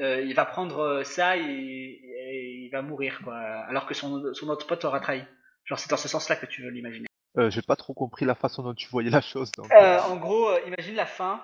euh, 0.00 0.20
il 0.22 0.34
va 0.34 0.44
prendre 0.44 1.02
ça 1.04 1.36
et, 1.36 1.42
et 1.42 2.64
il 2.64 2.70
va 2.70 2.82
mourir 2.82 3.20
quoi, 3.24 3.36
alors 3.36 3.86
que 3.86 3.94
son 3.94 4.34
son 4.34 4.48
autre 4.48 4.66
pote 4.66 4.84
aura 4.84 5.00
trahi. 5.00 5.24
Genre 5.64 5.78
c'est 5.78 5.90
dans 5.90 5.96
ce 5.96 6.08
sens-là 6.08 6.36
que 6.36 6.46
tu 6.46 6.62
veux 6.62 6.70
l'imaginer. 6.70 7.06
Euh, 7.38 7.48
j'ai 7.50 7.62
pas 7.62 7.76
trop 7.76 7.94
compris 7.94 8.24
la 8.24 8.34
façon 8.34 8.62
dont 8.64 8.74
tu 8.74 8.88
voyais 8.88 9.10
la 9.10 9.20
chose. 9.20 9.52
Donc, 9.52 9.70
en 9.72 10.16
gros, 10.16 10.50
imagine 10.66 10.96
la 10.96 11.06
fin 11.06 11.40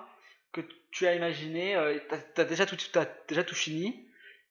que 0.51 0.61
tu 0.91 1.07
as 1.07 1.13
imaginé. 1.15 1.75
Euh, 1.75 1.97
t'as, 2.35 2.43
déjà 2.43 2.65
tout, 2.65 2.75
t'as 2.91 3.05
déjà 3.29 3.43
tout 3.45 3.55
fini, 3.55 4.06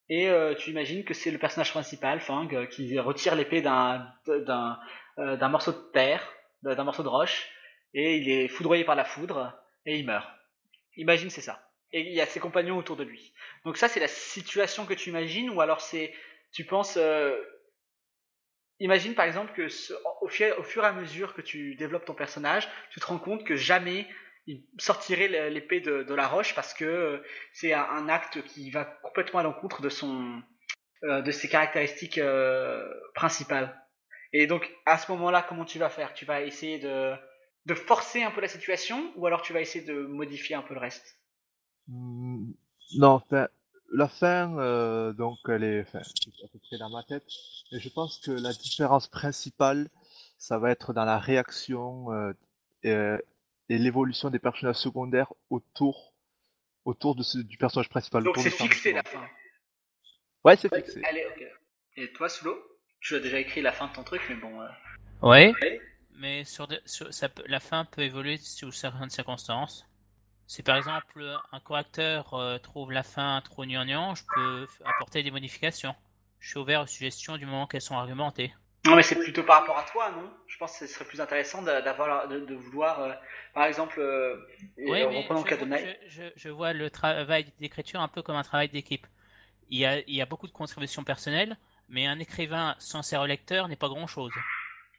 et 0.09 0.29
euh, 0.29 0.55
tu 0.55 0.71
imagines 0.71 1.05
que 1.05 1.14
c'est 1.14 1.31
le 1.31 1.38
personnage 1.38 1.71
principal, 1.71 2.21
Fang, 2.21 2.49
euh, 2.53 2.66
qui 2.66 2.99
retire 2.99 3.35
l'épée 3.35 3.61
d'un 3.61 4.12
d'un 4.27 4.79
euh, 5.19 5.49
morceau 5.49 5.73
de 5.73 5.90
terre, 5.92 6.23
d'un 6.62 6.85
morceau 6.85 7.03
de 7.03 7.09
roche, 7.09 7.49
et 7.95 8.16
il 8.16 8.29
est 8.29 8.49
foudroyé 8.49 8.85
par 8.85 8.95
la 8.95 9.05
foudre 9.05 9.53
et 9.85 9.99
il 9.99 10.07
meurt. 10.07 10.29
Imagine 10.97 11.31
c'est 11.31 11.40
ça. 11.40 11.62
Et 11.92 12.01
il 12.01 12.12
y 12.12 12.21
a 12.21 12.27
ses 12.27 12.40
compagnons 12.40 12.77
autour 12.77 12.97
de 12.97 13.05
lui. 13.05 13.33
Donc 13.64 13.77
ça 13.77 13.88
c'est 13.88 14.01
la 14.01 14.09
situation 14.09 14.87
que 14.87 14.95
tu 14.95 15.11
imagines, 15.11 15.51
ou 15.51 15.61
alors 15.61 15.81
c'est 15.81 16.12
tu 16.53 16.64
penses 16.64 16.99
Imagine 18.79 19.14
par 19.14 19.25
exemple 19.25 19.55
que 19.55 19.69
au 20.21 20.29
fur 20.29 20.85
et 20.85 20.87
à 20.87 20.92
mesure 20.92 21.35
que 21.35 21.40
tu 21.40 21.77
développes 21.77 22.05
ton 22.05 22.14
personnage, 22.14 22.69
tu 22.90 23.01
te 23.01 23.07
rends 23.07 23.19
compte 23.19 23.45
que 23.45 23.57
jamais 23.57 24.07
il 24.47 24.65
sortirait 24.79 25.51
l'épée 25.51 25.81
de, 25.81 26.15
la 26.15 26.29
roche 26.29 26.55
parce 26.55 26.73
que 26.73 26.85
euh, 26.85 27.23
c'est 27.53 27.73
un, 27.73 28.09
acte 28.09 28.43
qui 28.45 28.71
va 28.71 28.85
complètement 28.85 29.41
à 29.41 29.43
l'encontre 29.43 29.83
de 29.83 29.89
son 29.89 30.41
euh, 31.05 31.21
de 31.21 31.31
ses 31.31 31.49
caractéristiques 31.49 32.19
euh, 32.19 32.89
principales. 33.15 33.77
Et 34.33 34.47
donc 34.47 34.71
à 34.87 34.99
ce 34.99 35.11
moment-là, 35.13 35.45
comment 35.49 35.65
tu 35.65 35.79
vas 35.79 35.91
faire? 35.91 36.15
Tu 36.15 36.25
vas 36.25 36.43
essayer 36.43 36.79
de 36.79 37.15
de 37.67 37.75
forcer 37.75 38.23
un 38.23 38.31
peu 38.31 38.41
la 38.41 38.49
situation 38.49 39.13
ou 39.17 39.27
alors 39.27 39.43
tu 39.43 39.53
vas 39.53 39.61
essayer 39.61 39.85
de 39.85 40.07
modifier 40.07 40.55
un 40.55 40.63
peu 40.63 40.75
le 40.75 40.81
reste? 40.81 41.19
Hmm, 41.89 42.53
non, 42.97 43.15
enfin, 43.15 43.49
la 43.93 44.07
fin, 44.09 45.13
donc, 45.15 45.39
elle 45.49 45.65
est, 45.65 46.79
dans 46.79 46.91
ma 46.91 47.03
tête. 47.03 47.25
Mais 47.73 47.81
je 47.81 47.89
pense 47.89 48.19
que 48.19 48.31
la 48.31 48.53
différence 48.53 49.09
principale, 49.09 49.89
ça 50.39 50.59
va 50.59 50.71
être 50.71 50.93
dans 50.93 51.05
la 51.05 51.19
réaction 51.19 52.07
et, 53.68 53.79
l'évolution 53.79 54.31
des 54.31 54.38
personnages 54.38 54.76
secondaires 54.76 55.33
autour, 55.50 56.14
autour 56.85 57.14
de 57.14 57.22
ce, 57.22 57.38
du 57.38 57.57
personnage 57.59 57.88
principal. 57.88 58.24
Donc 58.24 58.37
c'est 58.38 58.50
fixé 58.50 58.92
la 58.92 59.02
fin. 59.02 59.24
Ouais, 60.44 60.57
c'est 60.57 60.74
fixé. 60.74 61.02
Allez, 61.05 61.26
ok. 61.26 61.44
Et 61.96 62.12
toi, 62.12 62.29
Solo 62.29 62.57
Tu 63.00 63.14
as 63.14 63.20
déjà 63.20 63.38
écrit 63.38 63.62
la 63.62 63.72
fin 63.72 63.88
de 63.88 63.92
ton 63.92 64.05
truc, 64.05 64.22
mais 64.29 64.37
bon. 64.37 64.61
euh, 64.61 64.68
Ouais. 65.22 65.52
Mais 66.18 66.44
sur, 66.44 66.66
de- 66.66 66.81
sur- 66.87 67.12
ça 67.12 67.29
peut- 67.29 67.44
la 67.46 67.61
fin 67.61 67.85
peut 67.85 68.02
évoluer 68.02 68.37
sous 68.38 68.72
certaines 68.72 69.11
circonstances. 69.11 69.87
Si 70.46 70.62
par 70.62 70.76
exemple 70.76 71.24
un 71.52 71.61
correcteur 71.61 72.35
euh, 72.35 72.59
trouve 72.59 72.92
la 72.92 73.02
fin 73.02 73.40
trop 73.44 73.64
gnangnan, 73.64 74.14
je 74.14 74.22
peux 74.35 74.66
apporter 74.85 75.22
des 75.22 75.31
modifications. 75.31 75.94
Je 76.38 76.50
suis 76.50 76.59
ouvert 76.59 76.83
aux 76.83 76.87
suggestions 76.87 77.37
du 77.37 77.44
moment 77.46 77.66
qu'elles 77.66 77.81
sont 77.83 77.96
argumentées. 77.96 78.55
Non, 78.87 78.96
mais 78.96 79.03
c'est 79.03 79.18
plutôt 79.18 79.42
par 79.42 79.61
rapport 79.61 79.79
à 79.79 79.83
toi, 79.85 80.11
non? 80.12 80.31
Je 80.46 80.57
pense 80.59 80.79
que 80.79 80.87
ce 80.87 80.92
serait 80.94 81.05
plus 81.05 81.20
intéressant 81.20 81.62
d'a- 81.62 81.83
d'avoir, 81.83 82.29
de, 82.29 82.40
de 82.40 82.55
vouloir, 82.55 83.01
euh, 83.01 83.12
par 83.55 83.64
exemple, 83.64 84.01
euh, 84.01 84.37
Oui, 84.87 85.05
mais 85.05 85.05
reprenant 85.05 85.40
le 85.40 85.46
cas 85.46 85.57
de 85.57 85.64
je, 86.09 86.31
je- 86.37 86.49
vois 86.49 86.72
le 86.72 86.90
travail 86.90 87.53
d'écriture 87.59 88.01
un 88.01 88.09
peu 88.09 88.22
comme 88.22 88.37
un 88.37 88.42
travail 88.42 88.68
d'équipe. 88.68 89.07
Il 89.70 89.79
y, 89.79 89.87
a, 89.87 90.01
il 90.01 90.14
y 90.14 90.22
a 90.22 90.27
beaucoup 90.27 90.46
de 90.49 90.53
contributions 90.53 91.05
personnelles, 91.05 91.57
mais 91.88 92.07
un 92.07 92.18
écrivain 92.20 92.77
sans 92.79 93.03
ses 93.03 93.16
relecteurs 93.18 93.68
n'est 93.68 93.77
pas 93.77 93.88
grand-chose. 93.88 94.42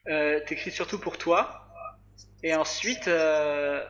euh, 0.08 0.40
t'écris 0.46 0.72
surtout 0.72 1.00
pour 1.00 1.18
toi, 1.18 1.68
et 2.44 2.56
ensuite, 2.56 3.08
euh, 3.08 3.84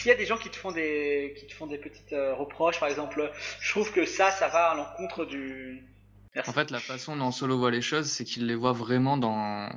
s'il 0.00 0.10
y 0.10 0.14
a 0.14 0.18
des 0.18 0.26
gens 0.26 0.38
qui 0.38 0.50
te 0.50 0.56
font 0.56 0.72
des, 0.72 1.34
qui 1.38 1.46
te 1.46 1.54
font 1.54 1.66
des 1.66 1.78
petites 1.78 2.12
euh, 2.12 2.34
reproches, 2.34 2.80
par 2.80 2.88
exemple, 2.88 3.30
je 3.60 3.70
trouve 3.70 3.92
que 3.92 4.04
ça, 4.06 4.30
ça 4.30 4.48
va 4.48 4.70
à 4.70 4.74
l'encontre 4.74 5.24
du. 5.24 5.93
En 6.46 6.52
fait, 6.52 6.70
la 6.70 6.80
façon 6.80 7.16
dont 7.16 7.30
Solo 7.30 7.56
voit 7.58 7.70
les 7.70 7.80
choses, 7.80 8.06
c'est 8.10 8.24
qu'il 8.24 8.46
les 8.46 8.54
voit 8.56 8.72
vraiment 8.72 9.16
dans, 9.16 9.68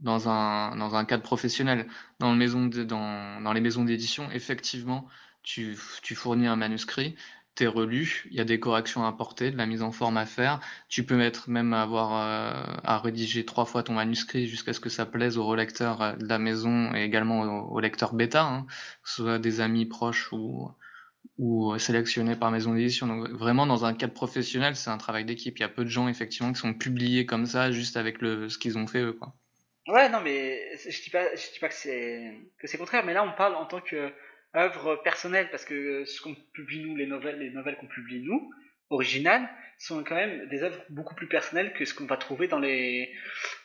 dans, 0.00 0.28
un, 0.28 0.76
dans 0.76 0.94
un 0.94 1.04
cadre 1.04 1.22
professionnel. 1.24 1.88
Dans, 2.20 2.30
le 2.32 2.38
maison 2.38 2.66
de- 2.66 2.84
dans, 2.84 3.40
dans 3.42 3.52
les 3.52 3.60
maisons 3.60 3.84
d'édition, 3.84 4.30
effectivement, 4.30 5.08
tu, 5.42 5.76
tu 6.02 6.14
fournis 6.14 6.46
un 6.46 6.54
manuscrit, 6.56 7.16
t'es 7.56 7.66
relu, 7.66 8.26
il 8.30 8.36
y 8.36 8.40
a 8.40 8.44
des 8.44 8.60
corrections 8.60 9.04
à 9.04 9.08
apporter, 9.08 9.50
de 9.50 9.56
la 9.56 9.66
mise 9.66 9.82
en 9.82 9.90
forme 9.92 10.16
à 10.16 10.24
faire. 10.26 10.60
Tu 10.88 11.04
peux 11.04 11.16
mettre 11.16 11.50
même 11.50 11.72
avoir 11.74 12.12
euh, 12.14 12.76
à 12.84 12.98
rédiger 12.98 13.44
trois 13.44 13.64
fois 13.64 13.82
ton 13.82 13.94
manuscrit 13.94 14.46
jusqu'à 14.46 14.72
ce 14.72 14.80
que 14.80 14.88
ça 14.90 15.06
plaise 15.06 15.36
au 15.36 15.44
relecteur 15.46 16.00
euh, 16.00 16.12
de 16.14 16.26
la 16.28 16.38
maison 16.38 16.94
et 16.94 17.02
également 17.02 17.42
au, 17.42 17.74
au 17.74 17.80
lecteur 17.80 18.14
bêta, 18.14 18.44
hein, 18.44 18.66
que 19.02 19.10
ce 19.10 19.16
soit 19.22 19.38
des 19.40 19.60
amis 19.60 19.86
proches 19.86 20.32
ou, 20.32 20.70
ou 21.38 21.76
sélectionnés 21.78 22.36
par 22.36 22.50
maison 22.50 22.74
d'édition. 22.74 23.06
Donc 23.06 23.28
vraiment 23.30 23.66
dans 23.66 23.84
un 23.84 23.94
cadre 23.94 24.14
professionnel, 24.14 24.76
c'est 24.76 24.90
un 24.90 24.98
travail 24.98 25.24
d'équipe. 25.24 25.58
Il 25.58 25.62
y 25.62 25.64
a 25.64 25.68
peu 25.68 25.84
de 25.84 25.88
gens 25.88 26.08
effectivement 26.08 26.52
qui 26.52 26.60
sont 26.60 26.74
publiés 26.74 27.26
comme 27.26 27.46
ça 27.46 27.72
juste 27.72 27.96
avec 27.96 28.20
le 28.20 28.48
ce 28.48 28.58
qu'ils 28.58 28.78
ont 28.78 28.86
fait 28.86 29.00
eux 29.00 29.12
quoi. 29.12 29.34
Ouais, 29.86 30.08
non, 30.08 30.20
mais 30.22 30.76
je 30.78 31.02
dis 31.02 31.10
pas, 31.10 31.34
je 31.34 31.52
dis 31.52 31.58
pas 31.60 31.68
que 31.68 31.74
c'est 31.74 32.32
que 32.58 32.66
c'est 32.66 32.78
contraire, 32.78 33.04
mais 33.04 33.12
là 33.12 33.22
on 33.22 33.36
parle 33.36 33.54
en 33.54 33.66
tant 33.66 33.80
que 33.80 34.12
œuvre 34.56 34.96
personnelle 34.96 35.50
parce 35.50 35.64
que 35.64 36.04
ce 36.04 36.20
qu'on 36.22 36.34
publie 36.52 36.82
nous, 36.84 36.96
les 36.96 37.06
nouvelles, 37.06 37.38
les 37.38 37.50
nouvelles 37.50 37.76
qu'on 37.76 37.88
publie 37.88 38.22
nous, 38.22 38.50
originales, 38.90 39.48
sont 39.78 40.02
quand 40.04 40.14
même 40.14 40.48
des 40.48 40.62
œuvres 40.62 40.80
beaucoup 40.88 41.14
plus 41.14 41.28
personnelles 41.28 41.72
que 41.74 41.84
ce 41.84 41.94
qu'on 41.94 42.06
va 42.06 42.16
trouver 42.16 42.48
dans 42.48 42.60
les 42.60 43.12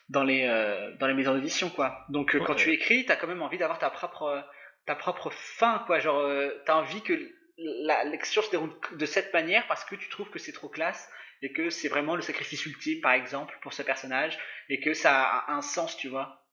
dans 0.09 0.23
les 0.23 0.45
euh, 0.45 0.95
dans 0.97 1.07
les 1.07 1.13
maisons 1.13 1.35
d'édition, 1.35 1.69
quoi. 1.69 2.05
Donc 2.09 2.35
euh, 2.35 2.39
quand 2.45 2.55
tu 2.55 2.71
écris, 2.71 3.05
t'as 3.05 3.15
quand 3.15 3.27
même 3.27 3.41
envie 3.41 3.57
d'avoir 3.57 3.79
ta 3.79 3.89
propre 3.89 4.43
ta 4.85 4.95
propre 4.95 5.29
fin, 5.31 5.83
quoi. 5.85 5.99
Genre, 5.99 6.19
euh, 6.19 6.49
t'as 6.65 6.75
envie 6.75 7.01
que 7.01 7.13
la 7.59 8.03
lecture 8.05 8.43
se 8.43 8.51
déroule 8.51 8.73
de 8.93 9.05
cette 9.05 9.33
manière 9.33 9.67
parce 9.67 9.83
que 9.85 9.95
tu 9.95 10.09
trouves 10.09 10.29
que 10.29 10.39
c'est 10.39 10.51
trop 10.53 10.69
classe 10.69 11.09
et 11.41 11.53
que 11.53 11.69
c'est 11.69 11.87
vraiment 11.89 12.15
le 12.15 12.21
sacrifice 12.21 12.65
ultime, 12.65 13.01
par 13.01 13.13
exemple, 13.13 13.57
pour 13.61 13.73
ce 13.73 13.81
personnage 13.81 14.37
et 14.69 14.79
que 14.79 14.93
ça 14.93 15.23
a 15.23 15.53
un 15.53 15.61
sens, 15.61 15.97
tu 15.97 16.09
vois. 16.09 16.45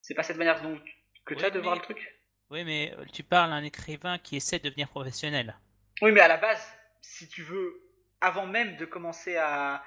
C'est 0.00 0.14
pas 0.14 0.22
cette 0.22 0.36
manière 0.36 0.62
dont 0.62 0.80
que 1.24 1.34
tu 1.34 1.40
Oui, 1.40 1.44
as 1.44 1.50
de 1.50 1.58
voir 1.60 1.74
le 1.74 1.82
truc? 1.82 2.20
Oui, 2.50 2.64
mais 2.64 2.92
tu 3.12 3.22
parles 3.22 3.52
à 3.52 3.56
un 3.56 3.64
écrivain 3.64 4.18
qui 4.18 4.36
essaie 4.36 4.58
de 4.58 4.68
devenir 4.68 4.88
professionnel. 4.88 5.56
Oui, 6.02 6.12
mais 6.12 6.20
à 6.20 6.28
la 6.28 6.36
base, 6.36 6.62
si 7.00 7.28
tu 7.28 7.42
veux, 7.42 7.82
avant 8.20 8.46
même 8.46 8.76
de 8.76 8.84
commencer 8.84 9.36
à 9.36 9.82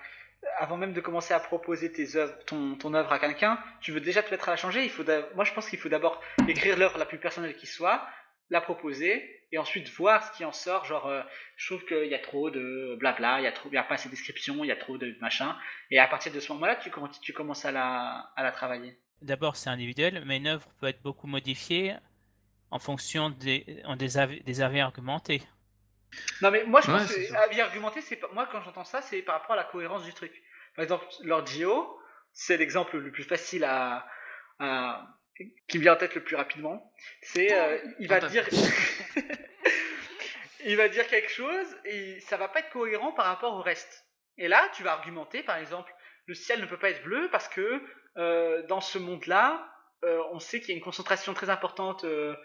avant 0.58 0.78
même 0.78 0.94
de 0.94 1.02
commencer 1.02 1.34
à 1.34 1.40
proposer 1.42 1.92
tes 1.92 2.16
œuvres, 2.16 2.34
ton, 2.46 2.76
ton 2.78 2.94
œuvre 2.94 3.12
à 3.12 3.20
quelqu'un, 3.20 3.62
tu 3.82 3.92
veux 3.92 4.00
déjà 4.00 4.24
te 4.24 4.32
mettre 4.32 4.48
à 4.48 4.52
la 4.52 4.58
changer. 4.58 4.86
Il 4.86 4.90
faut 4.90 5.04
moi, 5.36 5.44
je 5.44 5.52
pense 5.54 5.70
qu'il 5.70 5.80
faut 5.80 5.90
d'abord 5.90 6.22
écrire 6.48 6.78
l'œuvre 6.78 6.98
la 6.98 7.06
plus 7.06 7.18
personnelle 7.18 7.58
qui 7.58 7.68
soit, 7.68 8.08
la 8.50 8.62
proposer, 8.62 9.39
et 9.52 9.58
ensuite 9.58 9.90
voir 9.92 10.24
ce 10.26 10.38
qui 10.38 10.46
en 10.46 10.52
sort. 10.52 10.86
Genre, 10.86 11.08
euh, 11.08 11.22
je 11.58 11.68
trouve 11.68 11.86
qu'il 11.86 12.08
y 12.08 12.16
a 12.16 12.20
trop 12.20 12.50
de 12.52 12.96
blabla, 13.00 13.40
il 13.40 13.44
y 13.44 13.48
a 13.48 13.52
trop, 13.52 13.70
il 13.72 13.76
y 13.76 13.78
a 13.78 13.84
pas 13.84 13.96
assez 13.96 14.10
de 14.10 14.14
descriptions, 14.14 14.64
il 14.64 14.68
y 14.68 14.72
a 14.72 14.76
trop 14.76 14.98
de 14.98 15.16
machin. 15.22 15.56
Et 15.92 16.00
à 16.00 16.08
partir 16.08 16.32
de 16.34 16.40
ce 16.40 16.52
moment-là, 16.54 16.76
tu, 16.78 16.90
commences- 16.92 17.22
tu 17.22 17.34
commences 17.34 17.66
à 17.66 17.72
la, 17.72 18.32
à 18.36 18.44
la 18.44 18.52
travailler. 18.52 18.98
D'abord, 19.22 19.56
c'est 19.56 19.70
individuel, 19.70 20.24
mais 20.26 20.36
une 20.36 20.48
œuvre 20.48 20.68
peut 20.78 20.88
être 20.88 21.02
beaucoup 21.02 21.26
modifiée 21.26 21.96
en 22.72 22.80
fonction 22.80 23.30
des, 23.32 23.82
en 23.86 23.96
des, 23.96 24.18
avis, 24.18 24.42
des 24.44 24.62
avis 24.62 24.82
argumentés. 24.82 25.44
Non 26.42 26.52
mais 26.52 26.64
moi 26.66 26.82
je 26.82 26.88
Ouais, 26.88 26.92
pense 26.92 27.08
que 27.08 27.34
avis 27.44 27.62
argumenté, 27.62 28.02
c'est 28.02 28.20
moi 28.34 28.48
quand 28.52 28.62
j'entends 28.62 28.84
ça, 28.86 29.02
c'est 29.02 29.22
par 29.22 29.36
rapport 29.40 29.54
à 29.54 29.56
la 29.58 29.64
cohérence 29.66 30.04
du 30.04 30.14
truc. 30.14 30.32
Par 30.76 30.84
exemple, 30.84 31.06
Lord 31.24 31.46
Gio, 31.48 32.00
c'est 32.34 32.58
l'exemple 32.58 32.98
le 32.98 33.12
plus 33.12 33.24
facile 33.24 33.64
à, 33.64 34.08
à- 34.60 35.08
qui 35.68 35.78
me 35.78 35.84
vient 35.84 35.94
en 35.94 35.98
tête 35.98 36.16
le 36.16 36.24
plus 36.24 36.36
rapidement. 36.36 36.92
C'est 37.22 37.54
euh, 37.54 37.78
il 38.00 38.08
va 38.08 38.20
dire 38.20 38.48
il 40.66 40.76
va 40.76 40.90
dire 40.90 41.08
quelque 41.08 41.32
chose 41.32 41.68
et 41.86 42.20
ça 42.22 42.38
va 42.38 42.48
pas 42.48 42.60
être 42.60 42.70
cohérent 42.70 43.12
par 43.12 43.26
rapport 43.26 43.54
au 43.54 43.62
reste. 43.62 44.06
Et 44.38 44.48
là, 44.48 44.70
tu 44.74 44.84
vas 44.84 44.94
argumenter 44.94 45.44
par 45.44 45.58
exemple, 45.58 45.94
le 46.26 46.34
ciel 46.34 46.62
ne 46.62 46.66
peut 46.66 46.78
pas 46.78 46.90
être 46.90 47.04
bleu 47.04 47.30
parce 47.32 47.48
que 47.48 47.82
euh, 48.18 48.66
dans 48.68 48.82
ce 48.82 48.98
monde-là, 48.98 49.66
euh, 50.04 50.22
on 50.32 50.40
sait 50.40 50.60
qu'il 50.60 50.70
y 50.70 50.74
a 50.74 50.76
une 50.76 50.84
concentration 50.84 51.34
très 51.34 51.50
importante 51.50 52.06
euh, 52.06 52.36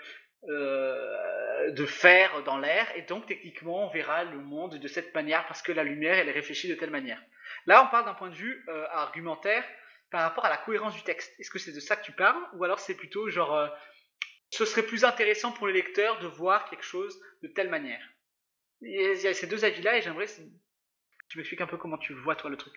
de 0.47 1.87
fer 1.87 2.43
dans 2.45 2.59
l'air, 2.59 2.87
et 2.97 3.03
donc 3.03 3.27
techniquement 3.27 3.87
on 3.87 3.91
verra 3.91 4.25
le 4.25 4.39
monde 4.39 4.79
de 4.79 4.89
cette 4.89 5.15
manière 5.15 5.47
parce 5.47 5.63
que 5.63 5.73
la 5.73 5.85
lumière 5.85 6.19
elle 6.19 6.29
est 6.29 6.33
réfléchie 6.33 6.69
de 6.69 6.75
telle 6.75 6.91
manière. 6.91 7.21
Là 7.67 7.85
on 7.87 7.91
parle 7.91 8.05
d'un 8.05 8.15
point 8.15 8.29
de 8.29 8.35
vue 8.35 8.67
argumentaire 8.91 9.65
par 10.15 10.23
rapport 10.23 10.45
à 10.45 10.49
la 10.49 10.59
cohérence 10.59 10.95
du 10.95 11.03
texte. 11.03 11.35
Est-ce 11.41 11.51
que 11.51 11.59
c'est 11.59 11.73
de 11.73 11.81
ça 11.81 11.97
que 11.97 12.05
tu 12.05 12.13
parles, 12.13 12.41
ou 12.53 12.63
alors 12.63 12.79
c'est 12.79 12.95
plutôt 12.95 13.29
genre 13.31 13.53
euh, 13.53 13.67
ce 14.51 14.65
serait 14.65 14.85
plus 14.87 15.05
intéressant 15.05 15.51
pour 15.51 15.67
les 15.67 15.73
lecteurs 15.73 16.21
de 16.21 16.29
voir 16.29 16.71
quelque 16.71 16.85
chose 16.85 17.21
de 17.43 17.49
telle 17.49 17.69
manière? 17.69 18.01
Il 18.81 18.93
y 19.21 19.27
a 19.27 19.35
ces 19.35 19.49
deux 19.49 19.65
avis-là 19.65 19.99
et 19.99 20.03
j'aimerais 20.03 20.27
que 20.27 20.43
tu 21.29 21.39
m'expliques 21.39 21.63
un 21.63 21.67
peu 21.67 21.79
comment 21.79 21.99
tu 21.99 22.15
vois 22.15 22.37
toi 22.37 22.49
le 22.49 22.57
truc. 22.57 22.75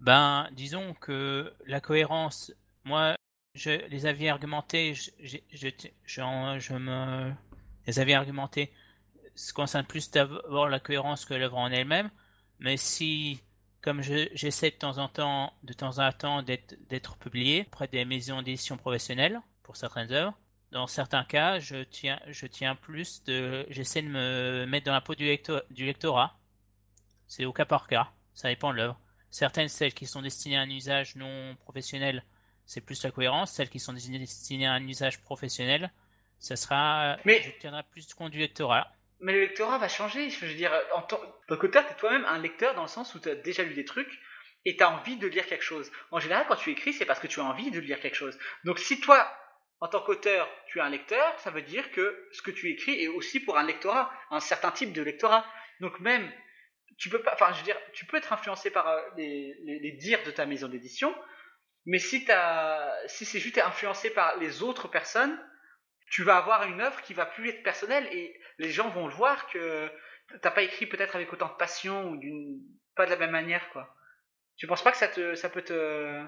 Ben, 0.00 0.48
disons 0.52 0.94
que 0.94 1.52
la 1.66 1.80
cohérence, 1.80 2.52
moi, 2.84 3.14
je, 3.54 3.70
les 3.88 4.06
avis 4.06 4.28
argumentés, 4.28 4.94
je, 4.94 5.10
je, 5.20 5.38
je, 5.52 5.68
je- 6.58 6.72
me, 6.74 7.32
les 7.86 7.98
avis 8.00 8.14
argumentés 8.14 8.72
se 9.34 9.52
concernent 9.52 9.86
plus 9.86 10.10
d'abord 10.10 10.68
la 10.68 10.80
cohérence 10.80 11.24
que 11.24 11.34
l'œuvre 11.34 11.58
en 11.58 11.70
elle-même, 11.70 12.10
mais 12.60 12.76
si, 12.76 13.42
comme 13.86 14.02
je- 14.02 14.28
j'essaie 14.34 14.72
de 14.72 14.74
temps 14.74 14.98
en 14.98 15.08
temps, 15.08 15.52
de 15.62 15.72
temps 15.72 16.00
en 16.00 16.10
temps 16.10 16.42
d'être, 16.42 16.74
d'être 16.88 17.16
publié 17.18 17.62
auprès 17.68 17.86
des 17.86 18.04
maisons 18.04 18.42
d'édition 18.42 18.76
professionnelles 18.76 19.40
pour 19.62 19.76
certaines 19.76 20.10
œuvres, 20.10 20.36
dans 20.72 20.88
certains 20.88 21.22
cas, 21.22 21.60
je 21.60 21.84
tiens, 21.84 22.20
je 22.26 22.48
tiens 22.48 22.74
plus 22.74 23.22
de, 23.22 23.64
j'essaie 23.70 24.02
de 24.02 24.08
me 24.08 24.66
mettre 24.66 24.86
dans 24.86 24.92
la 24.92 25.00
peau 25.00 25.14
du, 25.14 25.24
lecto- 25.24 25.62
du 25.70 25.86
lectorat. 25.86 26.36
C'est 27.28 27.44
au 27.44 27.52
cas 27.52 27.64
par 27.64 27.86
cas, 27.86 28.10
ça 28.34 28.48
dépend 28.48 28.72
de 28.72 28.78
l'œuvre. 28.78 28.98
Certaines, 29.30 29.68
celles 29.68 29.94
qui 29.94 30.06
sont 30.06 30.20
destinées 30.20 30.56
à 30.56 30.62
un 30.62 30.70
usage 30.70 31.14
non 31.14 31.54
professionnel, 31.60 32.24
c'est 32.64 32.80
plus 32.80 33.00
la 33.04 33.12
cohérence. 33.12 33.52
Celles 33.52 33.70
qui 33.70 33.78
sont 33.78 33.92
destinées 33.92 34.66
à 34.66 34.72
un 34.72 34.84
usage 34.88 35.20
professionnel, 35.22 35.92
ça 36.40 36.56
sera, 36.56 37.18
Mais- 37.24 37.40
je 37.40 37.50
tiendrai 37.60 37.84
plus 37.84 38.12
compte 38.14 38.32
du 38.32 38.38
lectorat. 38.38 38.92
Mais 39.20 39.32
le 39.32 39.40
lectorat 39.40 39.78
va 39.78 39.88
changer. 39.88 40.30
Je 40.30 40.44
veux 40.44 40.54
dire, 40.54 40.72
en 40.92 41.02
tant 41.02 41.20
donc 41.48 41.62
auteur, 41.64 41.86
t'es 41.86 41.94
toi-même 41.94 42.24
un 42.26 42.38
lecteur 42.38 42.74
dans 42.74 42.82
le 42.82 42.88
sens 42.88 43.14
où 43.14 43.20
tu 43.20 43.28
as 43.28 43.34
déjà 43.34 43.62
lu 43.62 43.74
des 43.74 43.84
trucs 43.84 44.20
et 44.64 44.76
tu 44.76 44.82
as 44.82 44.90
envie 44.90 45.16
de 45.16 45.26
lire 45.26 45.46
quelque 45.46 45.64
chose. 45.64 45.90
En 46.10 46.20
général, 46.20 46.44
quand 46.48 46.56
tu 46.56 46.70
écris, 46.70 46.92
c'est 46.92 47.04
parce 47.04 47.20
que 47.20 47.26
tu 47.26 47.40
as 47.40 47.44
envie 47.44 47.70
de 47.70 47.80
lire 47.80 48.00
quelque 48.00 48.16
chose. 48.16 48.36
Donc 48.64 48.78
si 48.78 49.00
toi, 49.00 49.32
en 49.80 49.88
tant 49.88 50.00
qu'auteur, 50.00 50.48
tu 50.66 50.78
es 50.78 50.82
un 50.82 50.90
lecteur, 50.90 51.38
ça 51.38 51.50
veut 51.50 51.62
dire 51.62 51.90
que 51.92 52.28
ce 52.32 52.42
que 52.42 52.50
tu 52.50 52.70
écris 52.70 53.00
est 53.02 53.08
aussi 53.08 53.40
pour 53.40 53.58
un 53.58 53.64
lectorat, 53.64 54.12
un 54.30 54.40
certain 54.40 54.70
type 54.70 54.92
de 54.92 55.02
lectorat. 55.02 55.46
Donc 55.80 56.00
même, 56.00 56.30
tu 56.98 57.08
peux 57.10 57.22
pas, 57.22 57.32
enfin, 57.34 57.52
je 57.52 57.58
veux 57.58 57.64
dire, 57.64 57.78
tu 57.92 58.06
peux 58.06 58.16
être 58.16 58.32
influencé 58.32 58.70
par 58.70 58.88
euh, 58.88 59.00
les, 59.16 59.54
les, 59.64 59.78
les 59.78 59.92
dires 59.92 60.22
de 60.24 60.30
ta 60.30 60.46
maison 60.46 60.68
d'édition, 60.68 61.14
mais 61.86 62.00
si, 62.00 62.26
si 63.06 63.24
c'est 63.24 63.38
juste 63.38 63.58
influencé 63.58 64.10
par 64.10 64.36
les 64.38 64.62
autres 64.62 64.88
personnes, 64.88 65.38
tu 66.10 66.24
vas 66.24 66.36
avoir 66.36 66.64
une 66.64 66.80
œuvre 66.80 67.00
qui 67.02 67.14
va 67.14 67.26
plus 67.26 67.48
être 67.48 67.62
personnelle 67.62 68.08
et 68.12 68.38
les 68.58 68.70
gens 68.70 68.88
vont 68.90 69.06
le 69.06 69.14
voir 69.14 69.46
que 69.48 69.90
t'as 70.42 70.50
pas 70.50 70.62
écrit 70.62 70.86
peut-être 70.86 71.16
avec 71.16 71.32
autant 71.32 71.48
de 71.48 71.54
passion 71.54 72.10
ou 72.10 72.16
d'une 72.16 72.60
pas 72.94 73.06
de 73.06 73.10
la 73.10 73.16
même 73.16 73.30
manière 73.30 73.68
quoi. 73.70 73.94
Tu 74.56 74.66
penses 74.66 74.82
pas 74.82 74.92
que 74.92 74.98
ça 74.98 75.08
te 75.08 75.34
ça 75.34 75.48
peut 75.48 75.62
te 75.62 76.24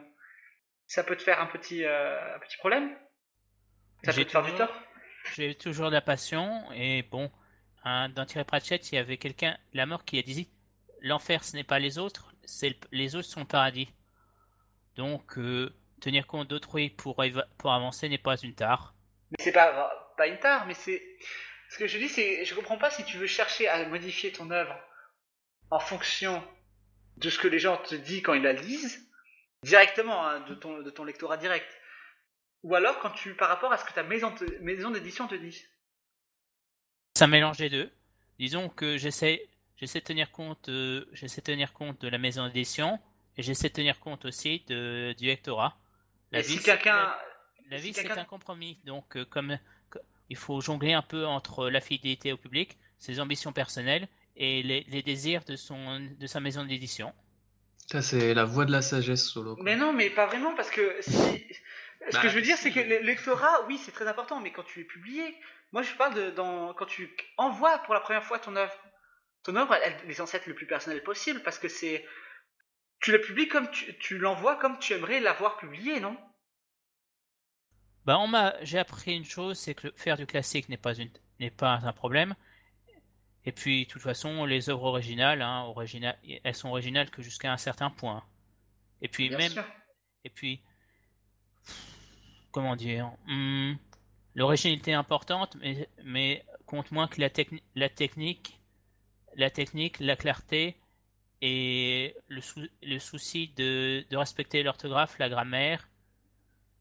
ça 0.87 1.05
peut 1.05 1.17
te 1.17 1.23
faire 1.23 1.41
un 1.41 1.47
petit 1.47 1.85
euh, 1.85 2.37
un 2.37 2.39
petit 2.39 2.57
problème? 2.59 2.97
Ça 4.05 4.13
peut 4.13 4.25
te 4.25 4.31
faire 4.31 4.43
du 4.43 4.53
tort? 4.53 4.73
J'ai 5.37 5.55
toujours 5.55 5.89
de 5.89 5.95
la 5.95 6.01
passion 6.01 6.71
et 6.73 7.03
bon, 7.03 7.31
hein, 7.85 8.09
dans 8.09 8.25
Thierry 8.25 8.45
Pratchett, 8.45 8.91
il 8.93 8.95
y 8.95 8.99
avait 8.99 9.19
quelqu'un, 9.19 9.59
la 9.75 9.87
mort, 9.87 10.05
qui 10.05 10.19
a 10.19 10.23
dit 10.23 10.49
l'enfer, 11.01 11.45
ce 11.45 11.57
n'est 11.57 11.65
pas 11.65 11.79
les 11.79 11.99
autres, 11.99 12.33
c'est 12.45 12.71
le- 12.71 12.77
les 12.93 13.15
autres 13.17 13.29
sont 13.29 13.41
le 13.41 13.47
paradis. 13.47 13.89
Donc, 14.97 15.39
euh, 15.39 15.73
tenir 16.01 16.27
compte 16.27 16.49
d'autrui 16.49 16.91
pour, 16.91 17.23
pour 17.57 17.73
avancer 17.73 18.09
n'est 18.09 18.19
pas 18.19 18.37
une 18.37 18.55
tare. 18.55 18.95
Mais 19.31 19.45
c'est 19.45 19.53
pas 19.53 19.95
pas 20.17 20.27
une 20.27 20.39
tare, 20.39 20.67
mais 20.67 20.75
c'est 20.75 21.01
ce 21.71 21.79
que 21.79 21.87
je 21.87 21.99
dis 21.99 22.09
c'est 22.09 22.45
je 22.45 22.55
comprends 22.55 22.79
pas 22.79 22.91
si 22.91 23.05
tu 23.05 23.17
veux 23.19 23.27
chercher 23.27 23.69
à 23.69 23.87
modifier 23.89 24.33
ton 24.33 24.51
œuvre 24.51 24.79
en 25.71 25.81
fonction 25.81 26.43
de 27.19 27.31
ce 27.31 27.39
que 27.39 27.49
les 27.49 27.59
gens 27.59 27.77
te 27.79 27.95
disent 27.95 28.23
quand 28.23 28.35
ils 28.35 28.43
la 28.43 28.53
lisent 28.53 29.07
directement 29.63 30.27
hein, 30.27 30.41
de 30.49 30.55
ton 30.55 30.79
de 30.83 30.91
ton 30.91 31.05
lectorat 31.05 31.37
direct. 31.37 31.69
Ou 32.63 32.75
alors 32.75 32.99
quand 33.01 33.11
tu 33.11 33.35
par 33.35 33.49
rapport 33.49 33.73
à 33.73 33.77
ce 33.79 33.85
que 33.85 33.93
ta 33.93 34.03
maison 34.03 34.31
te- 34.35 34.59
maison 34.61 34.91
d'édition 34.91 35.27
te 35.29 35.35
dit. 35.35 35.65
Ça 37.17 37.27
mélange 37.27 37.59
les 37.59 37.71
deux. 37.71 37.91
Disons 38.39 38.69
que 38.69 38.97
j'essaie, 38.97 39.49
j'essaie 39.77 40.01
de 40.01 40.05
tenir 40.05 40.31
compte, 40.31 40.69
euh, 40.69 41.05
j'essaie 41.13 41.41
de 41.41 41.47
tenir 41.47 41.73
compte 41.73 42.01
de 42.01 42.09
la 42.09 42.19
maison 42.19 42.47
d'édition 42.47 43.01
et 43.37 43.43
j'essaie 43.43 43.69
de 43.69 43.75
tenir 43.75 43.99
compte 43.99 44.25
aussi 44.25 44.65
de, 44.69 45.15
du 45.19 45.27
lectorat. 45.27 45.77
La 46.31 46.41
Et 46.41 46.43
si 46.45 46.59
vie, 46.59 46.63
quelqu'un 46.65 46.97
la- 46.97 47.25
La 47.71 47.79
si 47.79 47.85
vie, 47.85 47.95
c'est 47.95 48.11
un 48.11 48.25
compromis. 48.25 48.79
Donc, 48.85 49.17
euh, 49.17 49.25
comme, 49.25 49.59
co- 49.59 49.63
il 50.29 50.37
faut 50.37 50.61
jongler 50.61 50.93
un 50.93 51.03
peu 51.03 51.27
entre 51.27 51.69
la 51.71 51.81
fidélité 51.81 52.33
au 52.33 52.37
public, 52.37 52.77
ses 52.99 53.21
ambitions 53.21 53.53
personnelles 53.53 54.09
et 54.37 54.63
les, 54.63 54.85
les 54.89 55.03
désirs 55.03 55.45
de, 55.45 55.57
son, 55.57 56.01
de 56.01 56.27
sa 56.27 56.41
maison 56.41 56.65
d'édition. 56.65 57.13
Ça, 57.87 58.03
c'est 58.03 58.35
la 58.35 58.45
voix 58.45 58.65
de 58.67 58.73
la 58.73 58.83
sagesse 58.83 59.25
solo. 59.25 59.57
quoi. 59.57 59.65
Mais 59.65 59.77
non, 59.77 59.93
mais 59.93 60.11
pas 60.11 60.27
vraiment, 60.27 60.55
parce 60.55 60.71
que 60.71 60.97
si... 61.01 61.45
Ce 62.11 62.17
Bah, 62.17 62.23
que 62.23 62.29
je 62.29 62.35
veux 62.37 62.43
dire, 62.43 62.57
si. 62.57 62.63
c'est 62.65 62.71
que 62.71 62.81
le 62.81 62.99
lectorat, 63.01 63.67
oui, 63.67 63.79
c'est 63.85 63.93
très 63.93 64.07
important, 64.07 64.41
mais 64.41 64.53
quand 64.53 64.63
tu 64.63 64.81
es 64.81 64.85
publié, 64.85 65.35
moi 65.73 65.83
je 65.83 65.93
parle 65.95 66.15
de 66.15 66.31
dans, 66.31 66.73
quand 66.75 66.87
tu 66.87 67.15
envoies 67.37 67.77
pour 67.79 67.93
la 67.95 68.01
première 68.01 68.23
fois 68.25 68.39
ton 68.39 68.55
œuvre. 68.57 68.73
Ton 69.43 69.57
œuvre, 69.57 69.75
elle, 69.75 69.97
elle 70.05 70.11
est 70.11 70.15
censée 70.15 70.37
être 70.37 70.47
le 70.47 70.55
plus 70.55 70.67
personnel 70.67 71.03
possible, 71.03 71.43
parce 71.43 71.59
que 71.59 71.69
c'est... 71.69 72.07
Tu 73.01 73.13
la 73.13 73.19
publies 73.19 73.49
comme 73.49 73.71
tu, 73.71 73.97
tu 73.99 74.19
l'envoies 74.19 74.57
comme 74.57 74.79
tu 74.79 74.93
aimerais 74.93 75.21
l'avoir 75.21 75.57
publié, 75.57 76.01
non? 76.01 76.17
Bah, 78.09 78.19
on 78.19 78.27
m'a, 78.27 78.55
j'ai 78.65 78.79
appris 78.81 79.15
une 79.17 79.25
chose, 79.25 79.57
c'est 79.59 79.75
que 79.77 79.93
faire 79.95 80.17
du 80.17 80.27
classique 80.27 80.69
n'est 80.69 80.77
pas 80.79 80.95
une, 80.95 81.11
n'est 81.41 81.51
pas 81.53 81.75
un 81.85 81.93
problème. 81.93 82.35
Et 83.45 83.53
puis, 83.53 83.85
de 83.87 83.91
toute 83.91 84.03
façon, 84.03 84.45
les 84.45 84.71
œuvres 84.71 84.85
originales, 84.85 85.43
hein, 85.43 85.63
originales, 85.65 86.17
elles 86.45 86.55
sont 86.55 86.69
originales 86.69 87.11
que 87.11 87.23
jusqu'à 87.23 87.53
un 87.53 87.57
certain 87.57 87.91
point. 87.91 88.23
Et 89.03 89.09
puis 89.09 89.31
Bien 89.31 89.39
même, 89.39 89.53
sûr. 89.53 89.65
et 90.25 90.31
puis, 90.31 90.63
comment 92.51 92.77
dire, 92.77 93.11
hmm, 93.27 93.75
l'originalité 94.37 94.93
est 94.93 94.95
importante, 94.95 95.57
mais, 95.61 95.89
mais 96.05 96.45
compte 96.67 96.93
moins 96.93 97.09
que 97.09 97.21
la, 97.21 97.31
techni- 97.31 97.63
la 97.77 97.89
technique, 97.89 98.61
la 99.37 99.51
technique, 99.51 100.01
la 100.01 100.17
clarté 100.17 100.77
et 101.43 102.17
le, 102.29 102.43
sou- 102.43 102.69
le 102.83 103.01
souci 103.01 103.51
de, 103.57 104.07
de 104.11 104.19
respecter 104.19 104.63
l'orthographe, 104.65 105.19
la 105.19 105.31
grammaire 105.31 105.89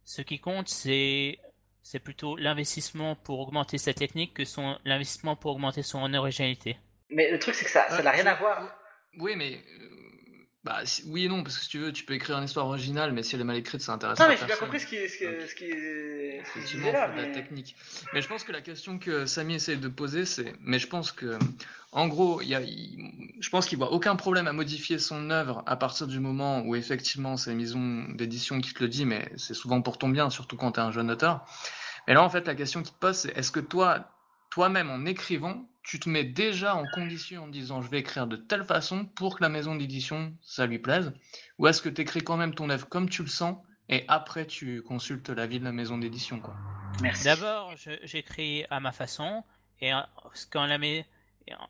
ce 0.08 0.22
qui 0.22 0.40
compte, 0.40 0.70
c'est 0.70 1.38
c'est 1.84 2.00
plutôt 2.00 2.38
l'investissement 2.38 3.16
pour 3.16 3.42
augmenter 3.42 3.78
sa 3.78 3.94
technique 3.94 4.34
que 4.34 4.46
son 4.46 4.78
l'investissement 4.86 5.36
pour 5.36 5.52
augmenter 5.52 5.84
son 5.84 6.14
originalité. 6.14 6.78
Mais 7.10 7.30
le 7.30 7.38
truc, 7.40 7.54
c'est 7.56 7.66
que 7.66 7.72
ça 7.72 7.90
ça 7.90 8.02
n'a 8.02 8.12
rien 8.12 8.26
à 8.26 8.36
voir. 8.36 8.74
Oui, 9.20 9.36
mais. 9.36 9.60
Bah, 10.68 10.82
oui 11.06 11.24
et 11.24 11.30
non, 11.30 11.44
parce 11.44 11.58
que 11.58 11.64
si 11.64 11.70
tu 11.70 11.80
veux, 11.80 11.94
tu 11.94 12.04
peux 12.04 12.14
écrire 12.14 12.38
une 12.38 12.44
histoire 12.44 12.66
originale, 12.68 13.14
mais 13.14 13.24
si 13.24 13.36
elle 13.36 13.42
est 13.42 13.46
mal 13.46 13.56
écrite, 13.56 13.80
ça 13.80 13.94
intéresse 13.94 14.20
Non, 14.20 14.28
mais 14.28 14.36
j'ai 14.36 14.46
bien 14.46 14.58
compris 14.58 14.82
ce 14.82 14.86
qui, 14.86 14.98
ce 15.08 15.18
qui, 15.18 15.24
ce 15.24 15.38
qui, 15.38 15.48
ce 15.48 15.56
qu'il 15.56 15.70
Effectivement, 16.42 16.88
disait 16.88 16.90
il 16.90 16.92
là. 16.92 17.08
faut 17.08 17.16
de 17.16 17.22
la 17.22 17.28
mais- 17.28 17.32
technique. 17.32 17.76
Mais 18.14 18.22
je 18.22 18.28
pense 18.28 18.44
que 18.44 18.52
la 18.52 18.60
question 18.60 19.00
que 19.00 19.26
Samy 19.26 19.56
essaye 19.56 19.78
de 19.78 19.88
poser, 19.88 20.26
c'est. 20.26 20.54
Mais 20.60 20.78
je 20.78 20.88
pense 20.88 21.14
que, 21.14 21.40
en 21.94 22.10
gros, 22.10 22.42
il 22.42 22.50
y 22.50 22.56
a, 22.56 22.62
je 22.62 23.50
pense 23.50 23.66
qu'il 23.66 23.78
voit 23.78 23.94
aucun 23.94 24.18
problème 24.18 24.48
à 24.48 24.52
modifier 24.52 25.00
son 25.00 25.30
œuvre 25.30 25.64
à 25.68 25.78
partir 25.78 26.06
du 26.06 26.20
moment 26.20 26.60
où 26.64 26.76
effectivement 26.76 27.38
c'est 27.38 27.52
les 27.52 27.56
maisons 27.56 28.06
d'édition 28.10 28.60
qui 28.60 28.74
te 28.74 28.84
le 28.84 28.90
dit, 28.90 29.06
mais 29.06 29.32
c'est 29.38 29.54
souvent 29.54 29.82
pour 29.82 29.98
ton 29.98 30.10
bien, 30.10 30.30
surtout 30.30 30.58
quand 30.58 30.74
tu 30.74 30.82
es 30.82 30.84
un 30.84 30.92
jeune 30.92 31.10
auteur. 31.10 31.46
Mais 32.10 32.14
là, 32.14 32.24
en 32.24 32.30
fait, 32.30 32.46
la 32.46 32.56
question 32.56 32.84
qui 32.84 32.92
te 32.92 32.98
pose, 33.00 33.16
c'est 33.16 33.38
est-ce 33.38 33.52
que 33.52 33.62
toi, 33.62 34.12
toi-même, 34.50 34.90
en 34.90 35.06
écrivant, 35.06 35.66
tu 35.88 36.00
te 36.00 36.10
mets 36.10 36.24
déjà 36.26 36.76
en 36.76 36.86
condition 36.94 37.46
en 37.46 37.48
disant 37.48 37.82
je 37.82 37.90
vais 37.90 38.00
écrire 38.00 38.28
de 38.28 38.36
telle 38.36 38.66
façon 38.66 39.06
pour 39.06 39.38
que 39.38 39.44
la 39.44 39.50
maison 39.50 39.76
d'édition, 39.76 40.38
ça 40.42 40.66
lui 40.68 40.80
plaise 40.80 41.14
Ou 41.58 41.68
est-ce 41.68 41.82
que 41.82 41.90
tu 41.90 42.02
écris 42.02 42.24
quand 42.24 42.38
même 42.38 42.54
ton 42.54 42.70
œuvre 42.70 42.88
comme 42.90 43.10
tu 43.10 43.22
le 43.24 43.30
sens 43.30 43.58
et 43.90 44.06
après 44.08 44.46
tu 44.46 44.82
consultes 44.84 45.30
l'avis 45.30 45.60
de 45.60 45.66
la 45.66 45.72
maison 45.72 45.98
d'édition 45.98 46.40
quoi? 46.42 46.56
Merci. 47.02 47.24
D'abord, 47.24 47.76
j'écris 48.04 48.66
à 48.70 48.80
ma 48.80 48.92
façon, 48.92 49.44
et 49.82 49.92
quand 50.52 50.66
la 50.66 50.78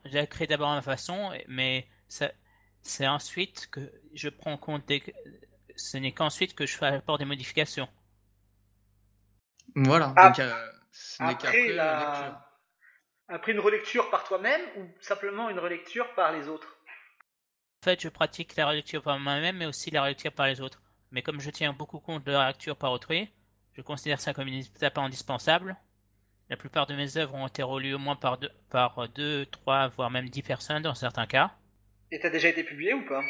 j'écris 0.04 0.46
d'abord 0.46 0.70
à 0.70 0.76
ma 0.76 0.82
façon, 0.82 1.32
mais 1.48 1.88
ça- 2.08 2.32
c'est 2.82 3.06
ensuite 3.06 3.68
que 3.70 3.80
je 4.14 4.28
prends 4.28 4.56
compte 4.58 4.86
des... 4.86 5.02
Ce 5.76 5.96
n'est 5.96 6.12
qu'ensuite 6.12 6.54
que 6.54 6.66
je 6.66 6.76
fais 6.76 6.86
apport 6.86 7.18
des 7.18 7.24
modifications. 7.24 7.88
Voilà, 9.76 10.12
Ah, 10.16 10.28
donc 10.28 10.38
euh, 10.40 10.52
ce 10.92 11.22
n'est 11.22 11.34
Après, 11.34 11.38
qu'après 11.38 11.72
la 11.72 11.84
la... 11.84 11.94
lecture. 11.94 12.40
Après 13.28 13.52
une 13.52 13.60
relecture 13.60 14.08
par 14.10 14.24
toi-même 14.24 14.60
ou 14.76 14.88
simplement 15.00 15.50
une 15.50 15.58
relecture 15.58 16.14
par 16.14 16.32
les 16.32 16.48
autres? 16.48 16.78
En 17.82 17.84
fait, 17.84 18.00
je 18.00 18.08
pratique 18.08 18.56
la 18.56 18.66
relecture 18.66 19.02
par 19.02 19.18
moi-même, 19.18 19.58
mais 19.58 19.66
aussi 19.66 19.90
la 19.90 20.02
relecture 20.02 20.32
par 20.32 20.46
les 20.46 20.62
autres. 20.62 20.82
Mais 21.10 21.22
comme 21.22 21.40
je 21.40 21.50
tiens 21.50 21.74
beaucoup 21.74 22.00
compte 22.00 22.24
de 22.24 22.32
la 22.32 22.48
lecture 22.48 22.76
par 22.76 22.90
autrui, 22.90 23.28
je 23.74 23.82
considère 23.82 24.20
ça 24.20 24.32
comme 24.32 24.48
une 24.48 24.60
étape 24.60 24.96
indispensable. 24.96 25.76
La 26.48 26.56
plupart 26.56 26.86
de 26.86 26.94
mes 26.94 27.18
œuvres 27.18 27.34
ont 27.34 27.46
été 27.46 27.62
relues 27.62 27.94
au 27.94 27.98
moins 27.98 28.16
par 28.16 28.38
deux, 28.38 28.50
par 28.70 29.08
deux, 29.10 29.44
trois, 29.46 29.88
voire 29.88 30.10
même 30.10 30.30
dix 30.30 30.42
personnes 30.42 30.82
dans 30.82 30.94
certains 30.94 31.26
cas. 31.26 31.54
Et 32.10 32.18
t'as 32.18 32.30
déjà 32.30 32.48
été 32.48 32.64
publié 32.64 32.94
ou 32.94 33.04
pas? 33.04 33.22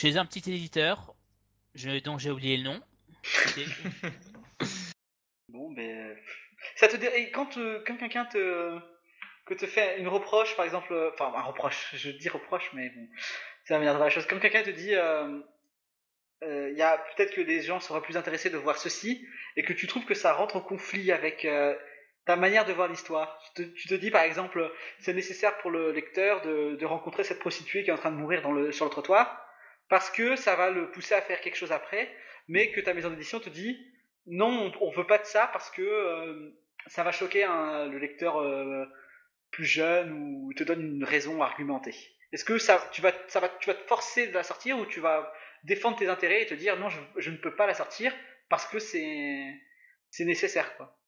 Chez 0.00 0.18
un 0.18 0.26
petit 0.26 0.50
éditeur, 0.50 1.14
je, 1.74 1.98
dont 2.00 2.18
j'ai 2.18 2.30
oublié 2.30 2.58
le 2.58 2.64
nom. 2.64 2.80
Bon, 5.48 5.70
ben. 5.70 6.16
Ça 6.76 6.88
te 6.88 6.96
dé- 6.96 7.08
euh, 7.08 7.30
quand 7.32 7.96
quelqu'un 7.98 8.24
te. 8.26 8.78
que 9.46 9.54
te 9.54 9.66
fait 9.66 9.98
une 9.98 10.08
reproche, 10.08 10.56
par 10.56 10.64
exemple. 10.64 10.92
euh, 10.92 11.10
Enfin, 11.14 11.32
un 11.36 11.42
reproche, 11.42 11.90
je 11.94 12.10
dis 12.10 12.28
reproche, 12.28 12.70
mais 12.74 12.90
bon. 12.90 13.08
C'est 13.64 13.74
la 13.74 13.78
manière 13.80 13.94
de 13.94 14.00
la 14.00 14.10
chose. 14.10 14.26
Comme 14.26 14.40
quelqu'un 14.40 14.62
te 14.62 14.70
dit. 14.70 14.94
euh, 14.94 15.40
euh, 16.42 16.72
y 16.76 16.82
a 16.82 16.98
peut-être 16.98 17.34
que 17.34 17.40
les 17.40 17.62
gens 17.62 17.78
seraient 17.80 18.00
plus 18.00 18.16
intéressés 18.16 18.50
de 18.50 18.56
voir 18.58 18.76
ceci 18.78 19.24
et 19.56 19.62
que 19.62 19.72
tu 19.72 19.86
trouves 19.86 20.04
que 20.04 20.14
ça 20.14 20.32
rentre 20.32 20.56
en 20.56 20.60
conflit 20.60 21.12
avec 21.12 21.46
ta 22.26 22.36
manière 22.36 22.64
de 22.64 22.72
voir 22.72 22.88
l'histoire. 22.88 23.40
Tu 23.54 23.72
tu 23.74 23.88
te 23.88 23.94
dis 23.94 24.10
par 24.10 24.22
exemple, 24.22 24.70
c'est 25.00 25.12
nécessaire 25.14 25.58
pour 25.58 25.70
le 25.70 25.92
lecteur 25.92 26.40
de, 26.42 26.76
de 26.76 26.86
rencontrer 26.86 27.24
cette 27.24 27.38
prostituée 27.38 27.84
qui 27.84 27.90
est 27.90 27.92
en 27.92 27.96
train 27.98 28.10
de 28.10 28.16
mourir 28.16 28.42
dans 28.42 28.52
le, 28.52 28.72
sur 28.72 28.84
le 28.84 28.90
trottoir 28.90 29.46
parce 29.88 30.10
que 30.10 30.36
ça 30.36 30.56
va 30.56 30.70
le 30.70 30.90
pousser 30.90 31.14
à 31.14 31.20
faire 31.20 31.40
quelque 31.40 31.56
chose 31.56 31.72
après, 31.72 32.10
mais 32.48 32.72
que 32.72 32.80
ta 32.80 32.94
maison 32.94 33.10
d'édition 33.10 33.40
te 33.40 33.50
dit 33.50 33.78
non, 34.26 34.72
on, 34.80 34.86
on 34.88 34.90
veut 34.90 35.06
pas 35.06 35.18
de 35.18 35.24
ça 35.24 35.48
parce 35.52 35.70
que 35.70 35.82
euh, 35.82 36.50
ça 36.86 37.02
va 37.02 37.12
choquer 37.12 37.44
un- 37.44 37.86
le 37.88 37.98
lecteur 37.98 38.38
euh, 38.40 38.84
plus 39.52 39.64
jeune 39.66 40.12
ou 40.12 40.52
te 40.54 40.64
donne 40.64 40.82
une 40.82 41.04
raison 41.04 41.42
argumentée. 41.42 41.96
Est-ce 42.32 42.44
que 42.44 42.58
ça, 42.58 42.82
tu 42.92 43.02
vas, 43.02 43.12
ça 43.28 43.40
va, 43.40 43.48
tu 43.48 43.68
vas 43.70 43.74
te 43.76 43.86
forcer 43.88 44.28
de 44.28 44.34
la 44.34 44.42
sortir 44.44 44.78
ou 44.78 44.86
tu 44.86 45.00
vas 45.00 45.32
défendre 45.64 45.98
tes 45.98 46.08
intérêts 46.08 46.42
et 46.42 46.46
te 46.46 46.54
dire 46.54 46.78
non, 46.78 46.88
je, 46.90 47.00
je 47.18 47.30
ne 47.30 47.36
peux 47.38 47.54
pas 47.56 47.66
la 47.66 47.74
sortir 47.74 48.14
parce 48.48 48.66
que 48.66 48.78
c'est, 48.80 49.44
c'est 50.10 50.24
nécessaire 50.24 50.76
quoi. 50.76 50.98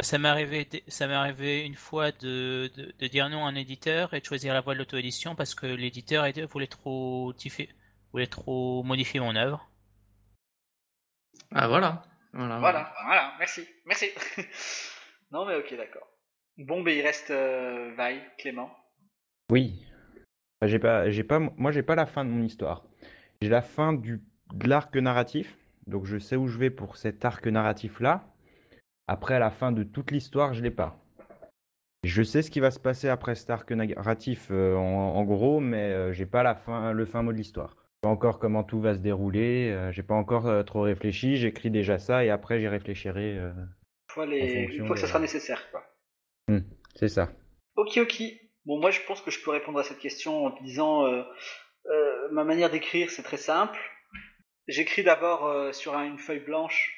Ça 0.00 0.18
m'est 0.18 0.28
arrivé, 0.28 0.68
ça 0.86 1.08
m'est 1.08 1.14
arrivé 1.14 1.64
une 1.66 1.74
fois 1.74 2.12
de, 2.12 2.70
de, 2.76 2.94
de 2.96 3.06
dire 3.08 3.28
non 3.28 3.44
à 3.44 3.48
un 3.48 3.56
éditeur 3.56 4.14
et 4.14 4.20
de 4.20 4.24
choisir 4.24 4.54
la 4.54 4.60
voie 4.60 4.74
de 4.74 4.78
l'auto-édition 4.78 5.34
parce 5.34 5.56
que 5.56 5.66
l'éditeur 5.66 6.26
voulait 6.48 6.68
trop, 6.68 7.34
voulait 8.12 8.26
trop 8.28 8.82
modifier 8.84 9.18
mon 9.18 9.34
œuvre. 9.34 9.68
Ah 11.52 11.68
voilà. 11.68 12.04
Voilà. 12.34 12.58
Voilà, 12.58 12.92
voilà, 13.04 13.32
merci, 13.38 13.66
merci. 13.86 14.10
non 15.30 15.46
mais 15.46 15.54
ok, 15.56 15.74
d'accord. 15.76 16.08
Bon, 16.58 16.82
ben 16.82 16.96
il 16.96 17.02
reste 17.02 17.30
euh, 17.30 17.92
Vaille, 17.96 18.22
Clément. 18.38 18.70
Oui. 19.50 19.84
Bah, 20.60 20.66
J'ai 20.66 20.78
pas, 20.78 21.10
j'ai 21.10 21.24
pas, 21.24 21.38
moi, 21.38 21.70
j'ai 21.72 21.82
pas 21.82 21.94
la 21.94 22.06
fin 22.06 22.24
de 22.24 22.30
mon 22.30 22.42
histoire. 22.42 22.84
J'ai 23.40 23.48
la 23.48 23.62
fin 23.62 23.92
du, 23.92 24.22
de 24.52 24.68
l'arc 24.68 24.94
narratif. 24.96 25.56
Donc, 25.86 26.06
je 26.06 26.18
sais 26.18 26.36
où 26.36 26.46
je 26.46 26.58
vais 26.58 26.70
pour 26.70 26.96
cet 26.96 27.24
arc 27.24 27.46
narratif-là. 27.46 28.24
Après, 29.06 29.34
à 29.34 29.38
la 29.38 29.50
fin 29.50 29.72
de 29.72 29.82
toute 29.82 30.10
l'histoire, 30.10 30.54
je 30.54 30.62
l'ai 30.62 30.70
pas. 30.70 30.98
Je 32.04 32.22
sais 32.22 32.42
ce 32.42 32.50
qui 32.50 32.60
va 32.60 32.70
se 32.70 32.78
passer 32.78 33.08
après 33.08 33.34
cet 33.34 33.50
arc 33.50 33.70
narratif 33.72 34.48
euh, 34.50 34.76
en, 34.76 35.16
en 35.16 35.24
gros, 35.24 35.60
mais 35.60 35.92
euh, 35.92 36.12
j'ai 36.12 36.26
pas 36.26 36.42
la 36.42 36.54
fin, 36.54 36.92
le 36.92 37.04
fin 37.04 37.22
mot 37.22 37.32
de 37.32 37.36
l'histoire. 37.36 37.76
Pas 38.04 38.10
encore 38.10 38.38
comment 38.38 38.64
tout 38.64 38.80
va 38.82 38.92
se 38.94 38.98
dérouler. 38.98 39.70
euh, 39.72 39.90
j'ai 39.90 40.02
pas 40.02 40.14
encore 40.14 40.46
euh, 40.46 40.62
trop 40.62 40.82
réfléchi. 40.82 41.36
J'écris 41.38 41.70
déjà 41.70 41.98
ça 41.98 42.22
et 42.24 42.28
après, 42.28 42.60
j'y 42.60 42.68
réfléchirai. 42.68 43.38
euh, 43.38 43.50
Une 43.52 43.66
fois, 44.08 44.24
En 44.24 44.26
les... 44.26 44.40
fonction 44.66 44.78
une 44.82 44.86
fois 44.86 44.94
que 44.96 45.00
ça 45.00 45.08
sera 45.08 45.20
nécessaire 45.20 45.70
quoi. 45.70 45.82
c'est 46.96 47.08
ça. 47.08 47.32
Ok, 47.76 47.96
ok. 47.96 48.22
Bon, 48.66 48.78
moi 48.78 48.90
je 48.90 49.00
pense 49.06 49.22
que 49.22 49.30
je 49.30 49.42
peux 49.42 49.50
répondre 49.50 49.78
à 49.78 49.84
cette 49.84 49.98
question 49.98 50.44
en 50.46 50.50
disant 50.62 51.04
ma 52.32 52.44
manière 52.44 52.70
d'écrire 52.70 53.10
c'est 53.10 53.22
très 53.22 53.36
simple. 53.38 53.78
J'écris 54.68 55.02
d'abord 55.02 55.74
sur 55.74 55.94
un- 55.96 56.04
une 56.04 56.18
feuille 56.18 56.44
blanche 56.44 56.94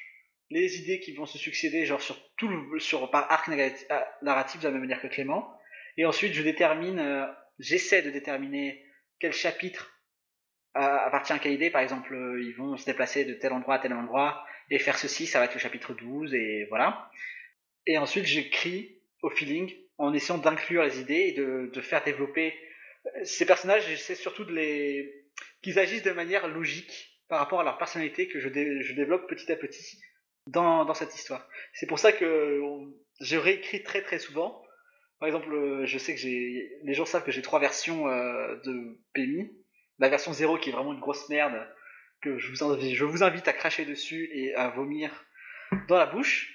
les 0.49 0.79
idées 0.81 0.99
qui 1.01 1.13
vont 1.13 1.25
se 1.25 1.37
succéder, 1.37 1.85
genre 1.85 2.01
sur 2.01 2.15
tout 2.37 2.47
le, 2.47 2.79
sur 2.79 3.09
par 3.11 3.29
arc 3.31 3.49
ah, 3.89 4.07
narratif 4.21 4.61
de 4.61 4.65
la 4.67 4.71
même 4.71 4.81
manière 4.81 5.01
que 5.01 5.07
Clément. 5.07 5.51
Et 5.97 6.05
ensuite 6.05 6.33
je 6.33 6.41
détermine, 6.43 7.27
j'essaie 7.59 8.01
de 8.01 8.11
déterminer 8.11 8.83
quel 9.19 9.33
chapitre 9.33 9.91
appartient 10.77 11.33
à 11.33 11.39
quelle 11.39 11.53
idée. 11.53 11.69
Par 11.69 11.81
exemple, 11.81 12.13
euh, 12.13 12.41
ils 12.43 12.53
vont 12.55 12.77
se 12.77 12.85
déplacer 12.85 13.25
de 13.25 13.33
tel 13.33 13.53
endroit 13.53 13.75
à 13.75 13.79
tel 13.79 13.93
endroit 13.93 14.45
et 14.69 14.79
faire 14.79 14.97
ceci, 14.97 15.25
ça 15.27 15.39
va 15.39 15.45
être 15.45 15.53
le 15.53 15.59
chapitre 15.59 15.93
12 15.93 16.33
et 16.33 16.65
voilà. 16.69 17.09
Et 17.85 17.97
ensuite 17.97 18.25
j'écris 18.25 18.99
au 19.21 19.29
feeling 19.29 19.73
en 19.97 20.13
essayant 20.13 20.37
d'inclure 20.37 20.83
les 20.83 20.99
idées 20.99 21.13
et 21.27 21.31
de, 21.33 21.81
faire 21.81 22.03
développer 22.03 22.53
euh, 23.05 23.23
ces 23.23 23.45
personnages. 23.45 23.87
J'essaie 23.87 24.15
surtout 24.15 24.45
de 24.45 24.53
les 24.53 25.25
qu'ils 25.61 25.79
agissent 25.79 26.03
de 26.03 26.11
manière 26.11 26.47
logique 26.47 27.21
par 27.29 27.39
rapport 27.39 27.59
à 27.59 27.63
leur 27.63 27.77
personnalité 27.77 28.27
que 28.27 28.39
je, 28.39 28.49
dé- 28.49 28.81
je 28.81 28.93
développe 28.93 29.27
petit 29.27 29.51
à 29.51 29.55
petit 29.55 29.99
dans, 30.47 30.93
cette 30.93 31.13
histoire. 31.15 31.47
C'est 31.73 31.87
pour 31.87 31.99
ça 31.99 32.11
que 32.11 32.61
on- 32.61 32.93
je 33.19 33.37
réécris 33.37 33.83
très 33.83 34.01
très 34.01 34.19
souvent. 34.19 34.61
Par 35.19 35.27
exemple, 35.27 35.51
euh, 35.51 35.85
je 35.85 35.97
sais 35.97 36.13
que 36.13 36.19
j'ai 36.19 36.77
les 36.83 36.93
gens 36.93 37.05
savent 37.05 37.23
que 37.23 37.31
j'ai 37.31 37.41
trois 37.41 37.59
versions 37.59 38.05
de 38.05 38.99
PMI. 39.13 39.51
La 39.99 40.09
version 40.09 40.33
0 40.33 40.57
qui 40.57 40.69
est 40.69 40.73
vraiment 40.73 40.93
une 40.93 40.99
grosse 40.99 41.27
merde 41.29 41.67
que 42.21 42.37
je 42.37 42.49
vous 42.49 42.63
invite, 42.63 42.95
je 42.95 43.05
vous 43.05 43.23
invite 43.23 43.47
à 43.47 43.53
cracher 43.53 43.85
dessus 43.85 44.29
et 44.33 44.53
à 44.55 44.69
vomir 44.69 45.25
dans 45.87 45.97
la 45.97 46.05
bouche. 46.05 46.53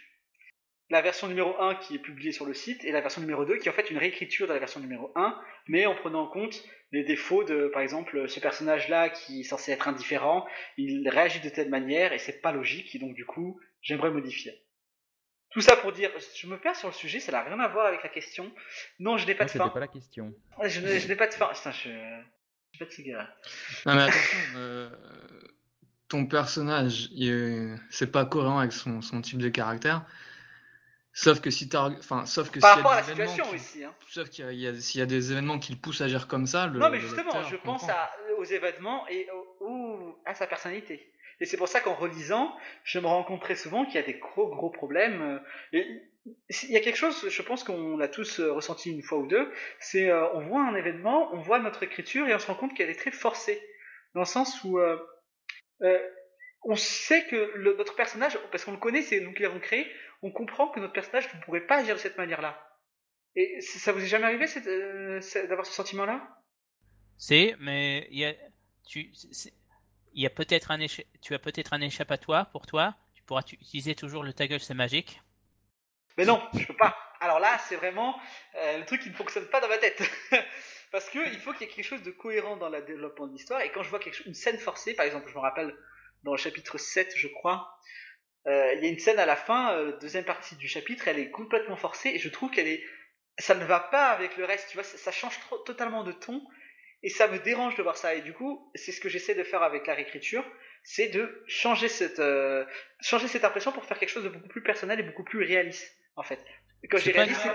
La 0.90 1.00
version 1.00 1.26
numéro 1.26 1.58
1 1.58 1.76
qui 1.76 1.94
est 1.94 1.98
publiée 1.98 2.32
sur 2.32 2.44
le 2.44 2.52
site 2.52 2.84
et 2.84 2.92
la 2.92 3.00
version 3.00 3.20
numéro 3.20 3.44
2 3.44 3.56
qui 3.56 3.68
est 3.68 3.70
en 3.70 3.74
fait 3.74 3.90
une 3.90 3.98
réécriture 3.98 4.46
de 4.46 4.52
la 4.52 4.58
version 4.58 4.78
numéro 4.80 5.10
1 5.16 5.40
mais 5.68 5.86
en 5.86 5.94
prenant 5.94 6.24
en 6.24 6.26
compte 6.26 6.62
les 6.90 7.02
défauts 7.02 7.44
de 7.44 7.68
par 7.68 7.80
exemple 7.80 8.28
ce 8.28 8.40
personnage 8.40 8.88
là 8.88 9.08
qui 9.08 9.40
est 9.40 9.44
censé 9.44 9.72
être 9.72 9.88
indifférent 9.88 10.46
il 10.76 11.08
réagit 11.08 11.40
de 11.40 11.48
telle 11.48 11.70
manière 11.70 12.12
et 12.12 12.18
c'est 12.18 12.42
pas 12.42 12.52
logique 12.52 12.94
et 12.94 12.98
donc 12.98 13.14
du 13.14 13.24
coup 13.24 13.58
j'aimerais 13.80 14.10
modifier. 14.10 14.52
Tout 15.50 15.62
ça 15.62 15.76
pour 15.76 15.92
dire 15.92 16.10
je 16.36 16.46
me 16.46 16.58
perds 16.58 16.76
sur 16.76 16.88
le 16.88 16.94
sujet 16.94 17.20
ça 17.20 17.32
n'a 17.32 17.42
rien 17.42 17.58
à 17.58 17.68
voir 17.68 17.86
avec 17.86 18.02
la 18.02 18.10
question. 18.10 18.52
Non 18.98 19.16
je 19.16 19.26
n'ai 19.26 19.34
pas 19.34 19.44
de 19.44 19.50
c'était 19.50 19.64
fin. 19.64 19.70
pas 19.70 19.80
la 19.80 19.88
question. 19.88 20.34
je 20.62 20.80
n'ai 20.80 21.00
je 21.00 21.08
n'ai 21.08 21.16
pas 21.16 21.26
de 21.26 21.34
fin 21.34 21.50
Non 23.86 23.94
mais 23.94 24.02
attention, 24.02 24.38
euh, 24.56 24.90
ton 26.08 26.26
personnage, 26.26 27.10
c'est 27.90 28.10
pas 28.10 28.24
cohérent 28.24 28.58
avec 28.58 28.72
son, 28.72 29.02
son 29.02 29.20
type 29.20 29.38
de 29.38 29.48
caractère. 29.48 30.04
Sauf 31.14 31.40
que 31.42 31.50
si 31.50 31.68
t'as, 31.68 31.90
enfin, 31.90 32.24
sauf 32.24 32.50
que 32.50 32.58
par 32.58 32.70
s'il 32.72 32.78
y 32.80 32.82
rapport 32.82 32.92
à 32.92 32.96
a 32.96 33.00
la 33.00 33.06
des 33.06 33.12
événements 33.12 33.30
situation 33.32 33.50
qui- 33.50 33.62
aussi 33.62 33.84
hein. 33.84 33.94
sauf 34.08 34.30
qu'il 34.30 34.50
y 34.52 34.60
y 34.62 34.66
a- 34.66 34.80
s'il 34.80 34.98
y 34.98 35.02
a 35.02 35.06
des 35.06 35.30
événements 35.32 35.58
qui 35.58 35.72
le 35.72 35.78
poussent 35.78 36.00
à 36.00 36.04
agir 36.04 36.26
comme 36.26 36.46
ça, 36.46 36.66
le, 36.68 36.78
Non, 36.78 36.88
mais 36.90 37.00
justement, 37.00 37.42
je 37.42 37.56
pense 37.56 37.86
à, 37.88 38.10
aux 38.38 38.44
événements 38.44 39.06
et 39.08 39.28
au- 39.60 39.66
ou 39.66 40.14
à 40.24 40.34
sa 40.34 40.46
personnalité. 40.46 41.06
Et 41.40 41.44
c'est 41.44 41.58
pour 41.58 41.68
ça 41.68 41.80
qu'en 41.80 41.94
relisant, 41.94 42.56
je 42.84 42.98
me 42.98 43.06
rends 43.06 43.24
compte 43.24 43.42
très 43.42 43.56
souvent 43.56 43.84
qu'il 43.84 43.96
y 43.96 43.98
a 43.98 44.02
des 44.02 44.14
gros 44.14 44.48
gros 44.48 44.70
problèmes. 44.70 45.20
euh, 45.20 45.38
Et 45.74 46.02
il 46.24 46.70
y 46.70 46.76
a 46.76 46.80
quelque 46.80 46.96
chose, 46.96 47.28
je 47.28 47.42
pense 47.42 47.64
qu'on 47.64 47.96
l'a 47.96 48.08
tous 48.08 48.38
euh, 48.38 48.52
ressenti 48.52 48.90
une 48.90 49.02
fois 49.02 49.18
ou 49.18 49.26
deux, 49.26 49.52
c'est 49.80 50.08
euh, 50.08 50.32
on 50.34 50.40
voit 50.40 50.62
un 50.62 50.74
événement, 50.74 51.32
on 51.34 51.40
voit 51.40 51.58
notre 51.58 51.82
écriture 51.82 52.28
et 52.28 52.34
on 52.34 52.38
se 52.38 52.46
rend 52.46 52.54
compte 52.54 52.74
qu'elle 52.74 52.90
est 52.90 52.98
très 52.98 53.10
forcée. 53.10 53.60
Dans 54.14 54.20
le 54.20 54.26
sens 54.26 54.62
où 54.62 54.78
euh, 54.78 54.98
on 56.62 56.76
sait 56.76 57.26
que 57.26 57.58
notre 57.58 57.96
personnage, 57.96 58.38
parce 58.50 58.64
qu'on 58.64 58.72
le 58.72 58.78
connaît, 58.78 59.02
c'est 59.02 59.20
nous 59.20 59.32
qui 59.32 59.42
l'avons 59.42 59.58
créé, 59.58 59.90
on 60.22 60.30
comprend 60.30 60.68
que 60.68 60.78
notre 60.78 60.92
personnage 60.92 61.32
ne 61.34 61.40
pourrait 61.40 61.66
pas 61.66 61.78
agir 61.78 61.96
de 61.96 62.00
cette 62.00 62.18
manière-là. 62.18 62.68
Et 63.34 63.60
ça 63.62 63.92
vous 63.92 64.04
est 64.04 64.06
jamais 64.06 64.26
arrivé 64.26 64.46
d'avoir 65.48 65.66
ce 65.66 65.72
sentiment-là? 65.72 66.38
C'est, 67.16 67.56
mais 67.58 68.06
il 68.10 68.18
y 68.18 68.26
a, 68.26 68.34
tu, 68.86 69.10
peut-être 70.36 70.70
un 70.70 70.78
tu 71.22 71.34
as 71.34 71.38
peut-être 71.38 71.72
un 71.72 71.80
échappatoire 71.80 72.50
pour 72.50 72.66
toi. 72.66 72.94
Tu 73.14 73.22
pourras 73.22 73.42
utiliser 73.50 73.94
toujours 73.94 74.22
le 74.22 74.34
ta 74.34 74.46
gueule, 74.46 74.60
c'est 74.60 74.74
magique. 74.74 75.20
Mais 76.18 76.24
non, 76.24 76.42
je 76.58 76.66
peux 76.66 76.76
pas. 76.76 76.96
Alors 77.20 77.38
là, 77.38 77.56
c'est 77.68 77.76
vraiment 77.76 78.20
euh, 78.56 78.78
le 78.78 78.84
truc 78.84 79.00
qui 79.00 79.08
ne 79.08 79.14
fonctionne 79.14 79.46
pas 79.46 79.60
dans 79.60 79.68
ma 79.68 79.78
tête. 79.78 80.02
Parce 80.92 81.08
que 81.08 81.18
il 81.32 81.38
faut 81.38 81.52
qu'il 81.52 81.68
y 81.68 81.70
ait 81.70 81.72
quelque 81.72 81.86
chose 81.86 82.02
de 82.02 82.10
cohérent 82.10 82.56
dans 82.56 82.68
le 82.68 82.82
développement 82.82 83.26
de 83.26 83.32
l'histoire. 83.32 83.60
Et 83.62 83.70
quand 83.70 83.82
je 83.82 83.88
vois 83.88 83.98
quelque 83.98 84.14
chose, 84.14 84.26
une 84.26 84.34
scène 84.34 84.58
forcée, 84.58 84.94
par 84.94 85.06
exemple, 85.06 85.28
je 85.28 85.34
me 85.34 85.40
rappelle 85.40 85.74
dans 86.24 86.32
le 86.32 86.38
chapitre 86.38 86.78
7, 86.78 87.12
je 87.16 87.28
crois, 87.28 87.78
euh, 88.46 88.74
il 88.74 88.84
y 88.84 88.86
a 88.86 88.90
une 88.90 88.98
scène 88.98 89.18
à 89.18 89.26
la 89.26 89.36
fin, 89.36 89.72
euh, 89.74 89.96
deuxième 90.00 90.24
partie 90.24 90.56
du 90.56 90.68
chapitre, 90.68 91.08
elle 91.08 91.18
est 91.18 91.30
complètement 91.30 91.76
forcée 91.76 92.10
et 92.10 92.18
je 92.18 92.28
trouve 92.28 92.50
qu'elle 92.50 92.68
est, 92.68 92.84
ça 93.38 93.54
ne 93.54 93.64
va 93.64 93.80
pas 93.80 94.08
avec 94.08 94.36
le 94.36 94.44
reste. 94.44 94.68
Tu 94.68 94.76
vois, 94.76 94.84
ça, 94.84 95.12
change 95.12 95.38
totalement 95.64 96.04
de 96.04 96.12
ton 96.12 96.42
et 97.02 97.08
ça 97.08 97.28
me 97.28 97.38
dérange 97.38 97.76
de 97.76 97.82
voir 97.82 97.96
ça. 97.96 98.14
Et 98.14 98.20
du 98.20 98.32
coup, 98.32 98.70
c'est 98.74 98.92
ce 98.92 99.00
que 99.00 99.08
j'essaie 99.08 99.34
de 99.34 99.44
faire 99.44 99.62
avec 99.62 99.86
la 99.86 99.94
réécriture, 99.94 100.44
c'est 100.82 101.08
de 101.08 101.42
changer 101.46 101.88
cette, 101.88 102.20
changer 103.00 103.28
cette 103.28 103.44
impression 103.44 103.70
pour 103.70 103.84
faire 103.84 103.98
quelque 103.98 104.10
chose 104.10 104.24
de 104.24 104.28
beaucoup 104.28 104.48
plus 104.48 104.62
personnel 104.62 104.98
et 105.00 105.04
beaucoup 105.04 105.24
plus 105.24 105.44
réaliste, 105.44 105.96
en 106.16 106.22
fait. 106.22 106.44
Quand 106.90 106.98
pas 106.98 107.10
réaliste, 107.12 107.48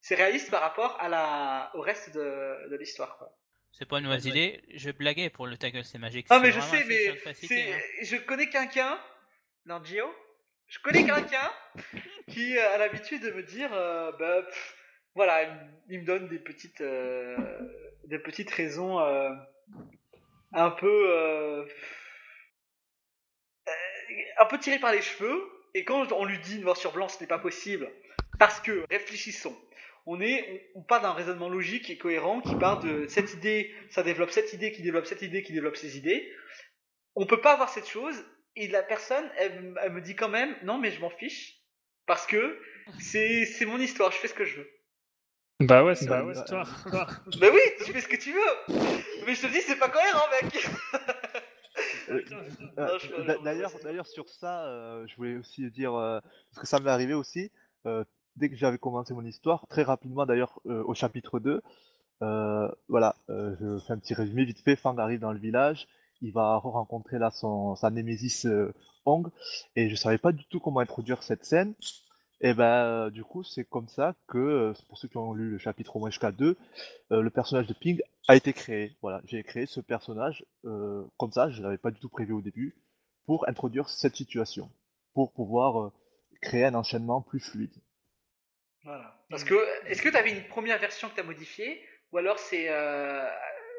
c'est- 0.00 0.14
réaliste 0.14 0.50
par 0.50 0.60
rapport 0.60 1.00
à 1.00 1.08
la, 1.08 1.70
au 1.74 1.80
reste 1.80 2.14
de, 2.14 2.68
de 2.70 2.76
l'histoire, 2.76 3.16
quoi. 3.18 3.36
C'est 3.72 3.86
pas 3.86 3.98
une 3.98 4.04
mauvaise 4.04 4.26
idée. 4.26 4.62
Je 4.74 4.90
blaguais 4.90 5.30
pour 5.30 5.46
le 5.46 5.56
ta 5.56 5.70
gueule, 5.70 5.84
c'est 5.84 5.98
magique. 5.98 6.26
Ah 6.28 6.40
mais 6.40 6.52
je 6.52 6.60
sais, 6.60 6.84
mais 6.84 7.16
facilité, 7.16 7.72
hein. 7.72 7.78
je 8.02 8.16
connais 8.16 8.50
quelqu'un, 8.50 9.00
non 9.64 9.82
Gio, 9.82 10.14
je 10.66 10.78
connais 10.80 11.04
quelqu'un 11.04 11.50
qui 12.28 12.58
a 12.58 12.76
l'habitude 12.76 13.22
de 13.22 13.30
me 13.30 13.42
dire, 13.42 13.72
euh, 13.72 14.12
bah, 14.12 14.42
pff, 14.42 14.76
voilà, 15.14 15.42
il, 15.88 16.00
me 16.00 16.04
donne 16.04 16.28
des 16.28 16.38
petites, 16.38 16.80
euh, 16.80 17.36
des 18.04 18.18
petites 18.18 18.50
raisons 18.50 18.98
euh, 19.00 19.30
un 20.52 20.70
peu, 20.70 21.10
euh, 21.10 21.64
un 24.38 24.46
peu 24.46 24.58
tirées 24.58 24.78
par 24.78 24.92
les 24.92 25.02
cheveux. 25.02 25.51
Et 25.74 25.84
quand 25.84 26.12
on 26.12 26.24
lui 26.24 26.38
dit 26.40 26.58
noir 26.58 26.76
sur 26.76 26.92
blanc, 26.92 27.08
ce 27.08 27.20
n'est 27.20 27.26
pas 27.26 27.38
possible, 27.38 27.90
parce 28.38 28.60
que 28.60 28.84
réfléchissons. 28.90 29.56
On 30.04 30.20
est, 30.20 30.70
on, 30.74 30.80
on 30.80 30.82
part 30.82 31.00
d'un 31.00 31.12
raisonnement 31.12 31.48
logique 31.48 31.88
et 31.88 31.96
cohérent 31.96 32.40
qui 32.40 32.54
part 32.56 32.80
de 32.80 33.06
cette 33.08 33.32
idée, 33.34 33.72
ça 33.90 34.02
développe 34.02 34.30
cette 34.30 34.52
idée, 34.52 34.72
qui 34.72 34.82
développe 34.82 35.06
cette 35.06 35.22
idée, 35.22 35.42
qui 35.42 35.52
développe 35.52 35.76
ces 35.76 35.96
idées. 35.96 36.30
On 37.14 37.24
peut 37.26 37.40
pas 37.40 37.52
avoir 37.52 37.68
cette 37.68 37.88
chose 37.88 38.16
et 38.56 38.68
la 38.68 38.82
personne, 38.82 39.30
elle, 39.38 39.74
me 39.92 40.00
dit 40.00 40.16
quand 40.16 40.28
même, 40.28 40.54
non 40.64 40.78
mais 40.78 40.90
je 40.90 41.00
m'en 41.00 41.10
fiche 41.10 41.60
parce 42.06 42.26
que 42.26 42.60
c'est 42.98 43.44
c'est 43.46 43.64
mon 43.64 43.78
histoire, 43.78 44.10
je 44.10 44.16
fais 44.18 44.28
ce 44.28 44.34
que 44.34 44.44
je 44.44 44.56
veux. 44.56 44.70
Bah 45.60 45.84
ouais, 45.84 45.94
c'est 45.94 46.06
Bah 46.06 46.24
ouais. 46.24 46.34
histoire. 46.34 46.68
Mais 47.40 47.48
oui, 47.48 47.60
tu 47.86 47.92
fais 47.92 48.00
ce 48.00 48.08
que 48.08 48.16
tu 48.16 48.32
veux. 48.32 48.74
Mais 49.24 49.34
je 49.36 49.42
te 49.42 49.46
dis, 49.46 49.60
c'est 49.62 49.78
pas 49.78 49.88
cohérent, 49.88 50.26
mec. 50.42 50.66
Euh, 51.74 51.76
Non, 51.76 51.76
je- 51.76 51.78
euh, 51.78 51.78
d'a- 51.78 52.01
je- 52.01 52.01
D'ailleurs, 53.44 53.72
d'ailleurs 53.82 54.06
sur 54.06 54.28
ça, 54.28 54.64
euh, 54.66 55.06
je 55.06 55.16
voulais 55.16 55.36
aussi 55.36 55.70
dire 55.70 55.94
euh, 55.94 56.20
parce 56.50 56.60
que 56.62 56.66
ça 56.66 56.80
m'est 56.80 56.90
arrivé 56.90 57.14
aussi. 57.14 57.50
euh, 57.86 58.04
dès 58.36 58.48
que 58.48 58.56
j'avais 58.56 58.78
commencé 58.78 59.12
mon 59.14 59.24
histoire, 59.24 59.66
très 59.68 59.82
rapidement 59.82 60.24
d'ailleurs 60.26 60.60
euh, 60.66 60.82
au 60.84 60.94
chapitre 60.94 61.38
2, 61.40 61.60
euh, 62.22 62.68
voilà, 62.88 63.14
euh, 63.30 63.54
je 63.60 63.78
fais 63.84 63.92
un 63.92 63.98
petit 63.98 64.14
résumé 64.14 64.44
vite 64.44 64.60
fait. 64.60 64.76
Fang 64.76 64.96
arrive 64.98 65.20
dans 65.20 65.32
le 65.32 65.38
village, 65.38 65.88
il 66.22 66.32
va 66.32 66.56
rencontrer 66.56 67.18
là 67.18 67.30
son 67.30 67.74
sa 67.76 67.90
némésis 67.90 68.46
euh, 68.46 68.72
Hong, 69.04 69.28
et 69.76 69.88
je 69.90 69.96
savais 69.96 70.18
pas 70.18 70.32
du 70.32 70.44
tout 70.46 70.60
comment 70.60 70.80
introduire 70.80 71.22
cette 71.22 71.44
scène. 71.44 71.74
Et 72.44 72.54
ben 72.54 72.84
euh, 72.84 73.10
du 73.10 73.22
coup, 73.22 73.44
c'est 73.44 73.64
comme 73.64 73.88
ça 73.88 74.14
que, 74.26 74.38
euh, 74.38 74.72
pour 74.88 74.98
ceux 74.98 75.08
qui 75.08 75.16
ont 75.16 75.32
lu 75.32 75.50
le 75.50 75.58
chapitre 75.58 75.96
au 75.96 76.00
moins 76.00 76.10
jusqu'à 76.10 76.32
2, 76.32 76.56
euh, 77.12 77.22
le 77.22 77.30
personnage 77.30 77.68
de 77.68 77.72
Ping 77.72 78.00
a 78.26 78.34
été 78.34 78.52
créé. 78.52 78.96
Voilà, 79.00 79.22
j'ai 79.24 79.42
créé 79.44 79.66
ce 79.66 79.80
personnage 79.80 80.44
euh, 80.64 81.04
comme 81.18 81.30
ça, 81.30 81.50
je 81.50 81.62
l'avais 81.62 81.78
pas 81.78 81.92
du 81.92 82.00
tout 82.00 82.08
prévu 82.08 82.32
au 82.32 82.40
début, 82.40 82.74
pour 83.26 83.48
introduire 83.48 83.88
cette 83.88 84.16
situation, 84.16 84.70
pour 85.14 85.32
pouvoir 85.32 85.80
euh, 85.80 85.92
créer 86.40 86.64
un 86.64 86.74
enchaînement 86.74 87.22
plus 87.22 87.40
fluide. 87.40 87.74
Voilà. 88.84 89.16
Parce 89.30 89.44
que, 89.44 89.54
est-ce 89.86 90.02
que 90.02 90.08
tu 90.08 90.16
avais 90.16 90.32
une 90.32 90.46
première 90.48 90.78
version 90.78 91.08
que 91.08 91.14
tu 91.14 91.20
as 91.20 91.24
modifiée 91.24 91.80
ou 92.10 92.18
alors 92.18 92.38
c'est 92.38 92.66
euh, 92.68 93.26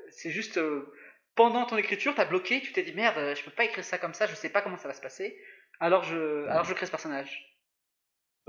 c'est 0.10 0.32
juste 0.32 0.58
euh, 0.58 0.92
pendant 1.36 1.66
ton 1.66 1.78
écriture, 1.78 2.16
tu 2.16 2.22
as 2.22 2.26
bloqué, 2.26 2.62
tu 2.62 2.72
t'es 2.72 2.84
dit 2.84 2.94
merde, 2.94 3.36
je 3.36 3.44
peux 3.44 3.52
pas 3.52 3.66
écrire 3.66 3.84
ça 3.84 3.98
comme 3.98 4.14
ça, 4.14 4.28
je 4.28 4.36
sais 4.36 4.50
pas 4.50 4.62
comment 4.62 4.78
ça 4.78 4.88
va 4.88 4.94
se 4.94 5.02
passer. 5.02 5.38
Alors 5.80 6.04
je, 6.04 6.48
alors 6.48 6.64
je 6.64 6.74
crée 6.74 6.86
ce 6.86 6.92
personnage. 6.92 7.53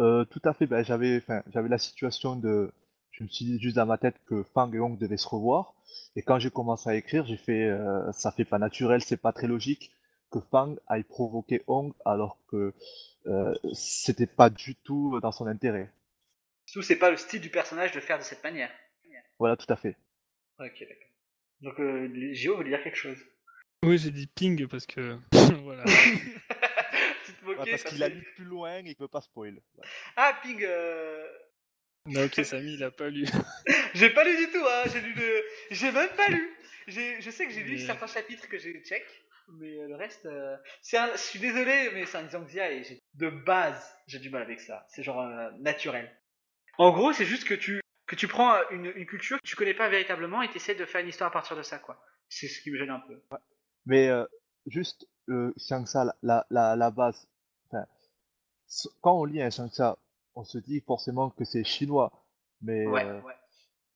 Euh, 0.00 0.24
tout 0.24 0.40
à 0.44 0.52
fait, 0.52 0.66
ben, 0.66 0.84
j'avais, 0.84 1.18
enfin, 1.18 1.42
j'avais 1.52 1.68
la 1.68 1.78
situation 1.78 2.36
de, 2.36 2.72
je 3.12 3.22
me 3.22 3.28
suis 3.28 3.44
dit 3.44 3.60
juste 3.60 3.76
dans 3.76 3.86
ma 3.86 3.98
tête 3.98 4.16
que 4.26 4.42
Fang 4.42 4.72
et 4.72 4.78
Hong 4.78 4.98
devaient 4.98 5.16
se 5.16 5.28
revoir, 5.28 5.74
et 6.16 6.22
quand 6.22 6.38
j'ai 6.38 6.50
commencé 6.50 6.90
à 6.90 6.94
écrire, 6.94 7.24
j'ai 7.26 7.36
fait, 7.36 7.64
euh, 7.64 8.10
ça 8.12 8.32
fait 8.32 8.44
pas 8.44 8.58
naturel, 8.58 9.02
c'est 9.02 9.20
pas 9.20 9.32
très 9.32 9.46
logique 9.46 9.92
que 10.30 10.40
Fang 10.50 10.74
aille 10.88 11.04
provoquer 11.04 11.62
Hong 11.68 11.92
alors 12.04 12.38
que 12.48 12.74
euh, 13.26 13.54
c'était 13.72 14.26
pas 14.26 14.50
du 14.50 14.74
tout 14.74 15.20
dans 15.20 15.32
son 15.32 15.46
intérêt. 15.46 15.90
Surtout, 16.66 16.86
c'est 16.86 16.96
pas 16.96 17.10
le 17.10 17.16
style 17.16 17.40
du 17.40 17.50
personnage 17.50 17.92
de 17.92 18.00
faire 18.00 18.18
de 18.18 18.24
cette 18.24 18.42
manière. 18.42 18.70
Voilà, 19.38 19.56
tout 19.56 19.72
à 19.72 19.76
fait. 19.76 19.96
Ok, 20.58 20.80
d'accord. 20.80 21.08
Donc, 21.60 21.80
euh, 21.80 22.32
Gio 22.34 22.56
voulait 22.56 22.70
dire 22.70 22.82
quelque 22.82 22.96
chose. 22.96 23.18
Oui, 23.84 23.98
j'ai 23.98 24.10
dit 24.10 24.26
ping 24.26 24.66
parce 24.66 24.86
que. 24.86 25.18
voilà. 25.62 25.84
tu 27.52 27.58
Ouais, 27.60 27.70
parce 27.70 27.84
qu'il 27.84 28.02
a 28.02 28.08
lu 28.08 28.22
plus 28.36 28.44
loin 28.44 28.76
et 28.78 28.84
qu'il 28.84 28.96
veut 28.98 29.08
pas 29.08 29.20
spoil. 29.20 29.60
Ah, 30.16 30.38
Ping, 30.42 30.62
euh... 30.64 31.26
Non, 32.06 32.24
ok, 32.24 32.44
Samy, 32.44 32.74
il 32.74 32.84
a 32.84 32.90
pas 32.90 33.08
lu. 33.08 33.24
j'ai 33.94 34.10
pas 34.10 34.24
lu 34.24 34.36
du 34.36 34.50
tout, 34.52 34.64
hein. 34.66 34.82
J'ai 34.92 35.00
lu 35.00 35.12
le... 35.14 35.42
J'ai 35.70 35.90
même 35.92 36.10
pas 36.16 36.28
lu. 36.28 36.50
Je 36.86 37.30
sais 37.30 37.46
que 37.46 37.52
j'ai 37.52 37.62
lu 37.62 37.72
Mais- 37.76 37.78
certains 37.86 38.06
chapitres 38.06 38.46
que 38.48 38.58
j'ai 38.58 38.78
check, 38.84 39.04
mais 39.48 39.78
euh, 39.78 39.88
le 39.88 39.96
reste, 39.96 40.26
euh, 40.26 40.56
c'est 40.82 40.98
un... 40.98 41.12
je 41.12 41.18
suis 41.18 41.38
désolé, 41.38 41.90
mais 41.94 42.04
c'est 42.04 42.18
un 42.18 42.24
Xanxia 42.26 42.70
et 42.72 42.84
j'ai- 42.84 43.00
de 43.14 43.30
base, 43.30 43.96
j'ai 44.06 44.18
du 44.18 44.28
mal 44.28 44.42
avec 44.42 44.60
ça. 44.60 44.84
C'est 44.90 45.02
genre 45.02 45.20
euh, 45.22 45.50
naturel. 45.60 46.14
En 46.76 46.90
gros, 46.92 47.12
c'est 47.12 47.24
juste 47.24 47.44
que 47.48 47.54
tu 47.54 47.80
que 48.06 48.16
tu 48.16 48.28
prends 48.28 48.54
une, 48.70 48.92
une 48.96 49.06
culture 49.06 49.38
que 49.42 49.46
tu 49.48 49.56
connais 49.56 49.72
pas 49.72 49.88
véritablement 49.88 50.42
et 50.42 50.50
t'essaies 50.50 50.74
de 50.74 50.84
faire 50.84 51.00
une 51.00 51.08
histoire 51.08 51.28
à 51.30 51.32
partir 51.32 51.56
de 51.56 51.62
ça, 51.62 51.78
quoi. 51.78 51.98
C'est 52.28 52.48
ce 52.48 52.60
qui 52.60 52.70
me 52.70 52.76
gêne 52.76 52.90
un 52.90 53.00
peu. 53.00 53.18
Mais 53.86 54.08
euh, 54.08 54.26
juste, 54.66 55.06
euh, 55.30 55.54
Shangsa, 55.56 56.04
la, 56.04 56.14
la, 56.22 56.46
la, 56.50 56.76
la 56.76 56.90
base, 56.90 57.26
quand 59.00 59.12
on 59.20 59.24
lit 59.24 59.42
un 59.42 59.50
Shangsa, 59.50 59.98
on 60.34 60.44
se 60.44 60.58
dit 60.58 60.80
forcément 60.80 61.30
que 61.30 61.44
c'est 61.44 61.64
chinois. 61.64 62.12
Mais 62.62 62.86
Ouais, 62.86 63.04
euh, 63.04 63.20
ouais. 63.22 63.34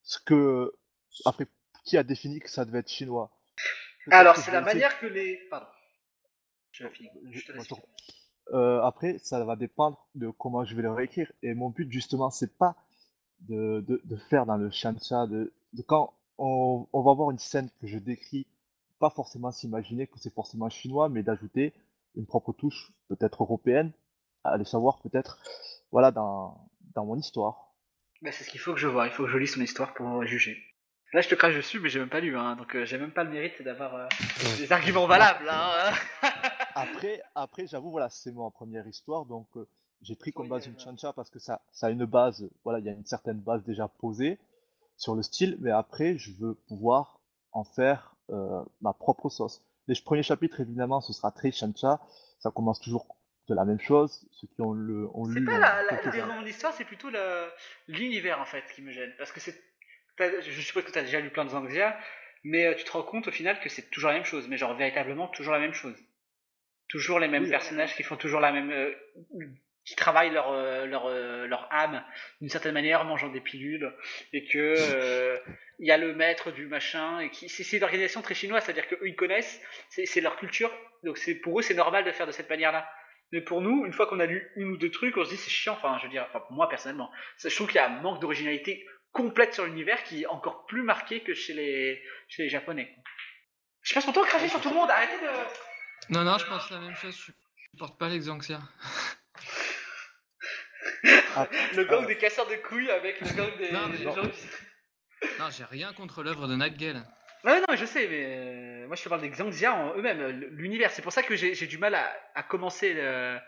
ce 0.02 0.18
que, 0.20 0.74
après, 1.24 1.46
qui 1.84 1.96
a 1.96 2.02
défini 2.02 2.40
que 2.40 2.50
ça 2.50 2.64
devait 2.64 2.80
être 2.80 2.88
chinois? 2.90 3.30
Alors, 4.10 4.36
c'est 4.36 4.50
la 4.52 4.60
manière 4.60 4.98
que 5.00 5.06
les. 5.06 5.36
Pardon. 5.50 5.66
Je 6.72 6.84
vais 6.84 6.90
finir. 6.90 7.12
Je 7.30 7.44
te 7.44 7.52
moi, 7.52 7.64
laisse. 7.64 7.68
je- 7.68 8.54
Euh, 8.54 8.80
après, 8.82 9.18
ça 9.18 9.44
va 9.44 9.56
dépendre 9.56 10.08
de 10.14 10.30
comment 10.30 10.64
je 10.64 10.74
vais 10.74 10.80
le 10.82 10.90
réécrire. 10.90 11.30
Et 11.42 11.52
mon 11.52 11.68
but, 11.68 11.90
justement, 11.92 12.30
c'est 12.30 12.56
pas 12.56 12.76
de, 13.40 13.84
de, 13.86 14.00
de 14.04 14.16
faire 14.16 14.46
dans 14.46 14.56
le 14.56 14.70
Shansha, 14.70 15.26
de, 15.26 15.52
de 15.74 15.82
quand 15.82 16.14
on, 16.38 16.86
on 16.94 17.02
va 17.02 17.12
voir 17.12 17.30
une 17.30 17.38
scène 17.38 17.68
que 17.80 17.86
je 17.86 17.98
décris, 17.98 18.46
pas 19.00 19.10
forcément 19.10 19.52
s'imaginer 19.52 20.06
que 20.06 20.18
c'est 20.18 20.32
forcément 20.32 20.70
chinois, 20.70 21.10
mais 21.10 21.22
d'ajouter 21.22 21.74
une 22.16 22.24
propre 22.26 22.52
touche, 22.54 22.90
peut-être 23.08 23.42
européenne, 23.42 23.92
à 24.48 24.54
aller 24.54 24.64
savoir 24.64 24.98
peut-être, 24.98 25.38
voilà, 25.92 26.10
dans, 26.10 26.68
dans 26.94 27.04
mon 27.04 27.16
histoire. 27.16 27.74
Bah, 28.22 28.32
c'est 28.32 28.44
ce 28.44 28.50
qu'il 28.50 28.60
faut 28.60 28.72
que 28.74 28.80
je 28.80 28.88
vois. 28.88 29.06
Il 29.06 29.12
faut 29.12 29.24
que 29.24 29.30
je 29.30 29.38
lise 29.38 29.54
son 29.54 29.60
histoire 29.60 29.94
pour 29.94 30.24
juger. 30.24 30.56
Là, 31.12 31.22
je 31.22 31.28
te 31.28 31.34
crache 31.34 31.56
dessus, 31.56 31.80
mais 31.80 31.88
j'ai 31.88 32.00
même 32.00 32.10
pas 32.10 32.20
lu, 32.20 32.36
hein, 32.36 32.56
donc 32.56 32.74
euh, 32.76 32.84
j'ai 32.84 32.98
même 32.98 33.12
pas 33.12 33.24
le 33.24 33.30
mérite 33.30 33.62
d'avoir 33.62 33.94
euh, 33.94 34.06
des 34.58 34.70
arguments 34.72 35.06
valables. 35.06 35.48
Hein. 35.48 35.92
Après, 36.74 37.22
après, 37.34 37.66
j'avoue, 37.66 37.90
voilà, 37.90 38.08
c'est 38.08 38.30
ma 38.30 38.50
première 38.50 38.86
histoire, 38.86 39.24
donc 39.24 39.48
euh, 39.56 39.66
j'ai 40.02 40.14
pris 40.14 40.32
comme 40.32 40.48
base 40.48 40.66
une 40.66 40.78
chancha 40.78 41.12
parce 41.12 41.28
que 41.28 41.40
ça, 41.40 41.60
ça 41.72 41.88
a 41.88 41.90
une 41.90 42.04
base, 42.04 42.48
voilà, 42.62 42.78
il 42.78 42.84
y 42.84 42.88
a 42.88 42.92
une 42.92 43.04
certaine 43.04 43.40
base 43.40 43.64
déjà 43.64 43.88
posée 43.88 44.38
sur 44.96 45.16
le 45.16 45.22
style, 45.22 45.56
mais 45.60 45.72
après, 45.72 46.16
je 46.18 46.32
veux 46.38 46.54
pouvoir 46.68 47.20
en 47.52 47.64
faire 47.64 48.14
euh, 48.30 48.62
ma 48.80 48.92
propre 48.92 49.28
sauce. 49.28 49.62
Les 49.88 49.94
premiers 50.00 50.22
chapitres, 50.22 50.60
évidemment, 50.60 51.00
ce 51.00 51.12
sera 51.12 51.32
très 51.32 51.50
chancha, 51.50 52.00
ça 52.38 52.50
commence 52.50 52.80
toujours 52.80 53.06
de 53.48 53.54
la 53.54 53.64
même 53.64 53.80
chose, 53.80 54.26
ceux 54.32 54.46
qui 54.46 54.60
ont, 54.62 54.72
le, 54.72 55.06
ont 55.14 55.24
C'est 55.32 55.40
lu... 55.40 55.44
pas 55.46 55.52
ont 55.52 55.58
la, 55.58 55.82
la, 55.82 55.88
quelques- 55.90 56.04
le 56.06 56.10
déroulement 56.12 56.40
de 56.40 56.46
l'histoire, 56.46 56.72
c'est 56.74 56.84
plutôt 56.84 57.08
l'univers 57.88 58.40
en 58.40 58.44
fait 58.44 58.64
qui 58.74 58.82
me 58.82 58.92
gêne. 58.92 59.12
Parce 59.18 59.32
que 59.32 59.40
c'est. 59.40 59.54
Je 60.18 60.60
suppose 60.60 60.84
que 60.84 60.90
tu 60.90 60.98
as 60.98 61.02
déjà 61.02 61.20
lu 61.20 61.30
plein 61.30 61.44
de 61.44 61.50
Zangxia, 61.50 61.96
mais 62.44 62.66
euh, 62.66 62.74
tu 62.74 62.84
te 62.84 62.90
rends 62.90 63.04
compte 63.04 63.28
au 63.28 63.30
final 63.30 63.60
que 63.60 63.68
c'est 63.68 63.88
toujours 63.90 64.08
la 64.10 64.16
même 64.16 64.24
chose, 64.24 64.48
mais 64.48 64.56
genre 64.56 64.76
véritablement 64.76 65.28
toujours 65.28 65.52
la 65.52 65.60
même 65.60 65.74
chose. 65.74 65.96
Toujours 66.88 67.20
les 67.20 67.28
mêmes 67.28 67.44
Oui. 67.44 67.50
personnages 67.50 67.94
qui 67.94 68.02
font 68.02 68.16
toujours 68.16 68.40
la 68.40 68.52
même. 68.52 68.70
euh, 68.70 68.94
qui 69.84 69.96
travaillent 69.96 70.30
leur, 70.32 70.50
euh, 70.50 70.84
leur, 70.84 71.08
leur 71.46 71.72
âme 71.72 72.04
d'une 72.42 72.50
certaine 72.50 72.74
manière 72.74 73.00
en 73.00 73.04
mangeant 73.04 73.28
des 73.28 73.40
pilules 73.40 73.90
et 74.34 74.44
que 74.44 75.40
il 75.78 75.86
y 75.86 75.90
a 75.90 75.96
le 75.96 76.14
maître 76.14 76.50
du 76.50 76.66
machin 76.66 77.20
et 77.20 77.30
qui 77.30 77.48
c'est 77.48 77.62
c'est 77.62 77.78
une 77.78 77.84
organisation 77.84 78.20
très 78.20 78.34
chinoise 78.34 78.64
c'est 78.64 78.72
à 78.72 78.74
dire 78.74 78.86
qu'eux 78.86 78.98
ils 79.06 79.16
connaissent 79.16 79.62
c'est 79.88 80.04
c'est 80.04 80.20
leur 80.20 80.36
culture 80.36 80.70
donc 81.04 81.16
c'est 81.16 81.34
pour 81.36 81.58
eux 81.58 81.62
c'est 81.62 81.72
normal 81.74 82.04
de 82.04 82.12
faire 82.12 82.26
de 82.26 82.32
cette 82.32 82.50
manière 82.50 82.70
là 82.72 82.86
mais 83.32 83.40
pour 83.40 83.60
nous 83.60 83.84
une 83.86 83.92
fois 83.92 84.06
qu'on 84.06 84.20
a 84.20 84.26
lu 84.26 84.50
une 84.56 84.70
ou 84.72 84.76
deux 84.76 84.90
trucs 84.90 85.16
on 85.16 85.24
se 85.24 85.30
dit 85.30 85.36
c'est 85.36 85.50
chiant 85.50 85.74
enfin 85.74 85.98
je 85.98 86.04
veux 86.04 86.10
dire 86.10 86.26
enfin 86.28 86.42
moi 86.50 86.68
personnellement 86.68 87.10
je 87.38 87.48
trouve 87.54 87.66
qu'il 87.66 87.76
y 87.76 87.78
a 87.78 87.86
un 87.90 88.00
manque 88.00 88.20
d'originalité 88.20 88.86
complète 89.12 89.54
sur 89.54 89.64
l'univers 89.64 90.02
qui 90.04 90.22
est 90.22 90.26
encore 90.26 90.66
plus 90.66 90.82
marqué 90.82 91.22
que 91.22 91.34
chez 91.34 91.52
les 91.54 92.02
chez 92.28 92.42
les 92.44 92.48
japonais 92.48 92.94
je 93.82 93.94
passe 93.94 94.06
mon 94.06 94.12
temps 94.12 94.22
à 94.22 94.26
cracher 94.26 94.48
sur 94.48 94.60
tout 94.60 94.68
le 94.70 94.74
monde 94.74 94.90
arrêtez 94.90 95.18
de 95.20 96.14
Non, 96.14 96.24
non, 96.24 96.38
je 96.38 96.46
pense 96.46 96.70
la 96.70 96.78
même 96.80 96.94
chose. 96.96 97.16
Je 97.16 97.32
supporte 97.72 97.98
pas 97.98 98.08
les 98.08 98.18
Xanxia. 98.18 98.60
le 101.74 101.84
gang 101.84 102.06
des 102.06 102.16
casseurs 102.16 102.46
de 102.48 102.56
couilles 102.56 102.90
avec 102.90 103.20
le 103.20 103.28
gang 103.36 103.56
des, 103.58 103.70
Non, 103.72 103.88
mais 103.88 103.98
non. 104.04 104.14
gens 104.14 104.28
qui- 104.28 105.28
Non, 105.38 105.50
j'ai 105.50 105.64
rien 105.64 105.92
contre 105.92 106.22
l'œuvre 106.22 106.48
de 106.48 106.56
Nightgale. 106.56 107.04
Ouais, 107.44 107.58
non, 107.60 107.66
mais 107.70 107.76
je 107.76 107.84
sais, 107.86 108.08
mais 108.08 108.24
euh, 108.26 108.86
moi 108.88 108.96
je 108.96 109.02
te 109.04 109.08
parle 109.08 109.20
des 109.20 109.30
Xanxia 109.30 109.74
en 109.74 109.94
eux-mêmes, 109.96 110.20
euh, 110.20 110.30
l'univers. 110.32 110.90
C'est 110.90 111.02
pour 111.02 111.12
ça 111.12 111.22
que 111.22 111.36
j'ai 111.36 111.54
j'ai 111.54 111.66
du 111.66 111.78
mal 111.78 111.94
à, 111.94 112.10
à 112.34 112.42
commencer 112.42 112.94
euh, 112.96 113.38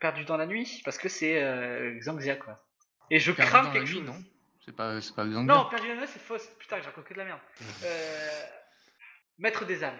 Perdu 0.00 0.24
dans 0.24 0.36
la 0.36 0.46
nuit, 0.46 0.80
parce 0.84 0.98
que 0.98 1.08
c'est 1.08 1.42
euh, 1.42 1.98
Xanxia, 1.98 2.36
quoi. 2.36 2.58
Et 3.10 3.18
je 3.18 3.32
Perdu 3.32 3.50
crains 3.50 3.62
dans 3.62 3.68
la 3.68 3.74
quelque 3.74 3.86
nuit, 3.88 3.94
chose. 3.98 4.06
non? 4.06 4.16
C'est 4.64 4.74
pas, 4.74 5.00
c'est 5.00 5.14
pas 5.14 5.24
Xanxia. 5.26 5.42
Non, 5.42 5.66
Perdu 5.68 5.88
dans 5.88 5.94
la 5.94 6.00
nuit, 6.00 6.08
c'est 6.12 6.18
fausse. 6.22 6.48
Putain, 6.58 6.78
je 6.80 6.84
raconte 6.86 7.04
que 7.04 7.14
de 7.14 7.18
la 7.18 7.24
merde. 7.26 7.40
Euh, 7.84 8.42
Maître 9.38 9.64
des 9.66 9.84
âmes. 9.84 9.98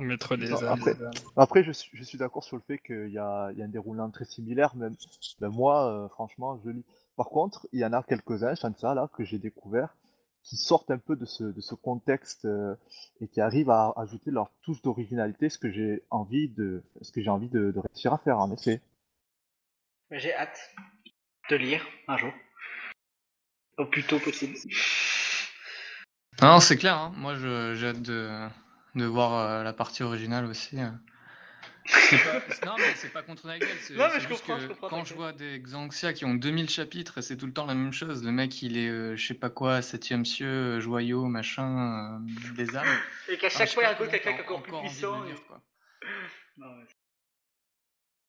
Maître 0.00 0.34
des 0.36 0.48
Non, 0.48 0.62
âmes. 0.62 0.68
après, 0.78 0.94
après, 1.36 1.62
je 1.62 1.72
suis, 1.72 1.90
je 1.92 2.02
suis 2.02 2.16
d'accord 2.16 2.42
sur 2.42 2.56
le 2.56 2.62
fait 2.66 2.78
qu'il 2.78 3.10
y 3.10 3.18
a, 3.18 3.50
il 3.52 3.58
y 3.58 3.62
a 3.62 3.66
un 3.66 3.68
déroulement 3.68 4.10
très 4.10 4.24
similaire, 4.24 4.74
même 4.74 4.94
ben 5.40 5.50
moi, 5.50 5.92
euh, 5.92 6.08
franchement, 6.08 6.58
je 6.64 6.70
lis. 6.70 6.84
Par 7.16 7.26
contre, 7.26 7.68
il 7.72 7.80
y 7.80 7.84
en 7.84 7.92
a 7.92 8.02
quelques-uns, 8.02 8.54
ça 8.56 8.70
là, 8.94 9.10
que 9.14 9.24
j'ai 9.24 9.38
découvert, 9.38 9.94
qui 10.42 10.56
sortent 10.56 10.90
un 10.90 10.98
peu 10.98 11.16
de 11.16 11.24
ce, 11.26 11.44
de 11.44 11.60
ce 11.60 11.74
contexte 11.74 12.44
euh, 12.44 12.74
et 13.20 13.28
qui 13.28 13.40
arrivent 13.40 13.70
à 13.70 13.92
ajouter 13.96 14.30
leur 14.30 14.50
touche 14.62 14.82
d'originalité, 14.82 15.48
ce 15.50 15.58
que 15.58 15.70
j'ai 15.70 16.02
envie 16.10 16.48
de, 16.48 16.82
ce 17.02 17.12
que 17.12 17.20
j'ai 17.22 17.30
envie 17.30 17.48
de, 17.48 17.70
de 17.70 17.78
réussir 17.78 18.12
à 18.12 18.18
faire, 18.18 18.38
en 18.38 18.50
effet. 18.52 18.80
Mais 20.10 20.18
J'ai 20.18 20.34
hâte 20.34 20.58
de 21.50 21.56
lire 21.56 21.86
un 22.08 22.16
jour. 22.16 22.32
Au 23.78 23.86
plus 23.86 24.02
tôt 24.04 24.18
possible. 24.18 24.56
Non, 26.42 26.60
c'est 26.60 26.76
clair, 26.76 26.96
hein. 26.96 27.12
moi 27.16 27.34
je- 27.34 27.74
j'ai 27.74 27.88
hâte 27.88 28.02
de, 28.02 28.48
de 28.94 29.04
voir 29.04 29.34
euh, 29.34 29.62
la 29.62 29.72
partie 29.72 30.02
originale 30.02 30.46
aussi. 30.46 30.80
euh. 30.80 30.90
Pas- 32.60 32.66
Non, 32.66 32.74
mais 32.78 32.94
c'est 32.94 33.12
pas 33.12 33.22
contre 33.22 33.46
Nightgale, 33.46 33.68
c'est 33.80 33.94
Non, 33.94 34.04
mais 34.04 34.10
c'est 34.14 34.20
je 34.20 34.28
juste 34.28 34.40
comprends, 34.46 34.56
que 34.56 34.62
je 34.62 34.66
comprends, 34.68 34.88
quand 34.88 35.04
je 35.04 35.14
vois 35.14 35.32
des 35.32 35.58
Xanxia 35.60 36.12
qui 36.12 36.24
ont 36.24 36.34
2000 36.34 36.68
chapitres 36.68 37.18
et 37.18 37.22
c'est 37.22 37.36
tout 37.36 37.46
le 37.46 37.52
temps 37.52 37.66
la 37.66 37.74
même 37.74 37.92
chose, 37.92 38.24
le 38.24 38.30
mec 38.32 38.62
il 38.62 38.76
est 38.76 38.88
euh, 38.88 39.16
je 39.16 39.26
sais 39.26 39.34
pas 39.34 39.50
quoi, 39.50 39.82
septième 39.82 40.24
cieux, 40.24 40.46
euh, 40.46 40.80
joyau, 40.80 41.24
machin, 41.26 42.20
euh, 42.20 42.52
des 42.54 42.76
âmes. 42.76 42.86
Et 43.28 43.38
qu'à 43.38 43.48
chaque 43.48 43.70
fois, 43.70 43.82
il 43.82 43.86
y 43.86 43.88
a 43.88 43.92
un 43.92 43.94
comment 43.94 44.10
quelqu'un 44.10 44.32
encore 44.40 44.62
plus 44.62 44.72
puissant. 44.80 45.24
lire, 45.24 45.34
et- 45.36 45.40
quoi. 45.46 45.62
Non, 46.58 46.66
mais- 46.76 46.84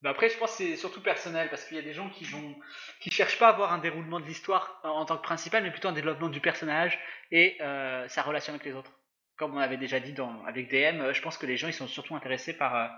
Mais 0.04 0.10
après, 0.10 0.30
je 0.30 0.38
pense 0.39 0.52
que 0.52 0.58
c'est 0.58 0.76
surtout 0.78 1.02
personnel 1.02 1.47
parce 1.49 1.64
qu'il 1.66 1.78
y 1.78 1.80
a 1.80 1.84
des 1.84 1.93
gens 1.93 2.10
qui 2.10 2.24
vont, 2.26 2.56
qui 3.02 3.12
cherchent 3.12 3.38
pas 3.38 3.47
à 3.47 3.54
avoir 3.54 3.72
un 3.72 3.78
déroulement 3.78 4.20
de 4.20 4.26
l'histoire 4.26 4.80
en, 4.84 5.06
tant 5.06 5.16
que 5.18 5.22
principal, 5.22 5.62
mais 5.64 5.70
plutôt 5.70 5.89
un 5.89 5.93
développement 5.93 6.30
du 6.30 6.39
personnage 6.39 6.97
et 7.32 7.58
euh, 7.62 8.08
sa 8.08 8.24
relation 8.24 8.54
avec 8.54 8.66
les 8.66 8.74
autres. 8.74 8.91
Comme 9.38 9.54
on 9.56 9.60
avait 9.60 9.78
déjà 9.78 9.99
dit 9.99 10.14
dans, 10.14 10.43
avec 10.45 10.70
DM, 10.72 11.14
je 11.14 11.22
pense 11.22 11.38
que 11.38 11.45
les 11.45 11.56
gens 11.58 11.68
ils 11.68 11.74
sont 11.74 11.88
surtout 11.88 12.16
intéressés 12.16 12.54
par 12.58 12.91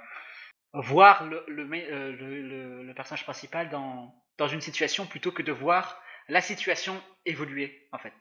voir 0.73 1.25
le, 1.25 1.43
le, 1.47 1.65
me- 1.65 1.77
euh, 1.91 2.11
le, 2.11 2.41
le- 2.47 2.83
le 2.83 2.93
personnage 2.93 3.23
principal 3.23 3.69
dans, 3.69 4.13
dans 4.37 4.47
une 4.47 4.61
situation 4.61 5.05
plutôt 5.05 5.31
que 5.31 5.43
de 5.43 5.51
voir 5.51 6.01
la 6.27 6.41
situation 6.41 6.99
évoluer 7.25 7.87
en 7.91 7.97
fait. 7.99 8.13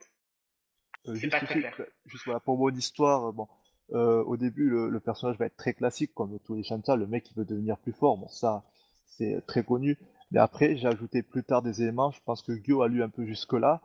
Euh, 1.07 1.13
C'est 1.15 1.21
juste 1.21 1.31
pas 1.31 1.39
très 1.41 1.59
clair. 1.59 1.75
juste 2.05 2.25
voilà, 2.25 2.39
pour 2.39 2.57
mon 2.57 2.69
histoire, 2.69 3.29
euh, 3.29 3.31
bon, 3.31 3.47
euh, 3.93 4.23
au 4.23 4.37
début, 4.37 4.69
le, 4.69 4.89
le 4.89 4.99
personnage 4.99 5.37
va 5.37 5.45
être 5.47 5.57
très 5.57 5.73
classique, 5.73 6.13
comme 6.13 6.39
tous 6.39 6.55
les 6.55 6.63
Shanta, 6.63 6.95
le 6.95 7.07
mec 7.07 7.23
qui 7.23 7.33
veut 7.33 7.45
devenir 7.45 7.77
plus 7.77 7.91
fort, 7.93 8.17
bon, 8.17 8.27
ça, 8.29 8.63
c'est 9.05 9.45
très 9.45 9.63
connu. 9.63 9.97
Mais 10.31 10.39
après, 10.39 10.77
j'ai 10.77 10.87
ajouté 10.87 11.21
plus 11.21 11.43
tard 11.43 11.61
des 11.61 11.81
éléments, 11.81 12.11
je 12.11 12.19
pense 12.25 12.41
que 12.41 12.53
Gyo 12.53 12.81
a 12.81 12.87
lu 12.87 13.03
un 13.03 13.09
peu 13.09 13.25
jusque-là, 13.25 13.81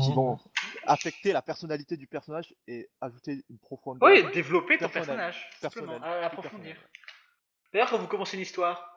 qui 0.00 0.10
Mhm. 0.10 0.14
vont 0.16 0.38
affecter 0.84 1.32
la 1.32 1.42
personnalité 1.42 1.96
du 1.96 2.06
personnage 2.06 2.54
et 2.68 2.88
ajouter 3.00 3.44
une 3.50 3.58
profondeur. 3.58 4.08
Oui, 4.08 4.22
développer 4.32 4.78
ton 4.78 4.88
Personnel. 4.88 5.06
personnage, 5.06 5.50
Personnel. 5.60 6.00
à 6.02 6.30
personnel. 6.30 6.76
D'ailleurs, 7.72 7.90
quand 7.90 7.98
vous 7.98 8.06
commencez 8.06 8.36
une 8.36 8.42
histoire, 8.42 8.92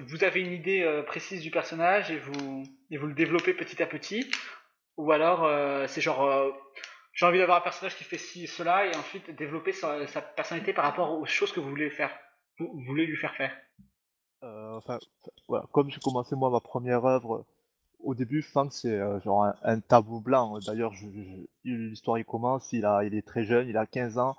vous 0.00 0.24
avez 0.24 0.40
une 0.40 0.52
idée 0.52 0.82
euh, 0.82 1.02
précise 1.02 1.42
du 1.42 1.50
personnage 1.50 2.10
et 2.10 2.18
vous, 2.18 2.64
le 2.90 3.14
développez 3.14 3.54
petit 3.54 3.82
à 3.82 3.86
petit, 3.86 4.30
ou 4.96 5.12
alors 5.12 5.44
euh, 5.44 5.86
c'est 5.88 6.00
genre 6.00 6.22
euh, 6.22 6.50
j'ai 7.12 7.26
envie 7.26 7.38
d'avoir 7.38 7.58
un 7.58 7.62
personnage 7.62 7.96
qui 7.96 8.04
fait 8.04 8.18
ci 8.18 8.46
cela 8.46 8.86
et 8.86 8.96
ensuite 8.96 9.30
développer 9.36 9.72
sa, 9.72 10.06
personnalité 10.34 10.72
par 10.72 10.84
rapport 10.84 11.12
aux 11.18 11.26
choses 11.26 11.52
que 11.52 11.60
vous 11.60 11.68
voulez 11.68 11.90
faire, 11.90 12.10
vous, 12.58 12.72
voulez 12.86 13.06
lui 13.06 13.16
faire 13.16 13.34
faire. 13.34 13.54
Enfin, 14.40 14.98
voilà, 15.46 15.66
comme 15.70 15.90
j'ai 15.90 16.00
commencé 16.00 16.34
moi 16.34 16.50
ma 16.50 16.60
première 16.60 17.04
œuvre, 17.04 17.46
au 18.00 18.14
début, 18.14 18.42
Fang 18.42 18.70
c'est 18.70 18.98
genre 19.22 19.52
un, 19.62 19.80
tabou 19.80 20.20
blanc. 20.20 20.58
D'ailleurs, 20.66 20.92
l'histoire 21.64 22.18
il 22.18 22.24
commence, 22.24 22.72
il 22.72 22.84
a, 22.84 23.04
il 23.04 23.14
est 23.14 23.24
très 23.24 23.44
jeune, 23.44 23.68
il 23.68 23.76
a 23.76 23.86
15 23.86 24.18
ans, 24.18 24.34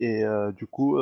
et 0.00 0.22
du 0.56 0.66
coup, 0.66 0.96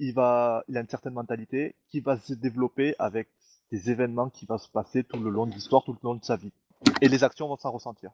il 0.00 0.14
va, 0.14 0.64
il 0.68 0.76
a 0.76 0.80
une 0.80 0.88
certaine 0.88 1.12
mentalité 1.12 1.76
qui 1.90 2.00
va 2.00 2.16
se 2.16 2.32
développer 2.32 2.94
avec 2.98 3.28
des 3.70 3.90
événements 3.90 4.30
qui 4.30 4.46
vont 4.46 4.58
se 4.58 4.68
passer 4.68 5.04
tout 5.04 5.20
le 5.20 5.30
long 5.30 5.46
de 5.46 5.52
l'histoire, 5.52 5.84
tout 5.84 5.92
le 5.92 5.98
long 6.02 6.14
de 6.14 6.24
sa 6.24 6.36
vie, 6.36 6.52
et 7.00 7.08
les 7.08 7.22
actions 7.22 7.46
vont 7.46 7.56
s'en 7.56 7.70
ressentir. 7.70 8.10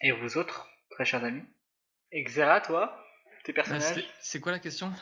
Et 0.00 0.12
vous 0.12 0.38
autres, 0.38 0.68
très 0.90 1.04
chers 1.04 1.24
amis? 1.24 1.42
Exera, 2.12 2.60
toi, 2.60 2.96
tes 3.44 3.52
Ah, 3.52 3.54
personnages? 3.56 4.06
C'est 4.20 4.40
quoi 4.40 4.52
la 4.52 4.60
question? 4.60 4.92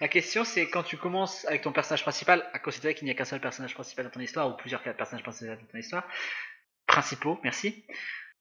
La 0.00 0.08
question, 0.08 0.44
c'est 0.44 0.68
quand 0.68 0.82
tu 0.82 0.96
commences 0.96 1.44
avec 1.46 1.62
ton 1.62 1.72
personnage 1.72 2.02
principal, 2.02 2.44
à 2.52 2.58
considérer 2.58 2.94
qu'il 2.94 3.04
n'y 3.04 3.12
a 3.12 3.14
qu'un 3.14 3.24
seul 3.24 3.40
personnage 3.40 3.74
principal 3.74 4.06
dans 4.06 4.10
ton 4.10 4.20
histoire, 4.20 4.48
ou 4.50 4.56
plusieurs 4.56 4.82
personnages 4.82 5.22
principaux 5.22 5.54
dans 5.54 5.66
ton 5.66 5.78
histoire, 5.78 6.06
principaux, 6.86 7.38
merci. 7.44 7.84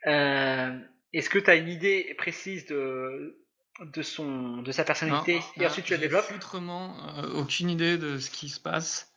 Euh, 0.07 0.77
Est-ce 1.13 1.29
que 1.29 1.37
tu 1.37 1.49
as 1.51 1.55
une 1.55 1.69
idée 1.69 2.15
précise 2.17 2.65
de, 2.65 3.45
de, 3.81 4.01
son, 4.01 4.61
de 4.61 4.71
sa 4.71 4.83
personnalité, 4.83 5.35
Non, 5.35 5.63
et 5.63 5.67
ensuite 5.67 5.85
tu 5.85 5.93
la 5.93 5.99
développes 5.99 6.25
foutrement 6.25 6.95
euh, 7.17 7.29
aucune 7.33 7.69
idée 7.69 7.97
de 7.97 8.17
ce 8.17 8.29
qui 8.29 8.49
se 8.49 8.59
passe. 8.59 9.13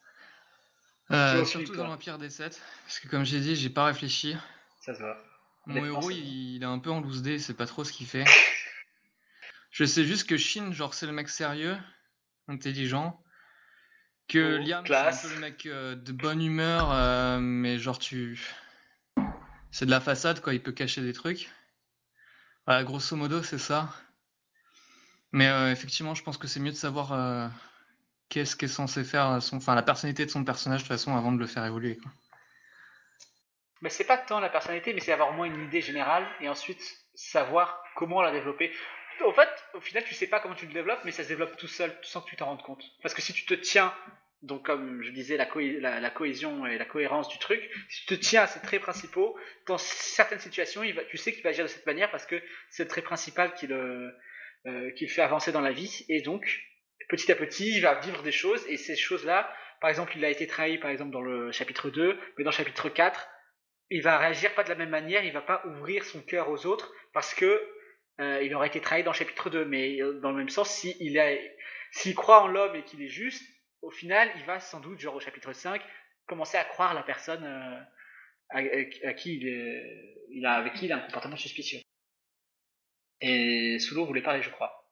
Euh, 1.10 1.44
surtout 1.44 1.74
dans 1.74 1.86
l'Empire 1.86 2.16
des 2.18 2.30
Sept, 2.30 2.60
parce 2.86 3.00
que 3.00 3.08
comme 3.08 3.24
j'ai 3.24 3.40
dit, 3.40 3.54
j'ai 3.54 3.68
pas 3.68 3.84
réfléchi. 3.84 4.36
Ça 4.80 4.94
se 4.94 5.00
voit. 5.00 5.22
Mon 5.66 5.84
héros, 5.84 6.10
il, 6.10 6.56
il 6.56 6.62
est 6.62 6.66
un 6.66 6.78
peu 6.78 6.90
en 6.90 7.00
loose 7.00 7.22
day, 7.22 7.38
c'est 7.38 7.54
pas 7.54 7.66
trop 7.66 7.84
ce 7.84 7.92
qu'il 7.92 8.06
fait. 8.06 8.24
Je 9.70 9.84
sais 9.84 10.04
juste 10.04 10.28
que 10.28 10.36
Shin, 10.36 10.72
genre, 10.72 10.94
c'est 10.94 11.06
le 11.06 11.12
mec 11.12 11.28
sérieux, 11.28 11.76
intelligent. 12.48 13.22
Que 14.28 14.58
Oh, 14.58 14.64
Liam, 14.64 14.86
c'est 14.86 14.94
un 14.94 15.10
peu 15.10 15.34
le 15.34 15.40
mec 15.40 15.66
euh, 15.66 15.94
de 15.94 16.12
bonne 16.12 16.42
humeur, 16.42 17.40
mais 17.40 17.78
genre, 17.78 17.98
tu. 17.98 18.40
C'est 19.70 19.86
de 19.86 19.90
la 19.90 20.00
façade, 20.00 20.40
quoi, 20.40 20.54
il 20.54 20.62
peut 20.62 20.72
cacher 20.72 21.00
des 21.00 21.12
trucs. 21.12 21.50
Voilà, 22.66 22.84
grosso 22.84 23.16
modo, 23.16 23.42
c'est 23.42 23.58
ça. 23.58 23.92
Mais 25.33 25.49
euh, 25.49 25.72
effectivement, 25.72 26.14
je 26.14 26.22
pense 26.22 26.37
que 26.37 26.47
c'est 26.47 26.61
mieux 26.61 26.70
de 26.70 26.76
savoir 26.76 27.12
euh, 27.12 27.49
qu'est-ce 28.28 28.55
qu'est 28.55 28.68
censé 28.68 29.03
faire 29.03 29.43
son. 29.43 29.57
Enfin, 29.57 29.74
la 29.74 29.83
personnalité 29.83 30.26
de 30.26 30.30
son 30.30 30.45
personnage, 30.45 30.80
de 30.80 30.85
toute 30.85 30.93
façon, 30.93 31.16
avant 31.16 31.33
de 31.33 31.39
le 31.39 31.47
faire 31.47 31.64
évoluer, 31.64 31.97
quoi. 31.97 32.11
Mais 33.80 33.91
c'est 33.91 34.05
pas 34.05 34.16
tant 34.16 34.39
la 34.39 34.49
personnalité, 34.49 34.93
mais 34.95 35.01
c'est 35.01 35.12
avoir 35.12 35.30
au 35.30 35.33
moins 35.33 35.47
une 35.47 35.64
idée 35.64 35.80
générale, 35.80 36.24
et 36.41 36.49
ensuite 36.49 36.80
savoir 37.14 37.83
comment 37.97 38.22
la 38.22 38.30
développer. 38.30 38.72
En 39.24 39.33
fait, 39.33 39.49
au 39.74 39.80
final, 39.80 40.05
tu 40.05 40.14
sais 40.14 40.28
pas 40.28 40.41
comment 40.41 40.55
tu 40.55 40.66
le 40.66 40.72
développes, 40.72 41.01
mais 41.05 41.11
ça 41.11 41.24
se 41.24 41.28
développe 41.28 41.57
tout 41.57 41.66
seul, 41.66 41.93
sans 42.03 42.20
que 42.20 42.30
tu 42.30 42.37
t'en 42.37 42.47
rendes 42.47 42.62
compte. 42.62 42.85
Parce 43.03 43.14
que 43.14 43.20
si 43.20 43.33
tu 43.33 43.45
te 43.45 43.55
tiens, 43.55 43.93
donc 44.43 44.64
comme 44.64 45.03
je 45.03 45.11
disais, 45.11 45.37
la, 45.37 45.47
cohé- 45.47 45.80
la, 45.80 46.11
cohésion 46.11 46.64
et 46.64 46.78
la 46.78 46.85
cohérence 46.85 47.28
du 47.28 47.39
truc, 47.39 47.61
si 47.89 48.07
tu 48.07 48.07
te 48.07 48.20
tiens 48.20 48.43
à 48.43 48.47
ces 48.47 48.61
traits 48.61 48.83
principaux, 48.83 49.37
dans 49.66 49.78
certaines 49.78 50.41
situations, 50.41 50.83
il 50.85 50.95
va, 50.95 51.05
tu 51.05 51.16
sais 51.16 51.33
qu'il 51.33 51.43
va 51.43 51.51
agir 51.51 51.64
de 51.64 51.70
cette 51.70 51.87
manière 51.87 52.11
parce 52.11 52.26
que 52.26 52.41
c'est 52.70 52.85
le 52.85 52.89
trait 52.89 53.03
principal 53.03 53.53
qui 53.55 53.66
le, 53.66 54.14
qui 54.96 55.04
le 55.06 55.10
fait 55.10 55.22
avancer 55.22 55.52
dans 55.52 55.60
la 55.60 55.72
vie, 55.72 56.04
et 56.08 56.22
donc, 56.22 56.62
petit 57.08 57.30
à 57.32 57.34
petit, 57.34 57.76
il 57.76 57.80
va 57.80 57.98
vivre 58.00 58.22
des 58.22 58.32
choses, 58.32 58.64
et 58.68 58.76
ces 58.76 58.96
choses-là, 58.96 59.52
par 59.80 59.90
exemple, 59.90 60.12
il 60.16 60.24
a 60.24 60.30
été 60.30 60.46
trahi, 60.46 60.78
par 60.78 60.90
exemple, 60.90 61.10
dans 61.10 61.20
le 61.20 61.50
chapitre 61.50 61.90
2, 61.90 62.18
mais 62.38 62.44
dans 62.44 62.50
le 62.50 62.56
chapitre 62.56 62.88
4, 62.88 63.28
il 63.90 64.00
va 64.00 64.16
réagir 64.16 64.54
pas 64.54 64.64
de 64.64 64.68
la 64.68 64.74
même 64.74 64.90
manière, 64.90 65.24
il 65.24 65.32
va 65.32 65.42
pas 65.42 65.62
ouvrir 65.66 66.04
son 66.04 66.22
cœur 66.22 66.48
aux 66.48 66.66
autres 66.66 66.94
parce 67.12 67.34
que 67.34 67.60
euh, 68.20 68.42
il 68.42 68.54
aurait 68.54 68.68
été 68.68 68.80
trahi 68.80 69.02
dans 69.02 69.10
le 69.10 69.16
chapitre 69.16 69.50
2, 69.50 69.64
mais 69.64 70.00
euh, 70.00 70.20
dans 70.20 70.30
le 70.30 70.36
même 70.36 70.48
sens, 70.48 70.70
s'il 70.70 70.94
si 70.94 71.18
s'il 71.90 72.14
croit 72.14 72.42
en 72.42 72.46
l'homme 72.46 72.74
et 72.74 72.84
qu'il 72.84 73.02
est 73.02 73.08
juste, 73.08 73.42
au 73.82 73.90
final, 73.90 74.30
il 74.36 74.44
va 74.44 74.60
sans 74.60 74.80
doute, 74.80 74.98
genre 74.98 75.16
au 75.16 75.20
chapitre 75.20 75.52
5, 75.52 75.82
commencer 76.26 76.56
à 76.56 76.64
croire 76.64 76.94
la 76.94 77.02
personne 77.02 77.44
euh, 77.44 77.80
à, 78.48 79.12
qui 79.14 79.36
il 79.36 79.46
il 80.30 80.46
a, 80.46 80.54
avec 80.54 80.74
qui 80.74 80.86
il 80.86 80.92
a 80.92 80.96
un 80.96 81.00
comportement 81.00 81.36
suspicieux. 81.36 81.80
Et 83.24 83.78
Solo 83.78 84.04
voulait 84.04 84.20
parler, 84.22 84.42
je 84.42 84.50
crois. 84.50 84.84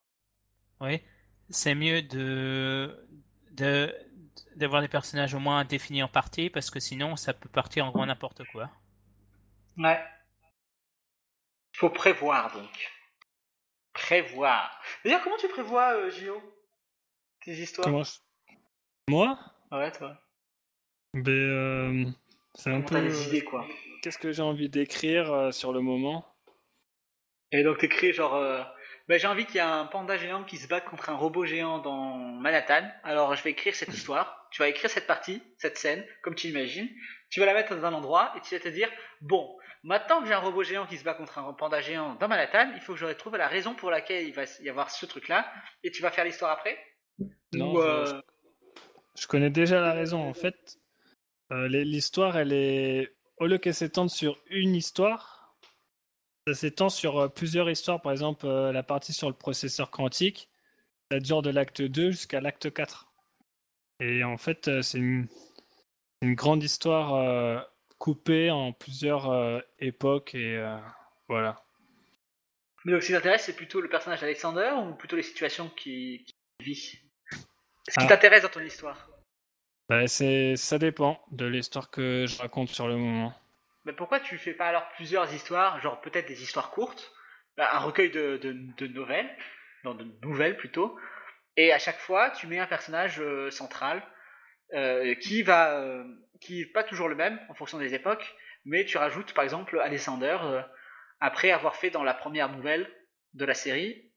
Oui, 0.81 1.03
c'est 1.51 1.75
mieux 1.75 2.01
de, 2.03 3.07
de, 3.51 3.95
d'avoir 4.57 4.81
des 4.81 4.89
personnages 4.89 5.35
au 5.35 5.41
moins 5.41 5.65
définis 5.65 6.03
en 6.03 6.09
partie, 6.09 6.49
parce 6.49 6.71
que 6.71 6.81
sinon 6.81 7.17
ça 7.17 7.35
peut 7.35 7.49
partir 7.49 7.85
en 7.87 7.91
gros 7.91 8.07
n'importe 8.07 8.45
quoi. 8.53 8.71
Ouais. 9.77 10.01
Il 11.75 11.79
faut 11.79 11.91
prévoir 11.91 12.53
donc. 12.55 12.91
Prévoir. 13.93 14.81
D'ailleurs, 15.05 15.23
comment 15.23 15.37
tu 15.37 15.49
prévois, 15.49 15.95
euh, 15.97 16.11
Gio? 16.11 16.41
Tes 17.45 17.53
histoires? 17.53 17.87
Comment 17.87 18.05
je- 18.05 18.13
Moi? 19.09 19.39
Ouais, 19.73 19.91
toi. 19.91 20.17
Ben, 21.15 21.29
euh, 21.33 22.05
c'est 22.55 22.71
un 22.71 22.75
Comment 22.83 22.89
t'as 22.89 23.01
peu. 23.01 23.09
des 23.09 23.27
idées, 23.29 23.45
quoi? 23.45 23.67
Qu'est-ce 24.03 24.19
que 24.19 24.31
j'ai 24.31 24.43
envie 24.43 24.69
d'écrire 24.69 25.33
euh, 25.33 25.51
sur 25.51 25.73
le 25.73 25.81
moment? 25.81 26.25
Et 27.53 27.63
donc 27.63 27.79
t'écris 27.79 28.13
genre, 28.13 28.37
euh, 28.37 28.63
bah, 29.09 29.19
j'ai 29.19 29.27
envie 29.27 29.45
qu'il 29.45 29.57
y 29.57 29.59
ait 29.59 29.63
un 29.63 29.87
panda 29.87 30.17
géant 30.17 30.45
qui 30.45 30.57
se 30.57 30.69
batte 30.69 30.85
contre 30.85 31.11
un 31.11 31.17
robot 31.17 31.45
géant 31.45 31.79
dans 31.79 32.17
Manhattan. 32.17 32.89
Alors 33.03 33.35
je 33.35 33.43
vais 33.43 33.51
écrire 33.51 33.75
cette 33.75 33.93
histoire. 33.93 34.47
Tu 34.51 34.63
vas 34.63 34.69
écrire 34.69 34.91
cette 34.91 35.07
partie, 35.07 35.43
cette 35.59 35.79
scène, 35.79 36.05
comme 36.23 36.35
tu 36.35 36.49
imagines. 36.49 36.89
Tu 37.29 37.41
vas 37.41 37.47
la 37.47 37.55
mettre 37.55 37.75
dans 37.75 37.85
un 37.85 37.93
endroit 37.93 38.33
et 38.37 38.41
tu 38.41 38.55
vas 38.55 38.61
te 38.61 38.69
dire, 38.69 38.89
bon, 39.21 39.57
maintenant 39.83 40.21
que 40.21 40.27
j'ai 40.27 40.33
un 40.35 40.39
robot 40.39 40.63
géant 40.63 40.87
qui 40.87 40.97
se 40.97 41.05
bat 41.05 41.15
contre 41.15 41.39
un 41.39 41.53
panda 41.53 41.81
géant 41.81 42.17
dans 42.17 42.29
Manhattan, 42.29 42.73
il 42.75 42.81
faut 42.81 42.93
que 42.95 42.99
je 42.99 43.07
retrouve 43.07 43.37
la 43.37 43.49
raison 43.49 43.75
pour 43.75 43.91
laquelle 43.91 44.27
il 44.27 44.33
va 44.33 44.43
y 44.61 44.69
avoir 44.69 44.91
ce 44.91 45.07
truc-là. 45.07 45.51
Et 45.83 45.91
tu 45.91 46.03
vas 46.03 46.11
faire 46.11 46.25
l'histoire 46.25 46.53
après? 46.53 46.79
Non, 47.53 47.75
Ou, 47.75 47.81
euh, 47.81 48.21
Je 49.17 49.27
connais 49.27 49.51
déjà 49.51 49.81
la 49.81 49.93
raison. 49.93 50.21
En 50.21 50.35
fait, 50.35 50.79
euh, 51.53 51.69
l'histoire, 51.69 52.37
elle 52.37 52.53
est. 52.53 53.13
Au 53.39 53.47
lieu 53.47 53.59
qu'elle 53.59 53.75
s'étende 53.75 54.11
sur 54.11 54.37
une 54.51 54.75
histoire, 54.75 55.40
ça 56.47 56.55
s'étend 56.55 56.89
sur 56.89 57.19
euh, 57.19 57.29
plusieurs 57.29 57.69
histoires. 57.71 58.01
Par 58.01 58.13
exemple, 58.13 58.47
euh, 58.47 58.73
la 58.73 58.83
partie 58.83 59.13
sur 59.13 59.29
le 59.29 59.35
processeur 59.35 59.91
quantique, 59.91 60.49
ça 61.11 61.21
dure 61.21 61.43
de 61.43 61.51
l'acte 61.51 61.83
2 61.83 62.11
jusqu'à 62.11 62.41
l'acte 62.41 62.73
4. 62.73 63.07
Et 64.01 64.25
en 64.25 64.39
fait, 64.39 64.69
euh, 64.69 64.83
c'est 64.83 64.99
une, 64.99 65.29
une 66.23 66.35
grande 66.35 66.63
histoire 66.63 67.15
euh, 67.15 67.61
coupée 67.99 68.51
en 68.51 68.73
plusieurs 68.73 69.31
euh, 69.31 69.61
époques. 69.79 70.35
Et 70.35 70.57
euh, 70.57 70.79
voilà. 71.29 71.63
Mais 72.85 72.93
donc 72.93 73.03
ce 73.03 73.09
qui 73.09 73.13
t'intéresse, 73.13 73.43
c'est 73.45 73.57
plutôt 73.57 73.81
le 73.83 73.89
personnage 73.91 74.21
d'Alexander 74.23 74.73
ou 74.87 74.95
plutôt 74.95 75.17
les 75.17 75.23
situations 75.23 75.69
qu'il 75.69 76.25
qui 76.25 76.33
vit? 76.63 76.99
Ce 77.89 77.95
qui 77.99 78.05
Ah. 78.05 78.07
t'intéresse 78.07 78.43
dans 78.43 78.49
ton 78.49 78.61
histoire? 78.61 79.11
Bah, 79.91 80.07
c'est, 80.07 80.57
ça 80.57 80.79
dépend 80.79 81.21
de 81.33 81.45
l'histoire 81.47 81.91
que 81.91 82.25
je 82.27 82.39
raconte 82.39 82.69
sur 82.71 82.89
le 82.89 82.97
moment. 82.97 83.35
Mais 83.85 83.93
pourquoi 83.93 84.21
tu 84.21 84.37
fais 84.39 84.53
pas 84.53 84.67
alors 84.67 84.89
plusieurs 84.97 85.33
histoires, 85.33 85.81
genre 85.81 86.01
peut-être 86.01 86.29
des 86.29 86.43
histoires 86.43 86.71
courtes, 86.71 87.13
bah, 87.57 87.69
un 87.73 87.79
recueil 87.79 88.11
de, 88.11 88.37
de, 88.37 88.53
de 88.53 88.87
nouvelles, 88.87 89.31
non 89.85 89.95
de 89.95 90.07
nouvelles 90.23 90.57
plutôt, 90.57 90.99
et 91.57 91.73
à 91.73 91.79
chaque 91.79 91.99
fois 91.99 92.31
tu 92.31 92.47
mets 92.47 92.59
un 92.59 92.67
personnage 92.67 93.21
euh, 93.21 93.51
central 93.51 94.03
euh, 94.75 95.15
qui 95.15 95.43
va, 95.43 95.79
euh, 95.81 96.05
qui 96.41 96.63
est 96.63 96.73
pas 96.73 96.85
toujours 96.85 97.09
le 97.09 97.17
même 97.17 97.41
en 97.49 97.55
fonction 97.55 97.79
des 97.79 97.95
époques, 97.95 98.35
mais 98.65 98.85
tu 98.85 98.99
rajoutes 98.99 99.33
par 99.33 99.45
exemple 99.45 99.81
Alexander 99.81 100.37
après 101.19 101.51
avoir 101.51 101.77
fait 101.77 101.91
dans 101.91 102.05
la 102.05 102.15
première 102.15 102.51
nouvelle 102.51 102.91
de 103.35 103.45
la 103.45 103.55
série 103.55 104.13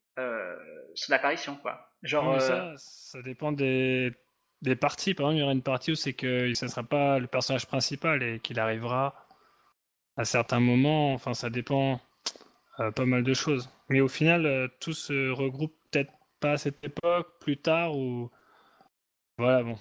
son 0.96 1.12
apparition 1.12 1.56
quoi. 1.56 1.90
Genre 2.04 2.40
ça, 2.42 2.74
ça 2.78 3.22
dépend 3.22 3.54
des, 3.54 4.12
des 4.64 4.76
parties. 4.76 5.14
Par 5.14 5.28
exemple, 5.28 5.38
il 5.38 5.40
y 5.40 5.44
aura 5.44 5.54
une 5.54 5.62
partie 5.62 5.92
où 5.92 5.96
c'est 5.96 6.14
que 6.14 6.54
ce 6.54 6.66
ne 6.66 6.70
sera 6.70 6.84
pas 6.84 7.20
le 7.20 7.28
personnage 7.28 7.68
principal 7.68 8.24
et 8.24 8.40
qu'il 8.40 8.60
arrivera 8.60 9.23
à 10.18 10.26
certains 10.26 10.60
moments. 10.60 11.14
Enfin, 11.14 11.34
ça 11.34 11.50
dépend 11.50 12.00
euh, 12.80 12.92
pas 12.92 13.06
mal 13.06 13.24
de 13.24 13.34
choses. 13.34 13.70
Mais 13.90 14.02
au 14.02 14.08
final, 14.08 14.46
euh, 14.46 14.68
tout 14.80 14.94
se 14.94 15.30
regroupe 15.30 15.76
peut-être 15.92 16.12
pas 16.40 16.54
à 16.54 16.58
cette 16.58 16.84
époque, 16.84 17.40
plus 17.40 17.58
tard 17.58 17.96
ou. 17.98 18.32
Voilà, 19.38 19.64
bon. 19.64 19.78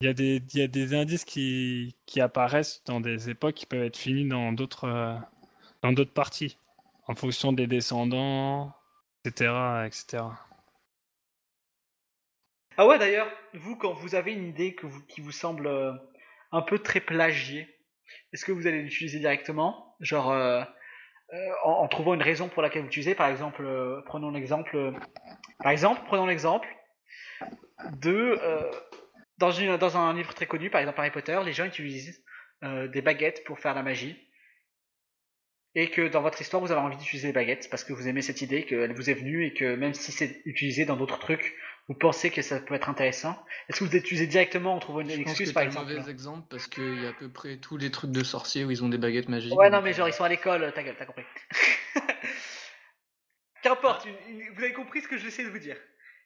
Il 0.00 0.06
y 0.06 0.62
a 0.62 0.66
des, 0.66 0.94
indices 0.94 1.24
qui, 1.24 1.94
apparaissent 2.20 2.82
dans 2.86 3.00
des 3.00 3.30
époques 3.30 3.54
qui 3.54 3.66
peuvent 3.66 3.84
être 3.84 3.96
finis 3.96 4.26
dans 4.26 4.52
d'autres 4.52 4.88
euh, 4.88 6.04
parties, 6.06 6.58
en 7.06 7.14
fonction 7.14 7.52
des 7.52 7.68
descendants, 7.68 8.74
etc. 9.24 9.86
etc. 9.86 10.24
Ah 12.76 12.86
ouais, 12.86 12.98
d'ailleurs, 12.98 13.30
vous, 13.54 13.76
quand 13.76 13.92
vous 13.92 14.16
avez 14.16 14.32
une 14.32 14.48
idée 14.48 14.74
qui 15.06 15.20
vous 15.20 15.30
semble 15.30 15.68
un 16.50 16.62
peu 16.62 16.80
très 16.80 17.00
plagiée, 17.00 17.68
est-ce 18.32 18.44
que 18.44 18.52
vous 18.52 18.66
allez 18.66 18.82
l'utiliser 18.82 19.18
directement? 19.18 19.96
Genre, 20.00 20.30
euh, 20.30 20.62
euh, 21.32 21.50
en, 21.64 21.86
trouvant 21.88 22.14
une 22.14 22.22
raison 22.22 22.48
pour 22.48 22.62
laquelle 22.62 22.82
vous 22.82 22.88
l'utilisez 22.88 23.14
Par 23.14 23.28
exemple, 23.28 23.64
euh, 23.64 24.00
prenons 24.06 24.30
l'exemple... 24.30 24.92
par 25.58 25.72
exemple, 25.72 26.02
prenons 26.06 26.26
l'exemple 26.26 26.68
de... 28.00 28.38
dans, 29.38 29.76
dans 29.78 29.96
un 29.96 30.14
livre 30.14 30.34
très 30.34 30.46
connu, 30.46 30.70
par 30.70 30.80
exemple 30.80 31.00
Harry 31.00 31.10
Potter, 31.10 31.40
les 31.44 31.52
gens 31.52 31.64
utilisent 31.64 32.24
des 32.62 33.02
baguettes 33.02 33.42
pour 33.44 33.58
faire 33.58 33.74
la 33.74 33.82
magie. 33.82 34.16
Et 35.74 35.90
que 35.90 36.06
dans 36.06 36.20
votre 36.20 36.40
histoire, 36.40 36.62
vous 36.62 36.70
avez 36.70 36.80
envie 36.80 36.98
d'utiliser 36.98 37.28
les 37.28 37.32
baguettes 37.32 37.68
parce 37.70 37.82
que 37.82 37.92
vous 37.92 38.06
aimez 38.06 38.22
cette 38.22 38.42
idée, 38.42 38.64
qu'elle 38.66 38.94
vous 38.94 39.08
est 39.08 39.14
venue 39.14 39.46
et 39.46 39.54
que 39.54 39.74
même 39.74 39.94
si 39.94 40.12
c'est 40.12 40.42
utilisé 40.44 40.84
dans 40.84 40.96
d'autres 40.96 41.18
trucs, 41.18 41.54
vous 41.88 41.94
pensez 41.94 42.30
que 42.30 42.42
ça 42.42 42.60
peut 42.60 42.74
être 42.74 42.88
intéressant? 42.88 43.44
Est-ce 43.68 43.80
que 43.80 43.84
vous 43.84 43.90
l'utilisez 43.92 44.26
directement 44.26 44.74
en 44.74 44.78
trouvant 44.78 45.00
une 45.00 45.10
Je 45.10 45.16
pense 45.16 45.30
excuse 45.32 45.48
que 45.50 45.54
par 45.54 45.62
exemple 45.64 45.90
un 45.90 45.96
mauvais 45.96 46.10
exemple 46.10 46.46
parce 46.48 46.66
qu'il 46.68 47.02
y 47.02 47.06
a 47.06 47.10
à 47.10 47.12
peu 47.12 47.28
près 47.30 47.56
tous 47.58 47.76
les 47.76 47.90
trucs 47.90 48.12
de 48.12 48.22
sorciers 48.24 48.64
où 48.64 48.70
ils 48.70 48.82
ont 48.84 48.88
des 48.88 48.98
baguettes 48.98 49.28
magiques. 49.28 49.54
Ouais, 49.58 49.68
non, 49.70 49.82
mais 49.82 49.92
genre 49.92 50.06
euh, 50.06 50.10
ils 50.10 50.14
sont 50.14 50.24
à 50.24 50.28
l'école, 50.28 50.72
ta 50.74 50.82
gueule, 50.82 50.94
t'as 50.98 51.06
compris. 51.06 51.24
Qu'importe, 53.62 54.06
une- 54.06 54.16
une- 54.40 54.54
vous 54.54 54.62
avez 54.62 54.72
compris 54.72 55.02
ce 55.02 55.08
que 55.08 55.16
j'essaie 55.18 55.44
de 55.44 55.50
vous 55.50 55.58
dire. 55.58 55.76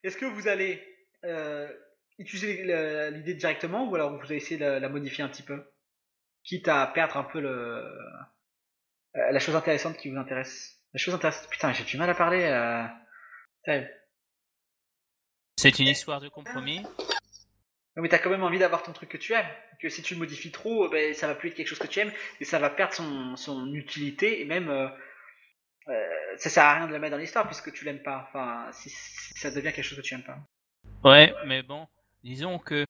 Est-ce 0.03 0.17
que 0.17 0.25
vous 0.27 0.49
allez 0.49 0.83
euh, 1.25 1.71
utiliser 2.19 2.63
l'idée 3.11 3.35
directement 3.35 3.89
ou 3.89 3.95
alors 3.95 4.17
vous 4.17 4.25
allez 4.27 4.37
essayer 4.37 4.57
de 4.59 4.65
la, 4.65 4.79
la 4.81 4.89
modifier 4.89 5.23
un 5.25 5.29
petit 5.29 5.43
peu? 5.43 5.63
Quitte 6.45 6.69
à 6.69 6.87
perdre 6.87 7.17
un 7.17 7.25
peu 7.25 7.41
le, 7.41 7.51
euh, 7.51 7.83
la 9.15 9.39
chose 9.39 9.57
intéressante 9.57 9.97
qui 9.97 10.11
vous 10.11 10.17
intéresse. 10.17 10.81
La 10.95 10.99
chose 10.99 11.15
intéressante. 11.15 11.49
Putain, 11.51 11.73
j'ai 11.73 11.85
du 11.85 11.97
mal 11.99 12.09
à 12.09 12.15
parler. 12.15 12.45
Euh... 12.45 12.85
C'est 15.57 15.79
une 15.79 15.89
histoire 15.89 16.21
de 16.21 16.29
compromis. 16.29 16.83
Non, 17.97 18.03
mais 18.03 18.09
t'as 18.09 18.19
quand 18.19 18.31
même 18.31 18.43
envie 18.43 18.59
d'avoir 18.59 18.83
ton 18.83 18.93
truc 18.93 19.09
que 19.09 19.17
tu 19.17 19.33
aimes. 19.33 19.49
Que 19.81 19.89
si 19.89 20.03
tu 20.03 20.15
le 20.15 20.21
modifies 20.21 20.53
trop, 20.53 20.89
ben, 20.91 21.15
ça 21.15 21.27
va 21.27 21.35
plus 21.35 21.49
être 21.49 21.55
quelque 21.55 21.69
chose 21.69 21.79
que 21.79 21.87
tu 21.87 22.01
aimes 22.01 22.13
et 22.41 22.45
ça 22.45 22.59
va 22.59 22.69
perdre 22.69 22.93
son, 22.93 23.37
son 23.37 23.73
utilité 23.73 24.41
et 24.41 24.45
même 24.45 24.69
euh, 24.69 24.89
euh, 25.89 26.37
ça 26.37 26.51
sert 26.51 26.65
à 26.65 26.75
rien 26.75 26.87
de 26.87 26.93
le 26.93 26.99
mettre 26.99 27.13
dans 27.13 27.21
l'histoire 27.21 27.47
puisque 27.47 27.73
tu 27.73 27.85
l'aimes 27.85 28.03
pas. 28.03 28.27
Enfin, 28.29 28.71
si, 28.73 28.91
si 28.91 29.39
ça 29.39 29.51
devient 29.51 29.73
quelque 29.73 29.83
chose 29.83 29.99
que 29.99 30.03
tu 30.03 30.15
aimes 30.15 30.25
pas. 30.25 30.39
Ouais, 31.05 31.35
mais 31.47 31.63
bon, 31.63 31.87
disons 32.23 32.59
que 32.59 32.85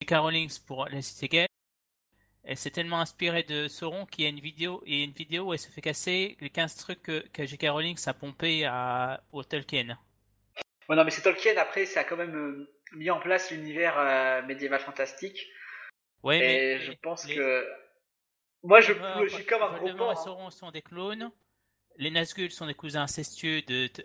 J.K. 0.00 0.14
Rowling 0.14 0.50
pour 0.66 0.86
la 0.88 1.02
Cité 1.02 1.28
Gale, 1.28 1.48
elle 2.44 2.56
s'est 2.56 2.70
tellement 2.70 3.00
inspirée 3.00 3.42
de 3.42 3.68
Sauron 3.68 4.06
qu'il 4.06 4.24
y 4.24 4.26
a 4.26 4.30
une 4.30 4.40
vidéo 4.40 4.82
et 4.86 5.04
une 5.04 5.12
vidéo 5.12 5.44
où 5.44 5.52
elle 5.52 5.58
se 5.58 5.70
fait 5.70 5.80
casser 5.80 6.36
les 6.40 6.50
15 6.50 6.76
trucs 6.76 7.02
que, 7.02 7.20
que 7.28 7.44
J.K. 7.44 7.66
Rowling 7.68 7.98
a 8.06 8.14
pompé 8.14 8.64
à, 8.64 9.22
au 9.32 9.44
Tolkien. 9.44 9.98
Ouais, 10.88 10.96
non, 10.96 11.04
mais 11.04 11.10
c'est 11.10 11.22
Tolkien 11.22 11.56
après, 11.56 11.86
ça 11.86 12.00
a 12.00 12.04
quand 12.04 12.16
même 12.16 12.34
euh, 12.34 12.70
mis 12.92 13.10
en 13.10 13.20
place 13.20 13.50
l'univers 13.50 13.98
euh, 13.98 14.42
médiéval 14.42 14.80
fantastique. 14.80 15.46
Ouais, 16.22 16.36
et 16.38 16.40
mais 16.40 16.78
je 16.80 16.90
les- 16.90 16.96
pense 16.96 17.26
les- 17.26 17.34
que. 17.36 17.68
Moi, 18.64 18.80
je, 18.80 18.92
je 18.92 19.28
suis 19.34 19.44
comme 19.46 19.62
un 19.62 19.76
gros 19.76 19.92
porc. 19.94 20.10
hein. 20.12 20.14
Sauron 20.16 20.50
sont 20.50 20.70
des 20.70 20.82
clones. 20.82 21.30
Les 21.96 22.10
Nazgûl 22.10 22.50
sont 22.50 22.66
des 22.66 22.74
cousins 22.74 23.02
incestueux 23.02 23.60
de, 23.62 23.88
de- 23.88 24.04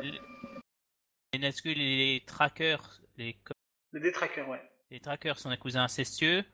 de- 0.00 0.18
les 1.32 1.38
Nazgûl 1.38 1.78
et 1.80 1.96
les 2.16 2.24
Trackers, 2.26 3.00
les, 3.16 3.34
co- 3.34 3.52
Le 3.92 4.00
détraqueur, 4.00 4.48
ouais. 4.48 4.60
les 4.90 5.00
Trackers 5.00 5.38
sont 5.38 5.50
des 5.50 5.56
cousins 5.58 5.82
incestueux. 5.84 6.44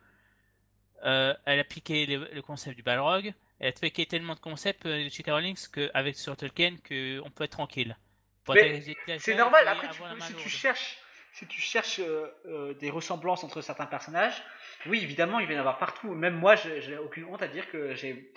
Euh, 1.04 1.34
elle 1.44 1.60
a 1.60 1.64
piqué 1.64 2.04
le, 2.06 2.28
le 2.32 2.42
concept 2.42 2.76
du 2.76 2.82
Balrog. 2.82 3.32
Elle 3.60 3.68
a 3.68 3.72
piqué 3.72 4.06
tellement 4.06 4.34
de 4.34 4.40
concepts 4.40 4.84
euh, 4.86 5.08
J.K. 5.08 5.28
Rowling 5.28 5.56
qu'avec 5.72 6.16
sur 6.16 6.36
Tolkien 6.36 6.76
qu'on 6.86 7.30
peut 7.30 7.44
être 7.44 7.52
tranquille. 7.52 7.96
C'est 9.18 9.34
normal, 9.34 9.66
après, 9.68 9.88
tu 9.88 10.02
peux- 10.02 10.20
si 10.20 10.34
tu 10.34 10.48
cherches, 10.48 10.96
si 11.32 11.46
tu 11.46 11.60
cherches 11.60 11.98
euh, 12.00 12.26
euh, 12.46 12.74
des 12.74 12.90
ressemblances 12.90 13.44
entre 13.44 13.60
certains 13.60 13.86
personnages, 13.86 14.42
oui, 14.86 15.00
évidemment, 15.02 15.38
il 15.40 15.46
va 15.46 15.52
y 15.52 15.56
en 15.56 15.60
avoir 15.60 15.78
partout. 15.78 16.14
Même 16.14 16.34
moi, 16.34 16.54
je- 16.56 16.80
j'ai 16.80 16.96
aucune 16.98 17.24
honte 17.26 17.42
à 17.42 17.48
dire 17.48 17.68
que 17.70 17.94
j'ai 17.94 18.32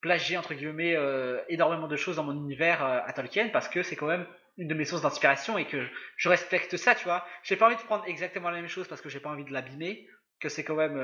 plagié, 0.00 0.36
entre 0.36 0.54
guillemets, 0.54 0.96
euh, 0.96 1.40
énormément 1.48 1.86
de 1.88 1.96
choses 1.96 2.16
dans 2.16 2.24
mon 2.24 2.34
univers 2.34 2.82
à 2.84 3.12
Tolkien 3.12 3.48
parce 3.50 3.68
que 3.68 3.82
c'est 3.82 3.94
quand 3.96 4.08
même 4.08 4.26
une 4.58 4.68
de 4.68 4.74
mes 4.74 4.84
sources 4.84 5.02
d'inspiration 5.02 5.56
et 5.58 5.66
que 5.66 5.80
je, 5.82 5.88
je 6.16 6.28
respecte 6.28 6.76
ça, 6.76 6.94
tu 6.94 7.04
vois. 7.04 7.24
J'ai 7.44 7.56
pas 7.56 7.66
envie 7.66 7.76
de 7.76 7.80
prendre 7.82 8.04
exactement 8.06 8.50
la 8.50 8.56
même 8.56 8.68
chose 8.68 8.88
parce 8.88 9.00
que 9.00 9.08
j'ai 9.08 9.20
pas 9.20 9.30
envie 9.30 9.44
de 9.44 9.52
l'abîmer, 9.52 10.06
que 10.40 10.48
c'est 10.48 10.64
quand 10.64 10.74
même 10.74 10.98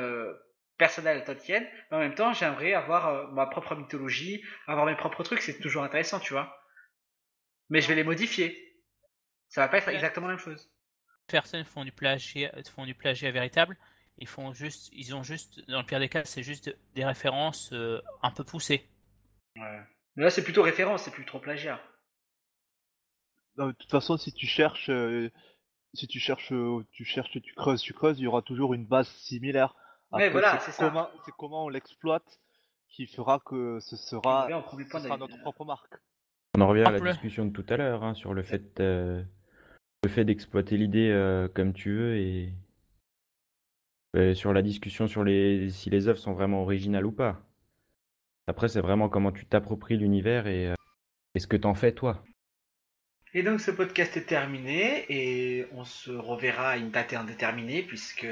personnel 0.79 1.19
à 1.19 1.21
Tolkien, 1.23 1.61
mais 1.91 1.97
en 1.97 2.01
même 2.01 2.15
temps, 2.15 2.33
j'aimerais 2.33 2.75
avoir 2.75 3.29
ma 3.33 3.47
propre 3.47 3.75
mythologie, 3.75 4.45
avoir 4.67 4.87
mes 4.87 4.95
propres 4.97 5.23
trucs, 5.23 5.41
c'est 5.43 5.59
toujours 5.61 5.83
intéressant, 5.85 6.21
tu 6.21 6.33
vois. 6.33 6.55
Mais 7.69 7.81
je 7.81 7.89
vais 7.89 7.95
les 7.95 8.05
modifier. 8.05 8.75
Ça 9.49 9.62
va 9.62 9.69
pas 9.69 9.79
être 9.79 9.87
Ouais. 9.89 9.95
exactement 9.95 10.27
la 10.27 10.35
même 10.35 10.43
chose. 10.43 10.71
personnes 11.27 11.64
font 11.64 11.85
du 11.85 11.93
plagiat, 11.93 12.51
font 12.75 12.87
du 12.87 12.95
plagiat 12.95 13.31
véritable. 13.31 13.77
Ils 14.16 14.27
font 14.27 14.53
juste, 14.55 14.89
ils 14.93 15.14
ont 15.14 15.23
juste, 15.23 15.61
dans 15.69 15.81
le 15.81 15.87
pire 15.87 16.01
des 16.01 16.09
cas, 16.09 16.25
c'est 16.25 16.43
juste 16.43 16.75
des 16.95 17.05
références 17.05 17.71
euh, 17.73 18.01
un 18.23 18.31
peu 18.31 18.45
poussées. 18.45 18.89
Mais 19.55 19.85
là, 20.16 20.31
c'est 20.31 20.43
plutôt 20.43 20.62
référence, 20.62 21.03
c'est 21.03 21.11
plus 21.11 21.27
trop 21.27 21.39
plagiat. 21.39 21.81
Non, 23.57 23.66
mais 23.66 23.73
de 23.73 23.77
toute 23.79 23.91
façon, 23.91 24.16
si 24.16 24.33
tu 24.33 24.47
cherches 24.47 24.89
euh, 24.91 25.31
si 25.95 26.07
tu 26.07 26.19
cherches, 26.21 26.53
euh, 26.53 26.85
tu 26.93 27.05
cherches, 27.05 27.31
tu 27.41 27.55
creuses, 27.55 27.83
tu 27.83 27.93
creuses, 27.93 28.19
il 28.19 28.23
y 28.23 28.27
aura 28.27 28.43
toujours 28.43 28.75
une 28.75 28.87
base 28.87 29.09
similaire. 29.09 29.75
Ouais, 30.11 30.31
voilà, 30.31 30.59
c'est 30.61 30.75
comment, 30.77 31.11
c'est 31.25 31.33
comment 31.37 31.64
on 31.66 31.69
l'exploite 31.69 32.41
qui 32.89 33.07
fera 33.07 33.39
que 33.41 33.79
ce 33.81 33.97
sera, 33.97 34.49
ce 34.49 34.85
sera 34.89 35.01
d'aller- 35.01 35.19
notre 35.19 35.39
propre 35.41 35.64
marque. 35.64 35.95
On 36.57 36.61
en 36.61 36.69
revient 36.69 36.85
à 36.85 36.91
la 36.91 37.01
discussion 37.01 37.45
de 37.45 37.53
tout 37.53 37.65
à 37.69 37.77
l'heure 37.77 38.03
hein, 38.03 38.15
sur 38.15 38.35
le 38.35 38.43
fait, 38.43 38.81
euh, 38.81 39.23
le 40.03 40.09
fait 40.09 40.25
d'exploiter 40.25 40.77
l'idée 40.77 41.11
euh, 41.11 41.49
comme 41.49 41.73
tu 41.73 41.95
veux 41.95 42.17
et 42.17 42.53
euh, 44.17 44.35
sur 44.35 44.53
la 44.53 44.63
discussion 44.63 45.07
sur 45.07 45.23
les 45.25 45.71
si 45.71 45.91
les 45.91 46.09
œuvres 46.09 46.19
sont 46.19 46.33
vraiment 46.33 46.63
originales 46.63 47.05
ou 47.05 47.13
pas. 47.13 47.43
Après, 48.47 48.69
c'est 48.69 48.81
vraiment 48.81 49.11
comment 49.11 49.33
tu 49.33 49.45
t'appropries 49.45 49.99
l'univers 49.99 50.47
et, 50.47 50.69
euh, 50.69 50.75
et 51.35 51.41
ce 51.41 51.47
que 51.47 51.57
t'en 51.57 51.75
fais 51.75 51.93
toi. 51.93 52.25
Et 53.35 53.43
donc 53.43 53.61
ce 53.61 53.71
podcast 53.71 54.17
est 54.17 54.25
terminé 54.25 55.05
et 55.11 55.67
on 55.73 55.85
se 55.85 56.11
reverra 56.11 56.71
à 56.71 56.77
une 56.79 56.91
date 56.91 57.13
indéterminée 57.13 57.83
puisque 57.83 58.27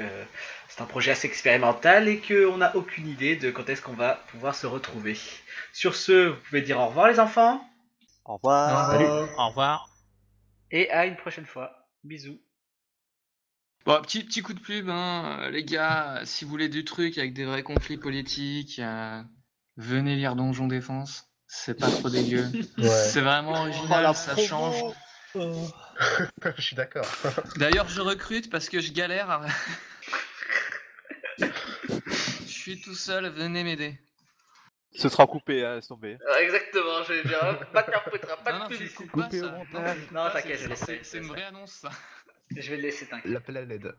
c'est 0.67 0.81
un 0.81 0.85
projet 0.85 1.11
assez 1.11 1.27
expérimental 1.27 2.07
et 2.07 2.17
qu'on 2.17 2.57
n'a 2.57 2.75
aucune 2.75 3.07
idée 3.07 3.35
de 3.35 3.51
quand 3.51 3.69
est-ce 3.69 3.83
qu'on 3.83 3.93
va 3.93 4.23
pouvoir 4.31 4.55
se 4.55 4.65
retrouver. 4.65 5.15
Sur 5.71 5.93
ce, 5.93 6.29
vous 6.29 6.39
pouvez 6.49 6.63
dire 6.63 6.79
au 6.79 6.87
revoir 6.87 7.07
les 7.07 7.19
enfants 7.19 7.63
Au 8.27 8.35
revoir. 8.35 8.91
Salut. 8.91 9.05
Au 9.37 9.47
revoir. 9.49 9.89
et 10.71 10.89
à 10.91 11.05
une 11.05 11.15
prochaine 11.15 11.45
fois. 11.45 11.87
Bisous. 12.03 12.39
Bon, 13.85 14.01
petit, 14.01 14.23
petit 14.23 14.41
coup 14.41 14.53
de 14.53 14.59
pub, 14.59 14.89
hein, 14.89 15.39
euh, 15.43 15.49
les 15.49 15.63
gars, 15.63 16.21
si 16.25 16.43
vous 16.43 16.51
voulez 16.51 16.67
du 16.67 16.83
truc 16.83 17.17
avec 17.17 17.33
des 17.33 17.45
vrais 17.45 17.63
conflits 17.63 17.97
politiques, 17.97 18.79
euh, 18.79 19.23
venez 19.77 20.15
lire 20.17 20.35
Donjon 20.35 20.67
Défense. 20.67 21.25
C'est 21.47 21.79
pas 21.79 21.89
trop 21.89 22.09
dégueu. 22.09 22.45
Ouais. 22.77 22.87
C'est 22.89 23.21
vraiment 23.21 23.53
Oh, 23.53 23.59
original, 23.59 24.03
la 24.03 24.13
ça 24.13 24.33
promo. 24.33 24.47
change. 24.47 24.93
Je 26.57 26.61
suis 26.61 26.75
d'accord. 26.75 27.05
D'ailleurs, 27.57 27.87
je 27.89 28.01
recrute 28.01 28.49
parce 28.49 28.69
que 28.69 28.79
je 28.79 28.91
galère. 28.91 29.29
à- 29.29 29.45
je 31.39 31.45
suis 32.45 32.81
tout 32.81 32.95
seul, 32.95 33.27
venez 33.29 33.63
m'aider. 33.63 33.99
Ce 34.97 35.09
sera 35.09 35.27
coupé, 35.27 35.63
hein, 35.63 35.75
laisse 35.75 35.87
tomber. 35.87 36.17
Exactement, 36.39 37.03
je 37.03 37.13
vais 37.13 37.23
dire, 37.23 37.69
pas 37.71 37.83
de 37.83 37.91
carpoutre, 37.91 38.37
pas 38.43 38.51
Non, 38.53 38.59
non, 38.59 38.65
de 38.65 38.69
publicité. 38.69 39.05
Non, 40.11 40.29
t'inquiète, 40.33 40.75
c'est- 40.75 41.03
je 41.03 41.17
une 41.17 41.27
vraie 41.27 41.43
annonce, 41.43 41.71
ça. 41.71 41.89
Je 42.55 42.69
vais 42.71 42.77
le 42.77 42.81
laisser, 42.83 43.05
t'inquiète. 43.07 43.31
L'appel 43.31 43.57
à 43.57 43.61
l'aide. 43.61 43.93